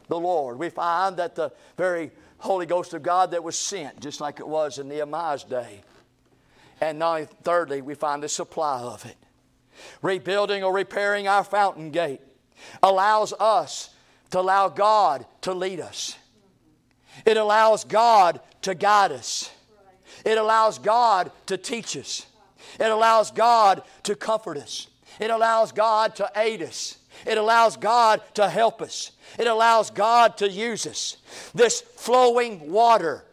the 0.08 0.20
Lord. 0.20 0.58
We 0.58 0.68
find 0.68 1.16
that 1.16 1.34
the 1.34 1.50
very 1.78 2.10
Holy 2.36 2.66
Ghost 2.66 2.92
of 2.92 3.02
God 3.02 3.30
that 3.30 3.42
was 3.42 3.56
sent, 3.56 3.98
just 4.00 4.20
like 4.20 4.40
it 4.40 4.46
was 4.46 4.78
in 4.78 4.88
Nehemiah's 4.88 5.42
day. 5.42 5.80
And 6.82 6.98
now, 6.98 7.24
thirdly, 7.42 7.80
we 7.80 7.94
find 7.94 8.22
the 8.22 8.28
supply 8.28 8.80
of 8.80 9.06
it. 9.06 9.16
Rebuilding 10.02 10.62
or 10.62 10.72
repairing 10.74 11.26
our 11.28 11.44
fountain 11.44 11.90
gate 11.90 12.20
allows 12.82 13.32
us 13.32 13.90
to 14.30 14.40
allow 14.40 14.68
God 14.68 15.26
to 15.42 15.54
lead 15.54 15.80
us. 15.80 16.16
It 17.24 17.36
allows 17.36 17.84
God 17.84 18.40
to 18.62 18.74
guide 18.74 19.12
us. 19.12 19.50
It 20.24 20.38
allows 20.38 20.78
God 20.78 21.30
to 21.46 21.56
teach 21.56 21.96
us. 21.96 22.26
It 22.78 22.90
allows 22.90 23.30
God 23.30 23.82
to 24.04 24.14
comfort 24.14 24.58
us. 24.58 24.88
It 25.18 25.30
allows 25.30 25.72
God 25.72 26.14
to 26.16 26.30
aid 26.36 26.62
us. 26.62 26.98
It 27.26 27.38
allows 27.38 27.76
God 27.76 28.20
to 28.34 28.48
help 28.48 28.80
us. 28.80 29.12
It 29.38 29.46
allows 29.46 29.90
God 29.90 30.36
to 30.38 30.48
use 30.48 30.86
us. 30.86 31.16
This 31.54 31.80
flowing 31.80 32.70
water, 32.70 33.24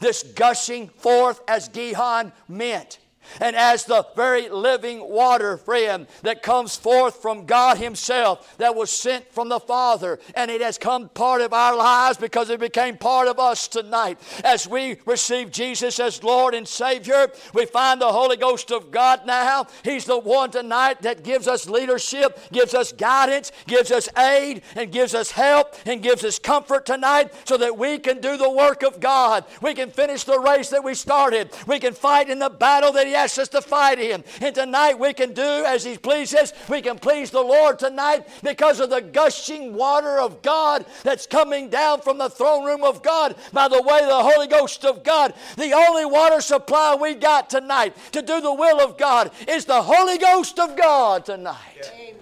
this 0.00 0.22
gushing 0.22 0.88
forth, 0.88 1.40
as 1.48 1.68
Gihon 1.68 2.32
meant, 2.48 2.98
and 3.40 3.56
as 3.56 3.84
the 3.84 4.06
very 4.16 4.48
living 4.48 5.08
water, 5.08 5.56
friend, 5.56 6.06
that 6.22 6.42
comes 6.42 6.76
forth 6.76 7.20
from 7.20 7.46
God 7.46 7.78
Himself, 7.78 8.56
that 8.58 8.74
was 8.74 8.90
sent 8.90 9.30
from 9.32 9.48
the 9.48 9.60
Father, 9.60 10.18
and 10.34 10.50
it 10.50 10.60
has 10.60 10.78
come 10.78 11.08
part 11.08 11.40
of 11.40 11.52
our 11.52 11.76
lives 11.76 12.18
because 12.18 12.50
it 12.50 12.60
became 12.60 12.96
part 12.96 13.28
of 13.28 13.38
us 13.38 13.68
tonight. 13.68 14.18
As 14.44 14.68
we 14.68 14.96
receive 15.06 15.50
Jesus 15.50 15.98
as 16.00 16.22
Lord 16.22 16.54
and 16.54 16.66
Savior, 16.66 17.28
we 17.52 17.66
find 17.66 18.00
the 18.00 18.12
Holy 18.12 18.36
Ghost 18.36 18.70
of 18.70 18.90
God 18.90 19.26
now. 19.26 19.66
He's 19.82 20.04
the 20.04 20.18
one 20.18 20.50
tonight 20.50 21.02
that 21.02 21.24
gives 21.24 21.48
us 21.48 21.68
leadership, 21.68 22.38
gives 22.52 22.74
us 22.74 22.92
guidance, 22.92 23.52
gives 23.66 23.90
us 23.90 24.08
aid, 24.16 24.62
and 24.76 24.92
gives 24.92 25.14
us 25.14 25.30
help, 25.30 25.74
and 25.86 26.02
gives 26.02 26.24
us 26.24 26.38
comfort 26.38 26.86
tonight 26.86 27.32
so 27.44 27.56
that 27.56 27.76
we 27.76 27.98
can 27.98 28.20
do 28.20 28.36
the 28.36 28.50
work 28.50 28.82
of 28.82 29.00
God. 29.00 29.44
We 29.60 29.74
can 29.74 29.90
finish 29.90 30.24
the 30.24 30.38
race 30.38 30.70
that 30.70 30.84
we 30.84 30.94
started. 30.94 31.50
We 31.66 31.78
can 31.78 31.94
fight 31.94 32.28
in 32.30 32.38
the 32.38 32.50
battle 32.50 32.92
that 32.92 33.06
He 33.06 33.13
he 33.14 33.18
asks 33.18 33.38
us 33.38 33.48
to 33.50 33.62
fight 33.62 33.98
Him. 33.98 34.24
And 34.40 34.52
tonight 34.52 34.98
we 34.98 35.14
can 35.14 35.34
do 35.34 35.42
as 35.42 35.84
He 35.84 35.96
pleases. 35.96 36.52
We 36.68 36.82
can 36.82 36.98
please 36.98 37.30
the 37.30 37.40
Lord 37.40 37.78
tonight 37.78 38.26
because 38.42 38.80
of 38.80 38.90
the 38.90 39.00
gushing 39.00 39.74
water 39.74 40.18
of 40.18 40.42
God 40.42 40.84
that's 41.04 41.24
coming 41.24 41.68
down 41.68 42.00
from 42.00 42.18
the 42.18 42.28
throne 42.28 42.64
room 42.64 42.82
of 42.82 43.04
God 43.04 43.36
by 43.52 43.68
the 43.68 43.80
way 43.80 44.00
the 44.00 44.22
Holy 44.22 44.48
Ghost 44.48 44.84
of 44.84 45.04
God. 45.04 45.32
The 45.54 45.72
only 45.72 46.04
water 46.04 46.40
supply 46.40 46.96
we 47.00 47.14
got 47.14 47.48
tonight 47.48 47.94
to 48.10 48.20
do 48.20 48.40
the 48.40 48.52
will 48.52 48.80
of 48.80 48.98
God 48.98 49.30
is 49.46 49.64
the 49.64 49.80
Holy 49.80 50.18
Ghost 50.18 50.58
of 50.58 50.76
God 50.76 51.24
tonight. 51.24 51.92
Amen. 51.94 52.18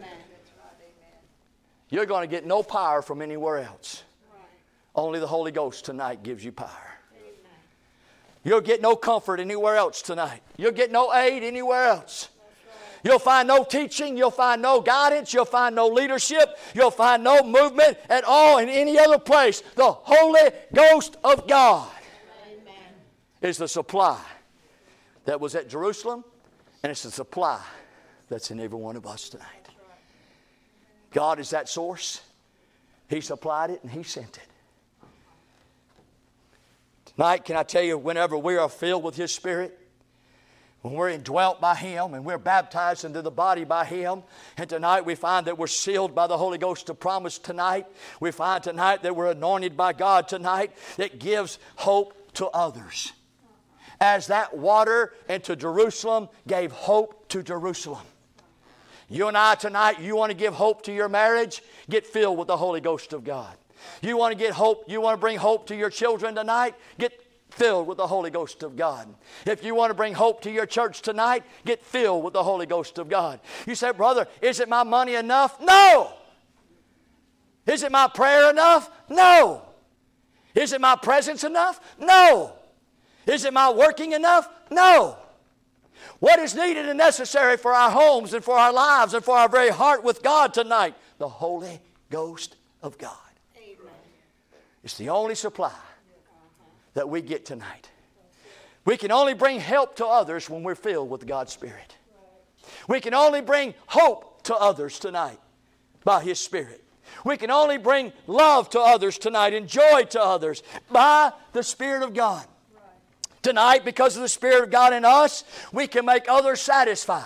You're 1.89 2.07
going 2.07 2.29
to 2.29 2.31
get 2.31 2.45
no 2.45 2.63
power 2.63 3.01
from 3.01 3.23
anywhere 3.23 3.61
else. 3.61 4.03
Only 4.95 5.21
the 5.21 5.27
Holy 5.27 5.53
Ghost 5.53 5.87
tonight 5.87 6.23
gives 6.23 6.45
you 6.45 6.53
power. 6.53 6.92
You'll 8.45 8.61
get 8.61 8.83
no 8.83 8.97
comfort 8.97 9.39
anywhere 9.41 9.77
else 9.77 10.03
tonight. 10.03 10.43
You'll 10.57 10.73
get 10.73 10.91
no 10.91 11.15
aid 11.15 11.43
anywhere 11.43 11.85
else. 11.85 12.29
You'll 13.05 13.19
find 13.19 13.49
no 13.49 13.65
teaching. 13.65 14.17
You'll 14.17 14.31
find 14.31 14.63
no 14.63 14.81
guidance. 14.81 15.33
You'll 15.33 15.45
find 15.45 15.75
no 15.75 15.89
leadership. 15.89 16.59
You'll 16.75 16.91
find 16.91 17.25
no 17.25 17.43
movement 17.43 17.99
at 18.09 18.25
all 18.25 18.59
in 18.59 18.69
any 18.69 18.99
other 18.99 19.19
place. 19.19 19.63
The 19.75 19.91
Holy 19.91 20.51
Ghost 20.73 21.17
of 21.25 21.49
God 21.49 21.91
Amen. 22.47 22.75
is 23.41 23.59
the 23.59 23.69
supply 23.69 24.21
that 25.25 25.41
was 25.41 25.55
at 25.55 25.69
Jerusalem, 25.69 26.25
and 26.83 26.91
it's 26.91 27.03
the 27.03 27.11
supply 27.11 27.61
that's 28.29 28.51
in 28.51 28.61
every 28.61 28.79
one 28.79 28.97
of 28.97 29.07
us 29.07 29.29
tonight. 29.29 29.47
God 31.11 31.39
is 31.39 31.51
that 31.51 31.69
source. 31.69 32.23
He 33.09 33.21
supplied 33.21 33.71
it 33.71 33.83
and 33.83 33.91
He 33.91 34.03
sent 34.03 34.39
it. 34.39 34.52
Tonight, 37.17 37.45
can 37.45 37.57
I 37.57 37.63
tell 37.63 37.83
you, 37.83 37.99
whenever 37.99 38.39
we 38.39 38.57
are 38.57 38.69
filled 38.69 39.03
with 39.05 39.17
His 39.17 39.35
Spirit, 39.35 39.79
when 40.83 40.95
we're 40.95 41.11
indwelt 41.11 41.61
by 41.61 41.77
Him 41.77 42.13
and 42.13 42.25
we're 42.25 42.39
baptized 42.39 43.05
into 43.05 43.23
the 43.23 43.31
body 43.31 43.65
by 43.65 43.85
Him. 43.85 44.25
And 44.57 44.69
tonight 44.69 45.07
we 45.07 45.15
find 45.15 45.47
that 45.47 45.57
we're 45.57 45.69
sealed 45.69 46.15
by 46.15 46.27
the 46.27 46.37
Holy 46.37 46.59
Ghost 46.59 46.87
to 46.89 46.95
promise 46.95 47.39
tonight. 47.39 47.87
We 48.21 48.33
find 48.33 48.63
tonight 48.63 49.03
that 49.05 49.15
we're 49.15 49.31
anointed 49.31 49.77
by 49.77 49.93
God 49.93 50.27
tonight 50.27 50.73
that 50.97 51.21
gives 51.21 51.59
hope 51.77 52.35
to 52.35 52.49
others. 52.49 53.13
As 54.01 54.27
that 54.27 54.57
water 54.57 55.15
into 55.29 55.55
Jerusalem 55.55 56.29
gave 56.49 56.73
hope 56.73 57.29
to 57.29 57.45
Jerusalem. 57.45 58.03
You 59.09 59.29
and 59.29 59.37
I 59.37 59.55
tonight, 59.55 60.01
you 60.01 60.17
want 60.17 60.31
to 60.31 60.37
give 60.37 60.55
hope 60.55 60.83
to 60.85 60.93
your 60.93 61.09
marriage? 61.09 61.63
Get 61.89 62.07
filled 62.07 62.39
with 62.39 62.49
the 62.49 62.57
Holy 62.57 62.81
Ghost 62.81 63.13
of 63.13 63.23
God. 63.23 63.55
You 64.03 64.17
want 64.17 64.33
to 64.33 64.39
get 64.39 64.53
hope, 64.53 64.85
you 64.89 65.01
want 65.01 65.15
to 65.15 65.21
bring 65.21 65.39
hope 65.39 65.67
to 65.69 65.77
your 65.77 65.91
children 65.91 66.35
tonight? 66.35 66.75
Get 66.99 67.13
filled 67.51 67.87
with 67.87 67.99
the 67.99 68.07
Holy 68.07 68.31
Ghost 68.31 68.63
of 68.63 68.77
God. 68.77 69.09
If 69.47 69.65
you 69.65 69.75
want 69.75 69.91
to 69.91 69.95
bring 69.95 70.15
hope 70.15 70.43
to 70.43 70.51
your 70.51 70.67
church 70.67 71.03
tonight, 71.03 71.45
get 71.65 71.83
filled 71.83 72.25
with 72.25 72.33
the 72.33 72.43
Holy 72.43 72.67
Ghost 72.67 72.99
of 72.99 73.09
God. 73.09 73.41
You 73.67 73.75
say, 73.75 73.93
Brother, 73.93 74.27
is 74.41 74.61
it 74.61 74.69
my 74.69 74.83
money 74.83 75.15
enough? 75.15 75.61
No. 75.61 76.13
Is 77.67 77.83
it 77.83 77.93
my 77.93 78.09
prayer 78.09 78.51
enough? 78.51 78.91
No. 79.09 79.63
Is 80.55 80.73
it 80.73 80.81
my 80.81 80.97
presence 80.97 81.45
enough? 81.45 81.81
No. 81.99 82.55
Is 83.27 83.45
it 83.45 83.53
my 83.53 83.71
working 83.71 84.13
enough? 84.13 84.49
No. 84.71 85.17
What 86.19 86.39
is 86.41 86.55
needed 86.55 86.89
and 86.89 86.99
necessary 86.99 87.57
for 87.57 87.73
our 87.73 87.91
homes 87.91 88.35
and 88.35 88.45
for 88.45 88.57
our 88.57 88.73
lives 88.73 89.15
and 89.15 89.25
for 89.25 89.37
our 89.37 89.49
very 89.49 89.71
heart 89.71 90.03
with 90.03 90.23
God 90.23 90.53
tonight? 90.53 90.95
The 91.19 91.29
Holy 91.29 91.81
Ghost 92.11 92.57
of 92.83 92.99
God. 92.99 93.17
It's 94.85 94.97
the 94.97 95.11
only 95.11 95.35
supply 95.35 95.73
that 96.95 97.09
we 97.09 97.23
get 97.23 97.45
tonight. 97.45 97.89
We 98.85 98.97
can 98.97 99.13
only 99.13 99.35
bring 99.35 99.61
help 99.61 99.97
to 99.97 100.07
others 100.07 100.51
when 100.51 100.63
we're 100.63 100.75
filled 100.75 101.09
with 101.09 101.27
God's 101.27 101.53
Spirit. 101.53 101.97
We 102.89 103.01
can 103.01 103.15
only 103.15 103.41
bring 103.41 103.75
hope 103.87 104.43
to 104.45 104.57
others 104.57 104.99
tonight 104.99 105.39
by 106.05 106.23
His 106.23 106.41
Spirit. 106.41 106.83
We 107.25 107.37
can 107.37 107.51
only 107.51 107.79
bring 107.79 108.13
love 108.27 108.71
to 108.71 108.81
others 108.81 109.19
tonight 109.19 109.55
and 109.55 109.69
joy 109.69 110.05
to 110.11 110.21
others 110.23 110.63
by 110.91 111.33
the 111.53 111.63
Spirit 111.63 112.03
of 112.03 112.15
God. 112.15 112.45
Tonight, 113.43 113.85
because 113.85 114.17
of 114.17 114.23
the 114.23 114.29
Spirit 114.29 114.65
of 114.65 114.71
God 114.71 114.93
in 114.93 115.05
us, 115.05 115.45
we 115.73 115.87
can 115.87 116.05
make 116.05 116.29
others 116.29 116.61
satisfied. 116.61 117.25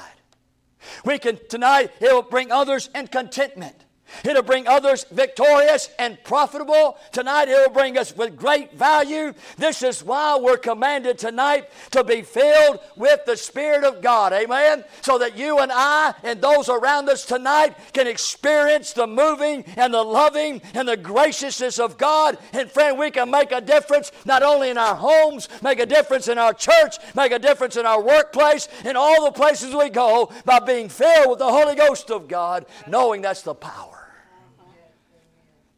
We 1.04 1.18
can, 1.18 1.38
tonight, 1.48 1.90
it 2.00 2.12
will 2.12 2.22
bring 2.22 2.52
others 2.52 2.90
in 2.94 3.07
contentment. 3.07 3.86
It'll 4.24 4.42
bring 4.42 4.66
others 4.66 5.04
victorious 5.11 5.90
and 5.98 6.22
profitable. 6.24 6.98
Tonight, 7.12 7.48
it'll 7.48 7.72
bring 7.72 7.98
us 7.98 8.16
with 8.16 8.36
great 8.36 8.72
value. 8.72 9.34
This 9.57 9.82
is 9.82 10.02
why 10.02 10.38
we're 10.40 10.57
commanded 10.57 11.18
tonight 11.18 11.68
to 11.90 12.04
be 12.04 12.22
filled 12.22 12.80
with 12.96 13.24
the 13.26 13.36
Spirit 13.36 13.84
of 13.84 14.02
God. 14.02 14.32
Amen? 14.32 14.84
So 15.02 15.18
that 15.18 15.36
you 15.36 15.59
and 15.59 15.70
I 15.72 16.14
and 16.22 16.40
those 16.40 16.68
around 16.68 17.09
us 17.09 17.24
tonight 17.24 17.76
can 17.92 18.07
experience 18.07 18.92
the 18.92 19.07
moving 19.07 19.64
and 19.76 19.92
the 19.92 20.02
loving 20.02 20.62
and 20.74 20.88
the 20.88 20.96
graciousness 20.96 21.78
of 21.78 21.98
God. 21.98 22.38
And 22.52 22.70
friend, 22.70 22.98
we 22.98 23.11
can 23.11 23.30
make 23.30 23.52
a 23.52 23.61
difference 23.61 24.12
not 24.24 24.42
only 24.42 24.70
in 24.70 24.78
our 24.78 24.94
homes, 24.94 25.48
make 25.62 25.78
a 25.78 25.86
difference 25.86 26.28
in 26.28 26.38
our 26.38 26.54
church, 26.54 26.96
make 27.14 27.32
a 27.32 27.38
difference 27.38 27.76
in 27.76 27.86
our 27.86 28.02
workplace, 28.02 28.68
in 28.84 28.96
all 28.96 29.24
the 29.24 29.32
places 29.32 29.74
we 29.74 29.90
go 29.90 30.32
by 30.44 30.59
being 30.59 30.88
filled 30.88 31.30
with 31.30 31.38
the 31.38 31.50
Holy 31.50 31.74
Ghost 31.74 32.11
of 32.11 32.28
God, 32.28 32.66
knowing 32.86 33.22
that's 33.22 33.42
the 33.42 33.54
power 33.54 34.05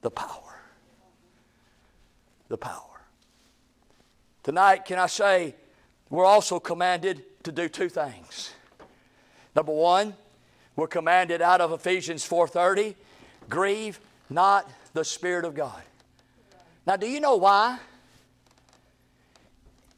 the 0.09 0.13
power. 0.13 0.63
The 2.49 2.57
power. 2.57 3.03
Tonight, 4.43 4.87
can 4.87 4.99
I 4.99 5.07
say, 5.07 5.55
we're 6.09 6.25
also 6.25 6.59
commanded 6.59 7.25
to 7.43 7.53
do 7.53 7.69
two 7.69 7.91
things. 7.91 8.55
Number 9.55 9.73
one, 9.73 10.15
we're 10.77 10.87
commanded 10.87 11.43
out 11.43 11.61
of 11.61 11.73
Ephesians 11.73 12.27
4:30, 12.27 12.95
grieve 13.51 14.01
not 14.31 14.71
the 14.95 15.05
Spirit 15.05 15.45
of 15.45 15.55
God. 15.55 15.83
Now, 16.87 16.97
do 16.97 17.07
you 17.07 17.21
know 17.21 17.37
why? 17.37 17.79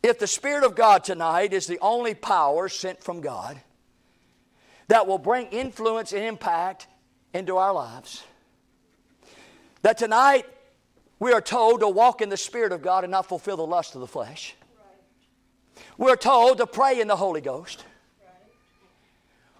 If 0.02 0.18
the 0.18 0.26
Spirit 0.26 0.64
of 0.64 0.74
God 0.74 1.04
tonight 1.04 1.52
is 1.52 1.68
the 1.68 1.78
only 1.78 2.14
power 2.14 2.68
sent 2.68 3.04
from 3.04 3.20
God 3.20 3.60
that 4.88 5.06
will 5.06 5.18
bring 5.18 5.46
influence 5.52 6.12
and 6.12 6.24
impact 6.24 6.88
into 7.32 7.58
our 7.58 7.72
lives, 7.72 8.24
that 9.82 9.98
tonight 9.98 10.46
we 11.18 11.32
are 11.32 11.40
told 11.40 11.80
to 11.80 11.88
walk 11.88 12.20
in 12.20 12.28
the 12.28 12.36
Spirit 12.36 12.72
of 12.72 12.82
God 12.82 13.04
and 13.04 13.10
not 13.10 13.26
fulfill 13.26 13.56
the 13.56 13.66
lust 13.66 13.94
of 13.94 14.00
the 14.00 14.06
flesh. 14.06 14.54
We're 15.98 16.16
told 16.16 16.58
to 16.58 16.66
pray 16.66 17.00
in 17.00 17.08
the 17.08 17.16
Holy 17.16 17.40
Ghost. 17.40 17.84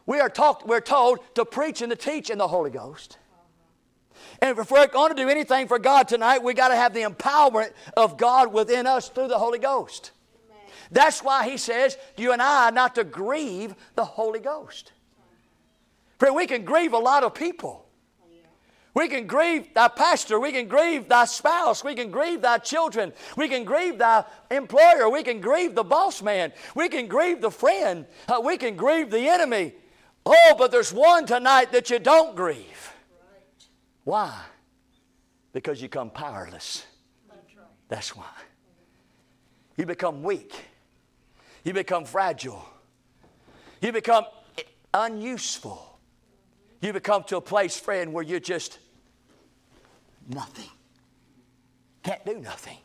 We 0.06 0.20
are 0.20 0.28
talk, 0.28 0.66
we're 0.66 0.80
told 0.80 1.20
to 1.34 1.44
preach 1.44 1.82
and 1.82 1.90
to 1.90 1.96
teach 1.96 2.30
in 2.30 2.38
the 2.38 2.48
Holy 2.48 2.70
Ghost. 2.70 3.18
And 4.40 4.58
if 4.58 4.70
we're 4.70 4.86
going 4.86 5.14
to 5.14 5.22
do 5.22 5.28
anything 5.28 5.68
for 5.68 5.78
God 5.78 6.08
tonight, 6.08 6.42
we 6.42 6.54
got 6.54 6.68
to 6.68 6.76
have 6.76 6.94
the 6.94 7.02
empowerment 7.02 7.72
of 7.96 8.16
God 8.16 8.52
within 8.52 8.86
us 8.86 9.08
through 9.08 9.28
the 9.28 9.38
Holy 9.38 9.58
Ghost. 9.58 10.12
Amen. 10.48 10.72
That's 10.90 11.22
why 11.22 11.48
he 11.48 11.56
says, 11.56 11.96
you 12.16 12.32
and 12.32 12.40
I 12.40 12.70
not 12.70 12.94
to 12.94 13.04
grieve 13.04 13.74
the 13.94 14.04
Holy 14.04 14.40
Ghost. 14.40 14.92
Friend, 16.18 16.34
we 16.34 16.46
can 16.46 16.64
grieve 16.64 16.92
a 16.92 16.98
lot 16.98 17.22
of 17.22 17.34
people. 17.34 17.86
We 18.92 19.08
can 19.08 19.26
grieve 19.26 19.72
thy 19.72 19.88
pastor. 19.88 20.40
We 20.40 20.52
can 20.52 20.66
grieve 20.66 21.08
thy 21.08 21.24
spouse. 21.24 21.84
We 21.84 21.94
can 21.94 22.10
grieve 22.10 22.42
thy 22.42 22.58
children. 22.58 23.12
We 23.36 23.48
can 23.48 23.64
grieve 23.64 23.98
thy 23.98 24.24
employer. 24.50 25.08
We 25.08 25.22
can 25.22 25.40
grieve 25.40 25.74
the 25.74 25.84
boss 25.84 26.22
man. 26.22 26.52
We 26.74 26.88
can 26.88 27.06
grieve 27.06 27.40
the 27.40 27.50
friend. 27.50 28.06
Uh, 28.28 28.40
we 28.44 28.56
can 28.56 28.76
grieve 28.76 29.10
the 29.10 29.28
enemy. 29.28 29.74
Oh, 30.26 30.54
but 30.58 30.70
there's 30.70 30.92
one 30.92 31.24
tonight 31.24 31.72
that 31.72 31.88
you 31.88 31.98
don't 31.98 32.34
grieve. 32.34 32.92
Why? 34.04 34.36
Because 35.52 35.80
you 35.80 35.88
become 35.88 36.10
powerless. 36.10 36.84
That's 37.88 38.14
why. 38.16 38.30
You 39.76 39.86
become 39.86 40.22
weak. 40.22 40.54
You 41.64 41.72
become 41.72 42.04
fragile. 42.04 42.64
You 43.80 43.92
become 43.92 44.24
unuseful. 44.92 45.89
You 46.80 46.92
become 46.92 47.24
to 47.24 47.36
a 47.36 47.40
place, 47.40 47.78
friend, 47.78 48.12
where 48.12 48.24
you're 48.24 48.40
just 48.40 48.78
nothing. 50.28 50.68
Can't 52.02 52.24
do 52.24 52.38
nothing. 52.38 52.78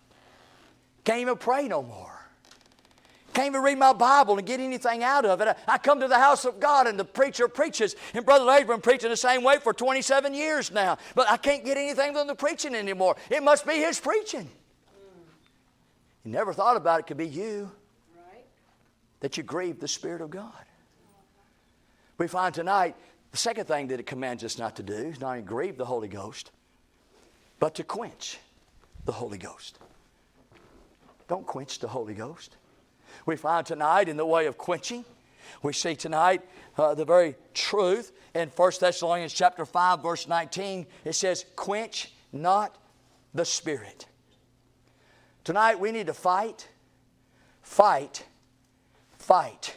Can't 1.05 1.19
even 1.19 1.37
pray 1.37 1.67
no 1.67 1.81
more. 1.81 2.11
Can't 3.33 3.47
even 3.47 3.61
read 3.61 3.77
my 3.77 3.91
Bible 3.91 4.37
and 4.37 4.47
get 4.47 4.61
anything 4.61 5.03
out 5.03 5.25
of 5.25 5.41
it. 5.41 5.57
I, 5.67 5.77
come 5.77 5.99
to 5.99 6.07
the 6.07 6.17
house 6.17 6.45
of 6.45 6.59
God 6.59 6.87
and 6.87 6.97
the 6.97 7.03
preacher 7.03 7.49
preaches, 7.49 7.95
and 8.13 8.25
Brother 8.25 8.45
Larry's 8.45 8.65
been 8.65 8.79
preaching 8.79 9.09
the 9.09 9.17
same 9.17 9.43
way 9.43 9.57
for 9.57 9.73
27 9.73 10.33
years 10.33 10.71
now, 10.71 10.97
but 11.15 11.29
I 11.29 11.35
can't 11.35 11.65
get 11.65 11.77
anything 11.77 12.13
from 12.13 12.27
the 12.27 12.35
preaching 12.35 12.73
anymore. 12.73 13.17
It 13.29 13.43
must 13.43 13.67
be 13.67 13.73
his 13.73 13.99
preaching. 13.99 14.49
You 16.23 16.31
never 16.31 16.53
thought 16.53 16.77
about 16.77 17.01
it 17.01 17.07
could 17.07 17.17
be 17.17 17.27
you 17.27 17.69
that 19.19 19.37
you 19.37 19.43
grieve 19.43 19.79
the 19.79 19.87
Spirit 19.87 20.21
of 20.21 20.29
God. 20.29 20.53
We 22.17 22.27
find 22.27 22.53
tonight 22.53 22.95
the 23.35 23.39
second 23.39 23.65
thing 23.65 23.87
that 23.87 23.99
it 23.99 24.05
commands 24.05 24.45
us 24.45 24.57
not 24.57 24.77
to 24.77 24.81
do 24.81 24.93
is 24.93 25.19
not 25.19 25.31
only 25.31 25.41
grieve 25.41 25.75
the 25.75 25.83
Holy 25.83 26.07
Ghost, 26.07 26.51
but 27.59 27.75
to 27.75 27.83
quench 27.83 28.39
the 29.03 29.11
Holy 29.11 29.37
Ghost. 29.37 29.77
Don't 31.27 31.45
quench 31.45 31.79
the 31.79 31.87
Holy 31.89 32.13
Ghost. 32.13 32.55
We 33.25 33.35
find 33.35 33.65
tonight 33.65 34.07
in 34.07 34.15
the 34.15 34.25
way 34.25 34.45
of 34.45 34.57
quenching, 34.57 35.03
we 35.63 35.73
see 35.73 35.97
tonight 35.97 36.43
uh, 36.77 36.95
the 36.95 37.03
very 37.03 37.35
truth 37.53 38.13
in 38.33 38.47
1 38.55 38.71
Thessalonians 38.79 39.33
chapter 39.33 39.65
5 39.65 40.01
verse 40.01 40.29
19 40.29 40.85
it 41.03 41.13
says 41.13 41.43
quench 41.57 42.13
not 42.31 42.77
the 43.33 43.45
spirit 43.45 44.07
tonight 45.43 45.79
we 45.79 45.91
need 45.91 46.07
to 46.07 46.13
fight 46.13 46.67
fight 47.61 48.25
fight 49.17 49.75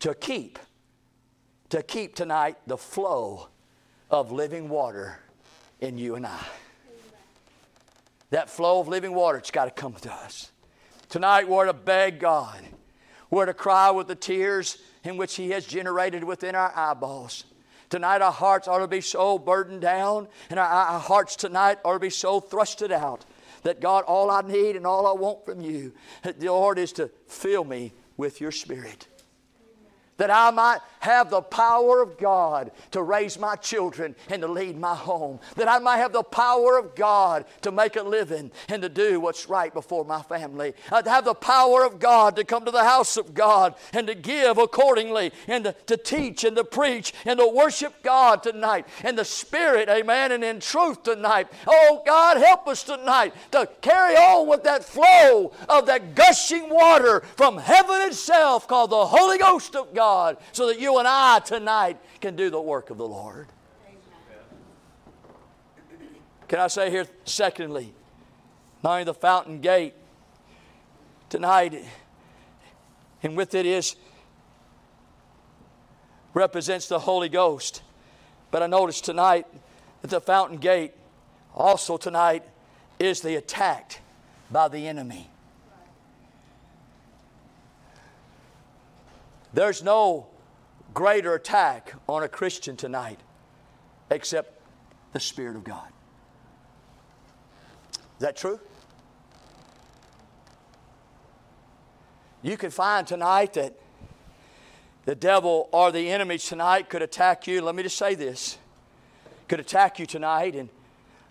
to 0.00 0.14
keep 0.14 0.58
to 1.74 1.82
keep 1.82 2.14
tonight 2.14 2.56
the 2.68 2.76
flow 2.76 3.48
of 4.08 4.30
living 4.30 4.68
water 4.68 5.18
in 5.80 5.98
you 5.98 6.14
and 6.14 6.24
I. 6.24 6.38
That 8.30 8.48
flow 8.48 8.78
of 8.78 8.86
living 8.86 9.12
water, 9.12 9.38
it's 9.38 9.50
got 9.50 9.64
to 9.64 9.72
come 9.72 9.94
to 9.94 10.12
us. 10.12 10.52
Tonight, 11.08 11.48
we're 11.48 11.66
to 11.66 11.72
beg 11.72 12.20
God. 12.20 12.60
We're 13.28 13.46
to 13.46 13.54
cry 13.54 13.90
with 13.90 14.06
the 14.06 14.14
tears 14.14 14.78
in 15.02 15.16
which 15.16 15.34
He 15.34 15.50
has 15.50 15.66
generated 15.66 16.22
within 16.22 16.54
our 16.54 16.72
eyeballs. 16.76 17.42
Tonight, 17.90 18.22
our 18.22 18.30
hearts 18.30 18.68
ought 18.68 18.78
to 18.78 18.86
be 18.86 19.00
so 19.00 19.36
burdened 19.36 19.80
down, 19.80 20.28
and 20.50 20.60
our, 20.60 20.68
our 20.68 21.00
hearts 21.00 21.34
tonight 21.34 21.78
ought 21.84 21.94
to 21.94 21.98
be 21.98 22.08
so 22.08 22.40
thrusted 22.40 22.92
out 22.92 23.24
that 23.64 23.80
God, 23.80 24.04
all 24.04 24.30
I 24.30 24.42
need 24.42 24.76
and 24.76 24.86
all 24.86 25.08
I 25.08 25.12
want 25.12 25.44
from 25.44 25.60
you, 25.60 25.92
the 26.22 26.46
Lord, 26.46 26.78
is 26.78 26.92
to 26.92 27.10
fill 27.26 27.64
me 27.64 27.92
with 28.16 28.40
your 28.40 28.52
Spirit 28.52 29.08
that 30.16 30.30
I 30.30 30.50
might 30.50 30.80
have 31.00 31.30
the 31.30 31.42
power 31.42 32.00
of 32.00 32.16
God 32.16 32.70
to 32.92 33.02
raise 33.02 33.38
my 33.38 33.56
children 33.56 34.14
and 34.30 34.42
to 34.42 34.48
lead 34.48 34.78
my 34.78 34.94
home, 34.94 35.40
that 35.56 35.68
I 35.68 35.78
might 35.78 35.98
have 35.98 36.12
the 36.12 36.22
power 36.22 36.78
of 36.78 36.94
God 36.94 37.44
to 37.62 37.72
make 37.72 37.96
a 37.96 38.02
living 38.02 38.50
and 38.68 38.80
to 38.82 38.88
do 38.88 39.20
what's 39.20 39.48
right 39.48 39.72
before 39.72 40.04
my 40.04 40.22
family, 40.22 40.74
uh, 40.90 41.02
to 41.02 41.10
have 41.10 41.24
the 41.24 41.34
power 41.34 41.84
of 41.84 41.98
God 41.98 42.36
to 42.36 42.44
come 42.44 42.64
to 42.64 42.70
the 42.70 42.84
house 42.84 43.16
of 43.16 43.34
God 43.34 43.74
and 43.92 44.06
to 44.06 44.14
give 44.14 44.56
accordingly 44.56 45.32
and 45.48 45.64
to, 45.64 45.72
to 45.86 45.96
teach 45.96 46.44
and 46.44 46.56
to 46.56 46.64
preach 46.64 47.12
and 47.26 47.38
to 47.38 47.46
worship 47.46 48.02
God 48.02 48.42
tonight. 48.42 48.86
In 49.04 49.16
the 49.16 49.24
Spirit, 49.24 49.88
amen, 49.88 50.32
and 50.32 50.44
in 50.44 50.60
truth 50.60 51.02
tonight. 51.02 51.48
Oh, 51.66 52.02
God, 52.06 52.36
help 52.38 52.68
us 52.68 52.82
tonight 52.82 53.34
to 53.50 53.68
carry 53.82 54.14
on 54.14 54.48
with 54.48 54.62
that 54.64 54.84
flow 54.84 55.52
of 55.68 55.86
that 55.86 56.14
gushing 56.14 56.70
water 56.70 57.20
from 57.36 57.58
heaven 57.58 58.08
itself 58.08 58.68
called 58.68 58.90
the 58.90 59.06
Holy 59.06 59.38
Ghost 59.38 59.74
of 59.76 59.92
God 59.92 60.03
God 60.04 60.36
so 60.52 60.66
that 60.66 60.78
you 60.78 60.98
and 60.98 61.08
I 61.08 61.38
tonight 61.38 61.96
can 62.20 62.36
do 62.36 62.50
the 62.50 62.60
work 62.60 62.90
of 62.90 62.98
the 62.98 63.06
Lord. 63.06 63.46
Can 66.46 66.60
I 66.60 66.66
say 66.66 66.90
here, 66.90 67.06
secondly, 67.24 67.94
not 68.82 68.92
only 68.92 69.04
the 69.04 69.14
fountain 69.14 69.62
gate 69.62 69.94
tonight, 71.30 71.82
and 73.22 73.34
with 73.34 73.54
it 73.54 73.64
is 73.64 73.96
represents 76.34 76.86
the 76.86 76.98
Holy 76.98 77.30
Ghost. 77.30 77.82
But 78.50 78.62
I 78.62 78.66
notice 78.66 79.00
tonight 79.00 79.46
that 80.02 80.10
the 80.10 80.20
fountain 80.20 80.58
gate 80.58 80.92
also 81.54 81.96
tonight 81.96 82.42
is 82.98 83.22
the 83.22 83.36
attacked 83.36 84.00
by 84.50 84.68
the 84.68 84.86
enemy. 84.86 85.30
There's 89.54 89.84
no 89.84 90.26
greater 90.92 91.34
attack 91.34 91.94
on 92.08 92.24
a 92.24 92.28
Christian 92.28 92.76
tonight 92.76 93.20
except 94.10 94.60
the 95.12 95.20
Spirit 95.20 95.54
of 95.54 95.62
God. 95.62 95.88
Is 97.92 98.20
that 98.20 98.36
true? 98.36 98.58
You 102.42 102.56
can 102.56 102.70
find 102.70 103.06
tonight 103.06 103.54
that 103.54 103.78
the 105.04 105.14
devil 105.14 105.68
or 105.70 105.92
the 105.92 106.10
enemy 106.10 106.38
tonight 106.38 106.90
could 106.90 107.02
attack 107.02 107.46
you. 107.46 107.62
Let 107.62 107.76
me 107.76 107.84
just 107.84 107.96
say 107.96 108.14
this 108.14 108.58
could 109.46 109.60
attack 109.60 109.98
you 109.98 110.06
tonight, 110.06 110.56
and 110.56 110.68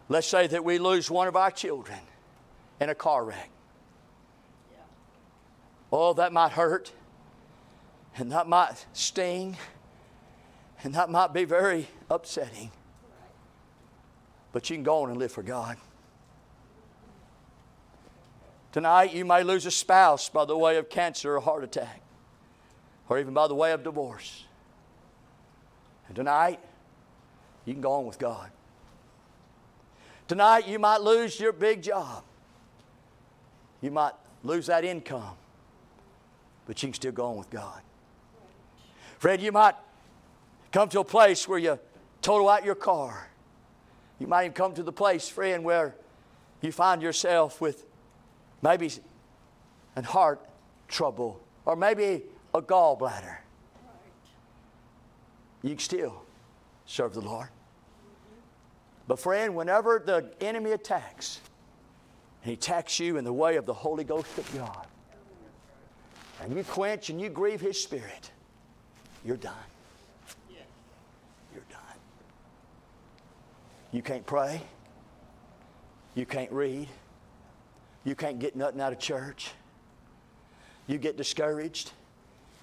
let's 0.08 0.28
say 0.28 0.48
that 0.48 0.64
we 0.64 0.78
lose 0.78 1.12
one 1.12 1.28
of 1.28 1.36
our 1.36 1.52
children 1.52 2.00
in 2.80 2.90
a 2.90 2.96
car 2.96 3.26
wreck. 3.26 3.50
Oh, 5.92 6.14
that 6.14 6.32
might 6.32 6.54
hurt 6.54 6.92
and 8.18 8.32
that 8.32 8.48
might 8.48 8.86
sting, 8.94 9.58
and 10.84 10.94
that 10.96 11.10
might 11.10 11.34
be 11.34 11.46
very 11.46 11.88
upsetting. 12.10 12.72
But 14.52 14.70
you 14.70 14.76
can 14.76 14.84
go 14.84 15.04
on 15.04 15.10
and 15.10 15.18
live 15.18 15.32
for 15.32 15.44
God. 15.44 15.78
Tonight, 18.72 19.14
you 19.14 19.26
may 19.26 19.44
lose 19.44 19.66
a 19.66 19.72
spouse 19.72 20.30
by 20.30 20.46
the 20.46 20.58
way 20.58 20.78
of 20.78 20.90
cancer 20.90 21.36
or 21.36 21.40
heart 21.40 21.64
attack, 21.64 22.02
or 23.10 23.20
even 23.20 23.34
by 23.34 23.48
the 23.48 23.56
way 23.56 23.72
of 23.72 23.84
divorce. 23.84 24.46
And 26.08 26.16
tonight, 26.16 26.60
you 27.66 27.74
can 27.74 27.82
go 27.82 27.94
on 27.94 28.06
with 28.06 28.20
God. 28.20 28.50
Tonight, 30.28 30.68
you 30.68 30.80
might 30.80 31.02
lose 31.02 31.40
your 31.40 31.52
big 31.52 31.82
job. 31.82 32.24
You 33.82 33.92
might 33.92 34.14
lose 34.44 34.68
that 34.68 34.84
income, 34.84 35.36
but 36.66 36.82
you 36.82 36.88
can 36.88 36.94
still 36.94 37.12
go 37.12 37.26
on 37.26 37.38
with 37.38 37.50
God. 37.50 37.82
Fred, 39.24 39.42
you 39.42 39.54
might 39.54 39.76
come 40.74 40.90
to 40.90 41.00
a 41.00 41.06
place 41.06 41.48
where 41.48 41.58
you 41.58 41.80
total 42.22 42.50
out 42.50 42.66
your 42.66 42.76
car. 42.76 43.30
You 44.20 44.28
might 44.28 44.44
even 44.44 44.54
come 44.54 44.74
to 44.74 44.84
the 44.84 44.92
place, 44.92 45.30
friend, 45.30 45.64
where 45.64 45.96
you 46.60 46.74
find 46.74 47.02
yourself 47.02 47.62
with 47.62 47.86
maybe 48.62 48.92
an 49.96 50.04
heart 50.04 50.46
trouble 50.90 51.42
or 51.64 51.78
maybe 51.78 52.24
a 52.54 52.62
gallbladder. 52.62 53.38
You 55.62 55.70
can 55.70 55.80
still 55.80 56.24
serve 56.86 57.14
the 57.14 57.22
Lord. 57.22 57.48
But, 59.08 59.20
friend, 59.20 59.56
whenever 59.56 60.04
the 60.06 60.34
enemy 60.42 60.72
attacks, 60.72 61.40
and 62.42 62.50
he 62.50 62.56
attacks 62.56 63.00
you 63.00 63.16
in 63.16 63.24
the 63.24 63.32
way 63.32 63.56
of 63.56 63.66
the 63.66 63.74
Holy 63.74 64.04
Ghost 64.04 64.38
of 64.38 64.54
God, 64.54 64.86
and 66.42 66.54
you 66.54 66.66
quench 66.66 67.10
and 67.10 67.22
you 67.22 67.30
grieve 67.30 67.62
his 67.62 67.82
spirit, 67.82 68.33
you're 69.26 69.38
done. 69.38 69.54
You're 71.54 71.64
done. 71.70 71.80
You 73.92 74.02
can't 74.02 74.26
pray. 74.26 74.62
You 76.16 76.26
can't 76.26 76.52
read. 76.52 76.88
You 78.04 78.16
can't 78.16 78.40
get 78.40 78.56
nothing 78.56 78.82
out 78.82 78.92
of 78.92 79.00
church. 79.00 79.52
You 80.88 80.98
get 80.98 81.16
discouraged. 81.16 81.92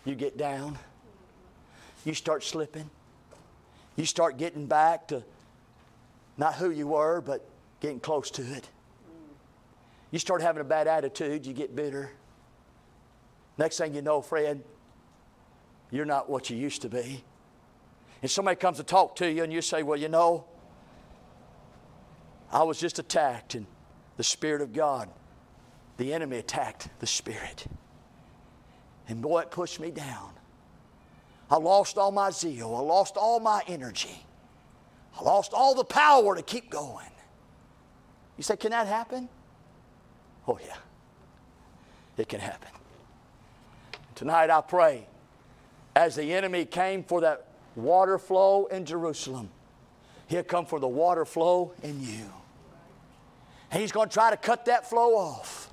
You 0.04 0.14
get 0.14 0.36
down. 0.36 0.78
You 2.04 2.14
start 2.14 2.44
slipping. 2.44 2.90
You 3.96 4.04
start 4.06 4.36
getting 4.38 4.66
back 4.66 5.08
to 5.08 5.22
not 6.36 6.54
who 6.54 6.70
you 6.70 6.88
were, 6.88 7.20
but 7.20 7.46
getting 7.80 8.00
close 8.00 8.30
to 8.32 8.42
it. 8.42 8.68
You 10.10 10.18
start 10.18 10.42
having 10.42 10.60
a 10.60 10.64
bad 10.64 10.88
attitude. 10.88 11.46
You 11.46 11.52
get 11.52 11.76
bitter. 11.76 12.10
Next 13.58 13.78
thing 13.78 13.94
you 13.94 14.02
know, 14.02 14.22
Fred, 14.22 14.62
you're 15.90 16.04
not 16.04 16.30
what 16.30 16.50
you 16.50 16.56
used 16.56 16.82
to 16.82 16.88
be. 16.88 17.24
And 18.22 18.30
somebody 18.30 18.56
comes 18.56 18.76
to 18.76 18.84
talk 18.84 19.16
to 19.16 19.30
you, 19.30 19.42
and 19.42 19.52
you 19.52 19.62
say, 19.62 19.82
Well, 19.82 19.98
you 19.98 20.08
know, 20.08 20.44
I 22.52 22.62
was 22.62 22.78
just 22.78 22.98
attacked, 22.98 23.54
and 23.54 23.66
the 24.16 24.24
Spirit 24.24 24.60
of 24.60 24.72
God, 24.72 25.08
the 25.96 26.12
enemy 26.12 26.38
attacked 26.38 26.88
the 27.00 27.06
Spirit. 27.06 27.66
And 29.08 29.22
boy, 29.22 29.40
it 29.40 29.50
pushed 29.50 29.80
me 29.80 29.90
down. 29.90 30.30
I 31.50 31.56
lost 31.56 31.98
all 31.98 32.12
my 32.12 32.30
zeal, 32.30 32.74
I 32.76 32.80
lost 32.80 33.16
all 33.16 33.40
my 33.40 33.62
energy, 33.66 34.24
I 35.18 35.24
lost 35.24 35.52
all 35.52 35.74
the 35.74 35.84
power 35.84 36.36
to 36.36 36.42
keep 36.42 36.70
going. 36.70 37.06
You 38.36 38.44
say, 38.44 38.56
Can 38.56 38.70
that 38.70 38.86
happen? 38.86 39.28
Oh, 40.46 40.58
yeah, 40.64 40.76
it 42.16 42.28
can 42.28 42.40
happen. 42.40 42.70
Tonight 44.14 44.50
I 44.50 44.60
pray 44.60 45.06
as 45.94 46.16
the 46.16 46.32
enemy 46.32 46.64
came 46.64 47.02
for 47.02 47.20
that 47.22 47.46
water 47.76 48.18
flow 48.18 48.66
in 48.66 48.84
Jerusalem, 48.84 49.50
he'll 50.28 50.42
come 50.42 50.66
for 50.66 50.80
the 50.80 50.88
water 50.88 51.24
flow 51.24 51.72
in 51.82 52.00
you. 52.00 52.32
He's 53.72 53.92
going 53.92 54.08
to 54.08 54.14
try 54.14 54.30
to 54.30 54.36
cut 54.36 54.64
that 54.66 54.88
flow 54.88 55.16
off. 55.16 55.68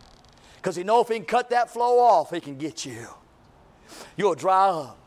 Because 0.56 0.76
he 0.76 0.84
knows 0.84 1.06
if 1.06 1.10
he 1.10 1.16
can 1.16 1.26
cut 1.26 1.50
that 1.52 1.70
flow 1.70 2.00
off, 2.00 2.32
he 2.32 2.40
can 2.40 2.58
get 2.58 2.86
you. 2.86 3.08
You'll 4.16 4.36
dry 4.36 4.70
up. 4.70 4.98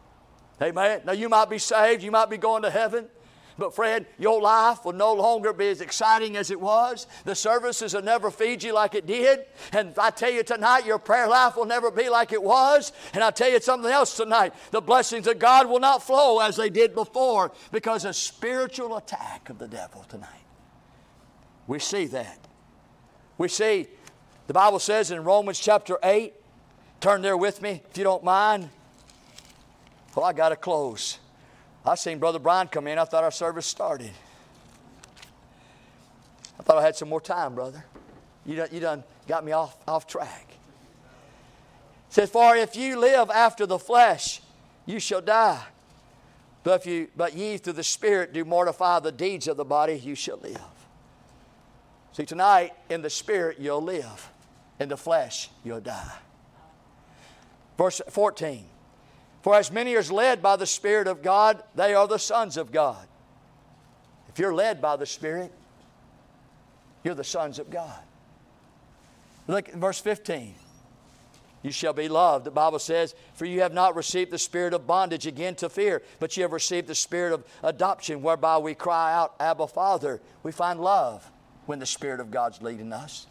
Amen. 0.62 1.02
Now 1.04 1.12
you 1.12 1.28
might 1.28 1.48
be 1.48 1.58
saved, 1.58 2.02
you 2.02 2.10
might 2.10 2.30
be 2.30 2.36
going 2.36 2.62
to 2.62 2.70
heaven. 2.70 3.08
But, 3.60 3.74
Fred, 3.74 4.06
your 4.18 4.40
life 4.40 4.86
will 4.86 4.94
no 4.94 5.12
longer 5.12 5.52
be 5.52 5.68
as 5.68 5.82
exciting 5.82 6.38
as 6.38 6.50
it 6.50 6.58
was. 6.58 7.06
The 7.26 7.34
services 7.34 7.92
will 7.92 8.00
never 8.00 8.30
feed 8.30 8.62
you 8.62 8.72
like 8.72 8.94
it 8.94 9.06
did. 9.06 9.40
And 9.74 9.92
I 9.98 10.08
tell 10.08 10.30
you 10.30 10.42
tonight, 10.42 10.86
your 10.86 10.98
prayer 10.98 11.28
life 11.28 11.56
will 11.56 11.66
never 11.66 11.90
be 11.90 12.08
like 12.08 12.32
it 12.32 12.42
was. 12.42 12.90
And 13.12 13.22
I 13.22 13.30
tell 13.30 13.50
you 13.50 13.60
something 13.60 13.90
else 13.92 14.16
tonight 14.16 14.54
the 14.70 14.80
blessings 14.80 15.26
of 15.26 15.38
God 15.38 15.68
will 15.68 15.78
not 15.78 16.02
flow 16.02 16.38
as 16.40 16.56
they 16.56 16.70
did 16.70 16.94
before 16.94 17.52
because 17.70 18.06
of 18.06 18.16
spiritual 18.16 18.96
attack 18.96 19.50
of 19.50 19.58
the 19.58 19.68
devil 19.68 20.06
tonight. 20.08 20.46
We 21.66 21.80
see 21.80 22.06
that. 22.06 22.38
We 23.36 23.48
see, 23.48 23.88
the 24.46 24.54
Bible 24.54 24.78
says 24.78 25.10
in 25.10 25.22
Romans 25.22 25.58
chapter 25.58 25.98
8, 26.02 26.32
turn 27.02 27.20
there 27.20 27.36
with 27.36 27.60
me 27.60 27.82
if 27.90 27.98
you 27.98 28.04
don't 28.04 28.24
mind. 28.24 28.70
Well, 30.16 30.24
I 30.24 30.32
got 30.32 30.48
to 30.48 30.56
close. 30.56 31.18
I 31.84 31.94
seen 31.94 32.18
Brother 32.18 32.38
Brian 32.38 32.68
come 32.68 32.86
in. 32.86 32.98
I 32.98 33.04
thought 33.04 33.24
our 33.24 33.30
service 33.30 33.66
started. 33.66 34.10
I 36.58 36.62
thought 36.62 36.78
I 36.78 36.82
had 36.82 36.96
some 36.96 37.08
more 37.08 37.20
time, 37.20 37.54
brother. 37.54 37.84
You 38.44 38.56
done, 38.56 38.68
you 38.70 38.80
done 38.80 39.04
got 39.26 39.44
me 39.44 39.52
off, 39.52 39.76
off 39.88 40.06
track. 40.06 40.46
It 42.08 42.14
says, 42.14 42.30
For 42.30 42.54
if 42.56 42.76
you 42.76 42.98
live 42.98 43.30
after 43.30 43.64
the 43.66 43.78
flesh, 43.78 44.42
you 44.84 45.00
shall 45.00 45.22
die. 45.22 45.62
But, 46.62 46.80
if 46.80 46.86
you, 46.86 47.08
but 47.16 47.34
ye 47.34 47.56
through 47.56 47.74
the 47.74 47.84
Spirit 47.84 48.34
do 48.34 48.44
mortify 48.44 49.00
the 49.00 49.12
deeds 49.12 49.48
of 49.48 49.56
the 49.56 49.64
body, 49.64 49.94
you 49.94 50.14
shall 50.14 50.38
live. 50.38 50.60
See, 52.12 52.26
tonight, 52.26 52.74
in 52.90 53.00
the 53.00 53.08
Spirit, 53.08 53.58
you'll 53.58 53.82
live. 53.82 54.30
In 54.78 54.88
the 54.88 54.96
flesh, 54.96 55.48
you'll 55.64 55.80
die. 55.80 56.12
Verse 57.78 58.02
14. 58.10 58.64
For 59.42 59.54
as 59.54 59.70
many 59.72 59.96
as 59.96 60.12
led 60.12 60.42
by 60.42 60.56
the 60.56 60.66
Spirit 60.66 61.06
of 61.06 61.22
God, 61.22 61.62
they 61.74 61.94
are 61.94 62.06
the 62.06 62.18
sons 62.18 62.56
of 62.56 62.72
God. 62.72 63.06
If 64.28 64.38
you're 64.38 64.54
led 64.54 64.80
by 64.80 64.96
the 64.96 65.06
Spirit, 65.06 65.52
you're 67.02 67.14
the 67.14 67.24
sons 67.24 67.58
of 67.58 67.70
God. 67.70 67.98
Look 69.46 69.68
at 69.68 69.74
verse 69.74 69.98
15. 69.98 70.54
You 71.62 71.72
shall 71.72 71.92
be 71.92 72.08
loved. 72.08 72.46
The 72.46 72.50
Bible 72.50 72.78
says, 72.78 73.14
For 73.34 73.44
you 73.44 73.60
have 73.60 73.74
not 73.74 73.94
received 73.94 74.30
the 74.30 74.38
spirit 74.38 74.72
of 74.72 74.86
bondage 74.86 75.26
again 75.26 75.54
to 75.56 75.68
fear, 75.68 76.02
but 76.18 76.36
you 76.36 76.42
have 76.42 76.52
received 76.52 76.86
the 76.86 76.94
spirit 76.94 77.32
of 77.32 77.44
adoption, 77.62 78.22
whereby 78.22 78.58
we 78.58 78.74
cry 78.74 79.12
out, 79.12 79.34
Abba, 79.40 79.66
Father. 79.66 80.20
We 80.42 80.52
find 80.52 80.80
love 80.80 81.30
when 81.66 81.78
the 81.78 81.86
Spirit 81.86 82.20
of 82.20 82.30
God's 82.30 82.62
leading 82.62 82.92
us. 82.92 83.26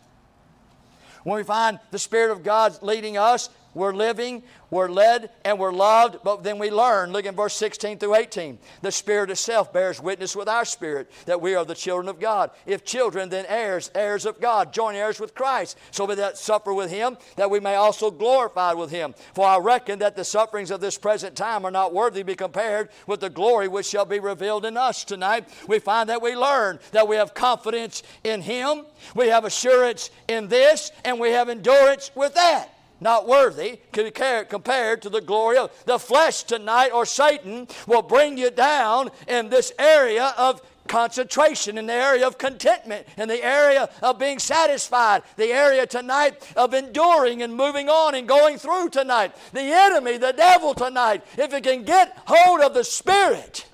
When 1.24 1.38
we 1.38 1.44
find 1.44 1.80
the 1.92 2.00
Spirit 2.00 2.32
of 2.32 2.44
God 2.44 2.82
leading 2.84 3.18
us, 3.18 3.50
we're 3.74 3.94
living, 3.94 4.44
we're 4.72 4.90
led, 4.90 5.30
and 5.46 5.60
we're 5.60 5.72
loved, 5.72 6.18
but 6.24 6.44
then 6.44 6.60
we 6.60 6.72
learn. 6.72 7.12
Look 7.12 7.26
in 7.26 7.36
verse 7.36 7.56
16 7.56 8.00
through 8.00 8.16
18. 8.16 8.58
The 8.82 8.92
Spirit 8.92 9.30
itself 9.30 9.72
bears 9.72 10.02
witness 10.02 10.36
with 10.36 10.48
our 10.48 10.66
spirit 10.66 11.10
that 11.26 11.42
we 11.42 11.56
are 11.56 11.66
the 11.66 11.76
children 11.76 12.08
of 12.08 12.20
God. 12.20 12.52
If 12.66 12.84
children, 12.84 13.30
then 13.30 13.46
heirs, 13.48 13.92
heirs 13.94 14.26
of 14.26 14.42
God, 14.42 14.74
joint 14.74 14.98
heirs 14.98 15.20
with 15.20 15.36
Christ. 15.36 15.78
So 15.92 16.08
that 16.08 16.38
suffer 16.38 16.74
with 16.74 16.90
Him, 16.90 17.18
that 17.36 17.52
we 17.52 17.60
may 17.60 17.76
also 17.76 18.10
glorify 18.10 18.74
with 18.74 18.90
Him. 18.90 19.14
For 19.34 19.46
I 19.46 19.58
reckon 19.60 20.00
that 20.00 20.16
the 20.16 20.24
sufferings 20.24 20.72
of 20.72 20.82
this 20.82 20.98
present 20.98 21.36
time 21.36 21.66
are 21.66 21.72
not 21.72 21.94
worthy 21.94 22.22
to 22.22 22.26
be 22.26 22.36
compared 22.36 22.90
with 23.06 23.20
the 23.20 23.30
glory 23.30 23.68
which 23.68 23.86
shall 23.86 24.06
be 24.06 24.20
revealed 24.20 24.66
in 24.66 24.78
us. 24.78 25.04
Tonight, 25.04 25.48
we 25.68 25.80
find 25.80 26.10
that 26.10 26.22
we 26.22 26.36
learn 26.36 26.80
that 26.92 27.08
we 27.08 27.16
have 27.18 27.34
confidence 27.34 28.02
in 28.24 28.42
Him, 28.42 28.86
we 29.16 29.28
have 29.28 29.46
assurance 29.46 30.10
in 30.28 30.48
this, 30.48 30.92
and 31.06 31.20
we 31.20 31.32
have 31.32 31.50
endurance 31.50 32.12
with 32.16 32.34
that 32.34 32.74
not 33.02 33.28
worthy 33.28 33.80
compared 33.92 35.02
to 35.02 35.10
the 35.10 35.22
glory 35.22 35.58
of 35.58 35.72
the 35.86 36.00
flesh 36.00 36.44
tonight 36.44 36.90
or 36.90 37.06
Satan 37.06 37.68
will 37.88 38.02
bring 38.02 38.38
you 38.38 38.52
down 38.52 39.10
in 39.28 39.50
this 39.50 39.72
area 39.80 40.34
of 40.38 40.62
concentration, 40.88 41.78
in 41.78 41.86
the 41.86 41.94
area 41.94 42.28
of 42.28 42.38
contentment, 42.38 43.08
in 43.18 43.30
the 43.30 43.42
area 43.44 43.90
of 44.02 44.20
being 44.20 44.40
satisfied, 44.40 45.22
the 45.38 45.54
area 45.54 45.86
tonight 45.86 46.42
of 46.58 46.74
enduring 46.74 47.42
and 47.42 47.56
moving 47.56 47.88
on 47.88 48.16
and 48.16 48.28
going 48.28 48.58
through 48.58 48.90
tonight. 48.90 49.34
The 49.54 49.62
enemy, 49.62 50.18
the 50.18 50.34
devil 50.34 50.74
tonight, 50.74 51.24
if 51.38 51.54
it 51.54 51.64
can 51.64 51.84
get 51.84 52.18
hold 52.26 52.62
of 52.62 52.74
the 52.74 52.84
Spirit, 52.84 53.68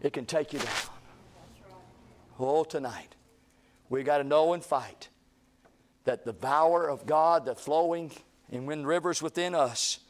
it 0.00 0.12
can 0.12 0.24
take 0.24 0.52
you 0.52 0.60
down. 0.60 0.68
Oh, 2.38 2.64
tonight, 2.64 3.14
we 3.88 4.02
got 4.02 4.18
to 4.18 4.24
know 4.24 4.54
and 4.54 4.64
fight 4.64 5.08
that 6.04 6.24
the 6.24 6.34
power 6.34 6.88
of 6.88 7.06
God 7.06 7.46
that's 7.46 7.62
flowing 7.62 8.10
and 8.50 8.66
wind 8.66 8.86
rivers 8.86 9.22
within 9.22 9.54
us 9.54 10.00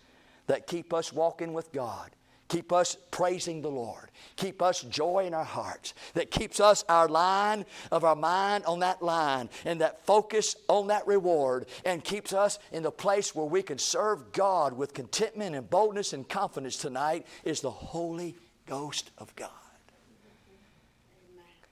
that 0.46 0.66
keep 0.66 0.92
us 0.92 1.12
walking 1.12 1.54
with 1.54 1.72
God, 1.72 2.10
keep 2.48 2.72
us 2.72 2.96
praising 3.10 3.62
the 3.62 3.70
Lord, 3.70 4.10
keep 4.36 4.60
us 4.60 4.82
joy 4.82 5.24
in 5.26 5.34
our 5.34 5.44
hearts, 5.44 5.94
that 6.14 6.30
keeps 6.30 6.60
us 6.60 6.84
our 6.88 7.08
line 7.08 7.64
of 7.90 8.04
our 8.04 8.16
mind 8.16 8.64
on 8.66 8.80
that 8.80 9.02
line 9.02 9.48
and 9.64 9.80
that 9.80 10.04
focus 10.04 10.56
on 10.68 10.88
that 10.88 11.06
reward 11.06 11.66
and 11.84 12.04
keeps 12.04 12.32
us 12.32 12.58
in 12.72 12.82
the 12.82 12.90
place 12.90 13.34
where 13.34 13.46
we 13.46 13.62
can 13.62 13.78
serve 13.78 14.32
God 14.32 14.74
with 14.74 14.92
contentment 14.92 15.56
and 15.56 15.70
boldness 15.70 16.12
and 16.12 16.28
confidence 16.28 16.76
tonight 16.76 17.26
is 17.44 17.60
the 17.60 17.70
Holy 17.70 18.36
Ghost 18.66 19.10
of 19.18 19.34
God. 19.36 19.50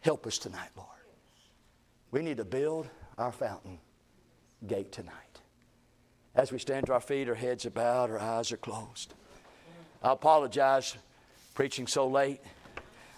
Help 0.01 0.27
us 0.27 0.39
tonight, 0.39 0.70
Lord. 0.77 0.89
We 2.11 2.23
need 2.23 2.39
to 2.39 2.45
build 2.45 2.89
our 3.18 3.33
fountain 3.33 3.79
gate 4.67 4.93
tonight. 4.93 5.13
As 6.35 6.51
we 6.51 6.59
stand 6.59 6.87
to 6.87 6.93
our 6.93 7.01
feet, 7.01 7.29
our 7.29 7.35
heads 7.35 7.67
are 7.67 7.71
bowed, 7.71 8.11
our 8.11 8.19
eyes 8.19 8.53
are 8.53 8.57
closed. 8.57 9.13
I 10.03 10.13
apologize 10.13 10.97
preaching 11.55 11.87
so 11.87 12.09
late. 12.09 12.41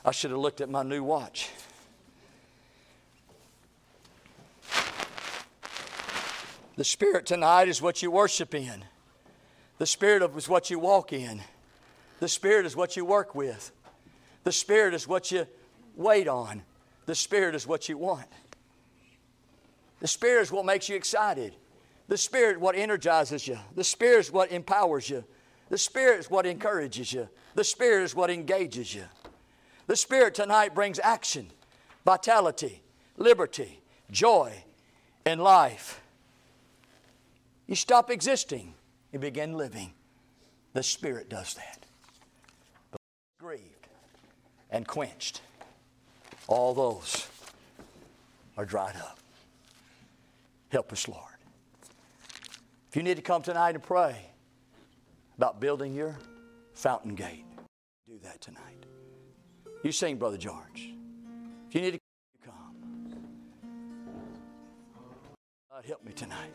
I 0.05 0.11
should 0.11 0.31
have 0.31 0.41
looked 0.41 0.61
at 0.61 0.69
my 0.69 0.83
new 0.83 1.03
watch. 1.03 1.51
The 6.77 6.85
Spirit 6.85 7.25
tonight 7.25 7.69
is 7.69 7.81
what 7.81 8.03
you 8.03 8.11
worship 8.11 8.53
in. 8.55 8.85
The 9.79 9.87
Spirit 9.87 10.23
is 10.37 10.49
what 10.49 10.71
you 10.71 10.79
walk 10.79 11.13
in. 11.13 11.41
The 12.19 12.29
Spirit 12.29 12.67
is 12.67 12.75
what 12.75 12.97
you 12.97 13.05
work 13.05 13.35
with. 13.35 13.71
The 14.43 14.53
Spirit 14.53 14.93
is 14.93 15.07
what 15.07 15.31
you 15.31 15.47
wait 15.95 16.27
on. 16.27 16.63
The 17.07 17.15
Spirit 17.15 17.55
is 17.55 17.67
what 17.67 17.89
you 17.89 17.97
want. 17.97 18.27
The 20.05 20.09
Spirit 20.09 20.43
is 20.43 20.53
what 20.53 20.67
makes 20.67 20.91
you 20.91 20.97
excited. 20.97 21.57
The 22.09 22.19
Spirit 22.19 22.61
what 22.61 22.77
energizes 22.77 23.49
you. 23.49 23.59
The 23.75 23.83
Spirit 23.83 24.19
is 24.19 24.31
what 24.31 24.53
empowers 24.53 25.09
you. 25.09 25.25
The 25.71 25.79
Spirit 25.79 26.19
is 26.19 26.31
what 26.31 26.45
encourages 26.45 27.11
you. 27.11 27.27
The 27.55 27.65
Spirit 27.65 28.05
is 28.05 28.15
what 28.15 28.29
engages 28.29 28.95
you. 28.95 29.05
The 29.87 29.97
Spirit 29.97 30.35
tonight 30.35 30.75
brings 30.75 30.99
action, 30.99 31.47
vitality, 32.05 32.83
liberty, 33.17 33.81
joy, 34.11 34.53
and 35.25 35.43
life. 35.43 36.03
You 37.67 37.75
stop 37.75 38.11
existing 38.11 38.75
and 39.11 39.23
begin 39.23 39.55
living. 39.55 39.95
The 40.75 40.83
Spirit 40.83 41.31
does 41.31 41.55
that. 41.55 41.87
Grieved 43.41 43.89
and 44.71 44.87
quenched, 44.87 45.41
all 46.47 46.75
those 46.75 47.27
are 48.59 48.67
dried 48.67 48.97
up. 48.97 49.19
Help 50.75 50.93
us, 50.93 51.07
Lord. 51.07 51.21
If 52.89 52.97
you 52.97 53.05
need 53.05 53.15
to 53.15 53.23
come 53.23 53.43
tonight 53.43 53.77
and 53.77 53.83
pray 53.85 54.17
about 55.39 55.61
building 55.61 55.95
your 55.95 56.19
fountain 56.73 57.15
gate, 57.15 57.45
do 58.09 58.19
that 58.25 58.41
tonight. 58.41 58.85
You 59.85 59.93
sing, 59.93 60.17
Brother 60.17 60.37
George. 60.37 60.93
If 61.69 61.77
you 61.77 61.81
need 61.81 61.93
to 61.93 62.01
come, 62.45 63.15
God, 65.71 65.85
help 65.85 66.05
me 66.05 66.11
tonight. 66.11 66.51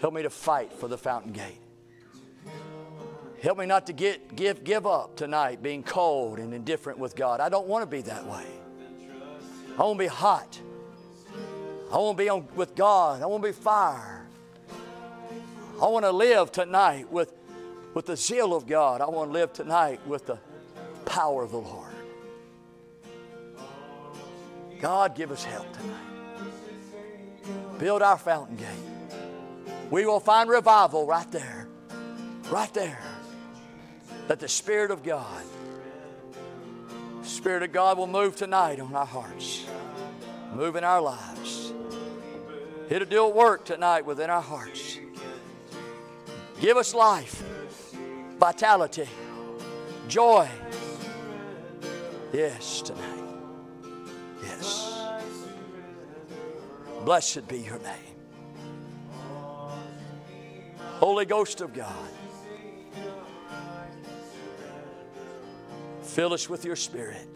Help 0.00 0.14
me 0.14 0.22
to 0.22 0.30
fight 0.30 0.72
for 0.72 0.88
the 0.88 0.98
fountain 0.98 1.30
gate. 1.30 1.60
Help 3.44 3.58
me 3.58 3.66
not 3.66 3.86
to 3.86 3.92
get 3.92 4.34
give 4.34 4.64
give 4.64 4.88
up 4.88 5.14
tonight 5.14 5.62
being 5.62 5.84
cold 5.84 6.40
and 6.40 6.52
indifferent 6.52 6.98
with 6.98 7.14
God. 7.14 7.38
I 7.38 7.48
don't 7.48 7.68
want 7.68 7.82
to 7.84 7.86
be 7.86 8.02
that 8.02 8.26
way. 8.26 8.46
I 9.78 9.82
want 9.84 10.00
to 10.00 10.04
be 10.04 10.08
hot. 10.08 10.60
I 11.92 11.96
want 11.98 12.16
to 12.16 12.24
be 12.24 12.30
on, 12.30 12.48
with 12.56 12.74
God. 12.74 13.22
I 13.22 13.26
want 13.26 13.42
to 13.42 13.48
be 13.50 13.52
fire. 13.52 14.26
I 15.80 15.86
want 15.86 16.06
to 16.06 16.10
live 16.10 16.50
tonight 16.50 17.12
with, 17.12 17.34
with 17.92 18.06
the 18.06 18.16
zeal 18.16 18.54
of 18.54 18.66
God. 18.66 19.02
I 19.02 19.06
want 19.10 19.28
to 19.28 19.32
live 19.32 19.52
tonight 19.52 20.00
with 20.06 20.24
the 20.26 20.38
power 21.04 21.42
of 21.42 21.50
the 21.50 21.58
Lord. 21.58 21.90
God, 24.80 25.14
give 25.14 25.30
us 25.30 25.44
help 25.44 25.70
tonight. 25.74 26.12
Build 27.78 28.00
our 28.00 28.16
fountain 28.16 28.56
gate. 28.56 28.66
We 29.90 30.06
will 30.06 30.20
find 30.20 30.48
revival 30.48 31.06
right 31.06 31.30
there. 31.30 31.68
Right 32.50 32.72
there. 32.72 33.02
That 34.28 34.40
the 34.40 34.48
Spirit 34.48 34.90
of 34.90 35.02
God, 35.02 35.44
Spirit 37.22 37.62
of 37.62 37.72
God 37.72 37.98
will 37.98 38.06
move 38.06 38.34
tonight 38.34 38.80
on 38.80 38.94
our 38.94 39.04
hearts, 39.04 39.66
move 40.54 40.76
in 40.76 40.84
our 40.84 41.02
lives. 41.02 41.61
It'll 42.92 43.08
do 43.08 43.24
a 43.24 43.28
work 43.30 43.64
tonight 43.64 44.04
within 44.04 44.28
our 44.28 44.42
hearts. 44.42 44.98
Give 46.60 46.76
us 46.76 46.92
life, 46.92 47.42
vitality, 48.38 49.08
joy. 50.08 50.46
Yes, 52.34 52.82
tonight. 52.82 53.24
Yes. 54.42 55.08
Blessed 57.06 57.48
be 57.48 57.60
your 57.60 57.78
name. 57.78 58.14
Holy 60.98 61.24
Ghost 61.24 61.62
of 61.62 61.72
God, 61.72 62.10
fill 66.02 66.34
us 66.34 66.46
with 66.46 66.66
your 66.66 66.76
Spirit. 66.76 67.26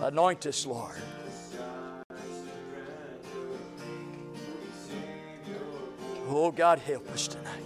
Anoint 0.00 0.46
us, 0.46 0.64
Lord. 0.64 0.96
Oh, 6.34 6.50
God, 6.50 6.78
help 6.78 7.10
us 7.10 7.28
tonight. 7.28 7.62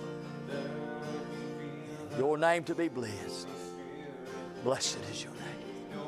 Your 2.19 2.37
name 2.37 2.65
to 2.65 2.75
be 2.75 2.89
blessed. 2.89 3.47
Blessed 4.65 4.99
is 5.13 5.23
your 5.23 5.33
name. 5.35 6.03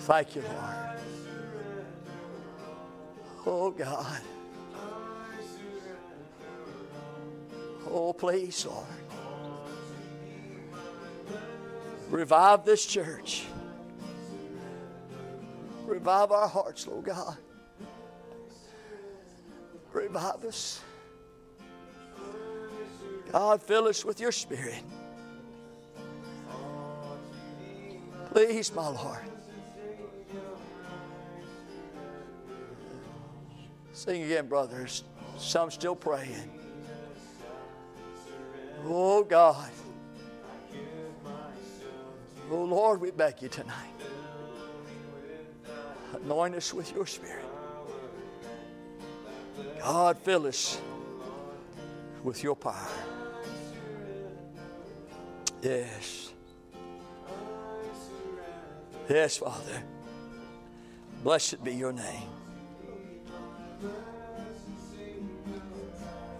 Thank 0.00 0.36
you, 0.36 0.42
Lord. 0.42 1.00
Oh, 3.46 3.70
God. 3.70 4.20
Oh, 7.90 8.12
please, 8.12 8.66
Lord. 8.66 8.86
Revive 12.10 12.66
this 12.66 12.84
church. 12.84 13.46
Revive 15.86 16.30
our 16.30 16.48
hearts, 16.48 16.86
Lord 16.86 17.06
God. 17.06 17.38
Revive 19.92 20.44
us. 20.44 20.80
God, 23.32 23.62
fill 23.62 23.88
us 23.88 24.04
with 24.04 24.20
your 24.20 24.32
spirit. 24.32 24.82
Please, 28.32 28.72
my 28.74 28.88
Lord. 28.88 29.18
Sing 33.92 34.22
again, 34.22 34.46
brothers. 34.46 35.04
Some 35.38 35.70
still 35.70 35.96
praying. 35.96 36.50
Oh, 38.84 39.24
God. 39.24 39.70
Oh, 42.50 42.64
Lord, 42.64 43.00
we 43.00 43.10
beg 43.10 43.42
you 43.42 43.48
tonight. 43.48 43.90
Anoint 46.14 46.54
us 46.54 46.72
with 46.72 46.94
your 46.94 47.06
Spirit. 47.06 47.47
God, 49.80 50.18
fill 50.18 50.46
us 50.46 50.80
with 52.22 52.42
your 52.42 52.56
power. 52.56 52.74
Yes. 55.62 56.32
Yes, 59.08 59.38
Father. 59.38 59.82
Blessed 61.22 61.64
be 61.64 61.74
your 61.74 61.92
name. 61.92 62.28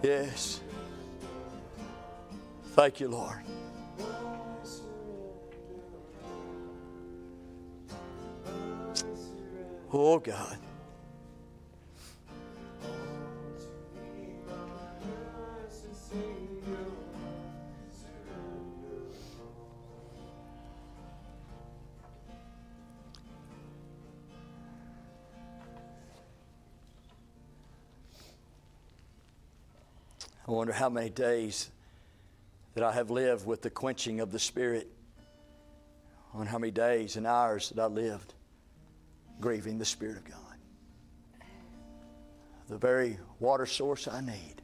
Yes. 0.01 0.61
Thank 2.75 2.99
you, 2.99 3.09
Lord. 3.09 3.39
Oh, 9.91 10.19
God. 10.19 10.57
I 30.49 30.51
wonder 30.51 30.73
how 30.73 30.89
many 30.89 31.11
days 31.11 31.69
that 32.73 32.83
I 32.83 32.91
have 32.93 33.11
lived 33.11 33.45
with 33.45 33.61
the 33.61 33.69
quenching 33.69 34.19
of 34.19 34.31
the 34.31 34.39
Spirit. 34.39 34.87
On 36.33 36.47
how 36.47 36.57
many 36.57 36.71
days 36.71 37.17
and 37.17 37.27
hours 37.27 37.69
that 37.69 37.79
I 37.79 37.85
lived 37.85 38.33
grieving 39.39 39.77
the 39.77 39.85
Spirit 39.85 40.17
of 40.17 40.25
God. 40.25 40.57
The 42.67 42.77
very 42.77 43.19
water 43.39 43.67
source 43.67 44.07
I 44.07 44.21
need 44.21 44.55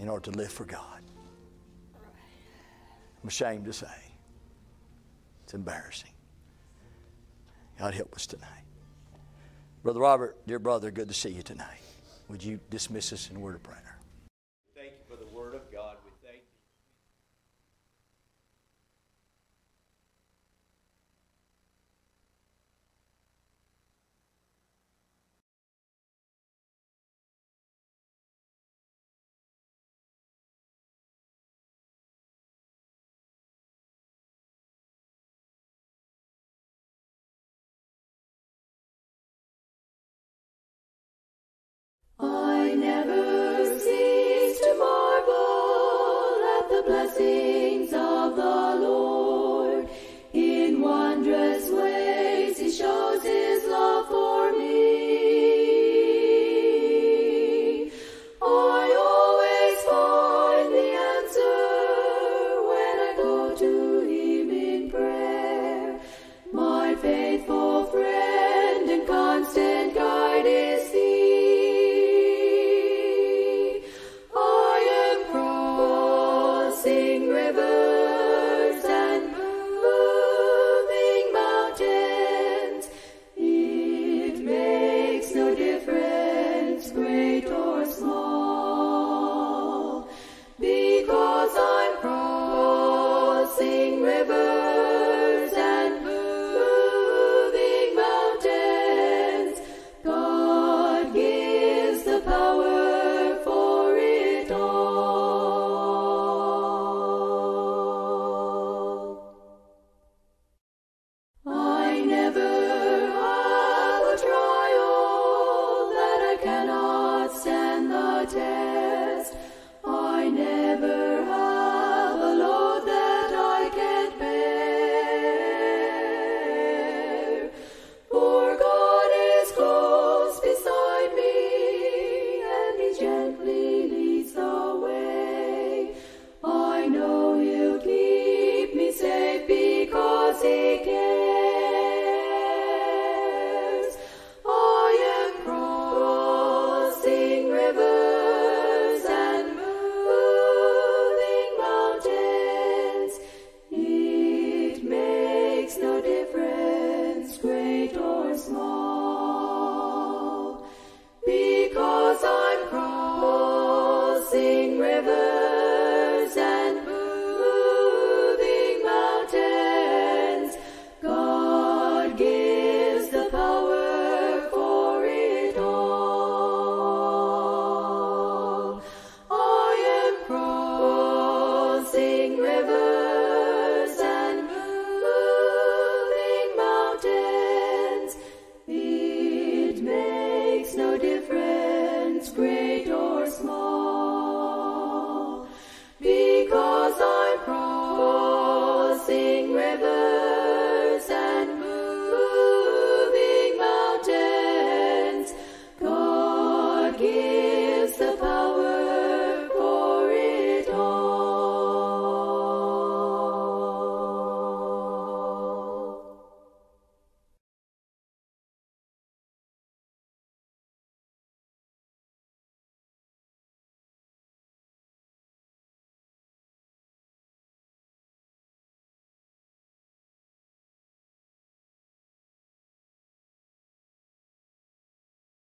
in 0.00 0.08
order 0.08 0.32
to 0.32 0.36
live 0.36 0.50
for 0.50 0.64
God. 0.64 1.00
I'm 3.22 3.28
ashamed 3.28 3.66
to 3.66 3.72
say. 3.72 3.86
It's 5.44 5.54
embarrassing. 5.54 6.10
God 7.78 7.94
help 7.94 8.14
us 8.16 8.26
tonight. 8.26 8.64
Brother 9.84 10.00
Robert, 10.00 10.36
dear 10.48 10.58
brother, 10.58 10.90
good 10.90 11.06
to 11.06 11.14
see 11.14 11.30
you 11.30 11.44
tonight. 11.44 11.78
Would 12.28 12.42
you 12.42 12.58
dismiss 12.68 13.12
us 13.12 13.30
in 13.30 13.36
a 13.36 13.38
word 13.38 13.54
of 13.54 13.62
prayer? 13.62 13.95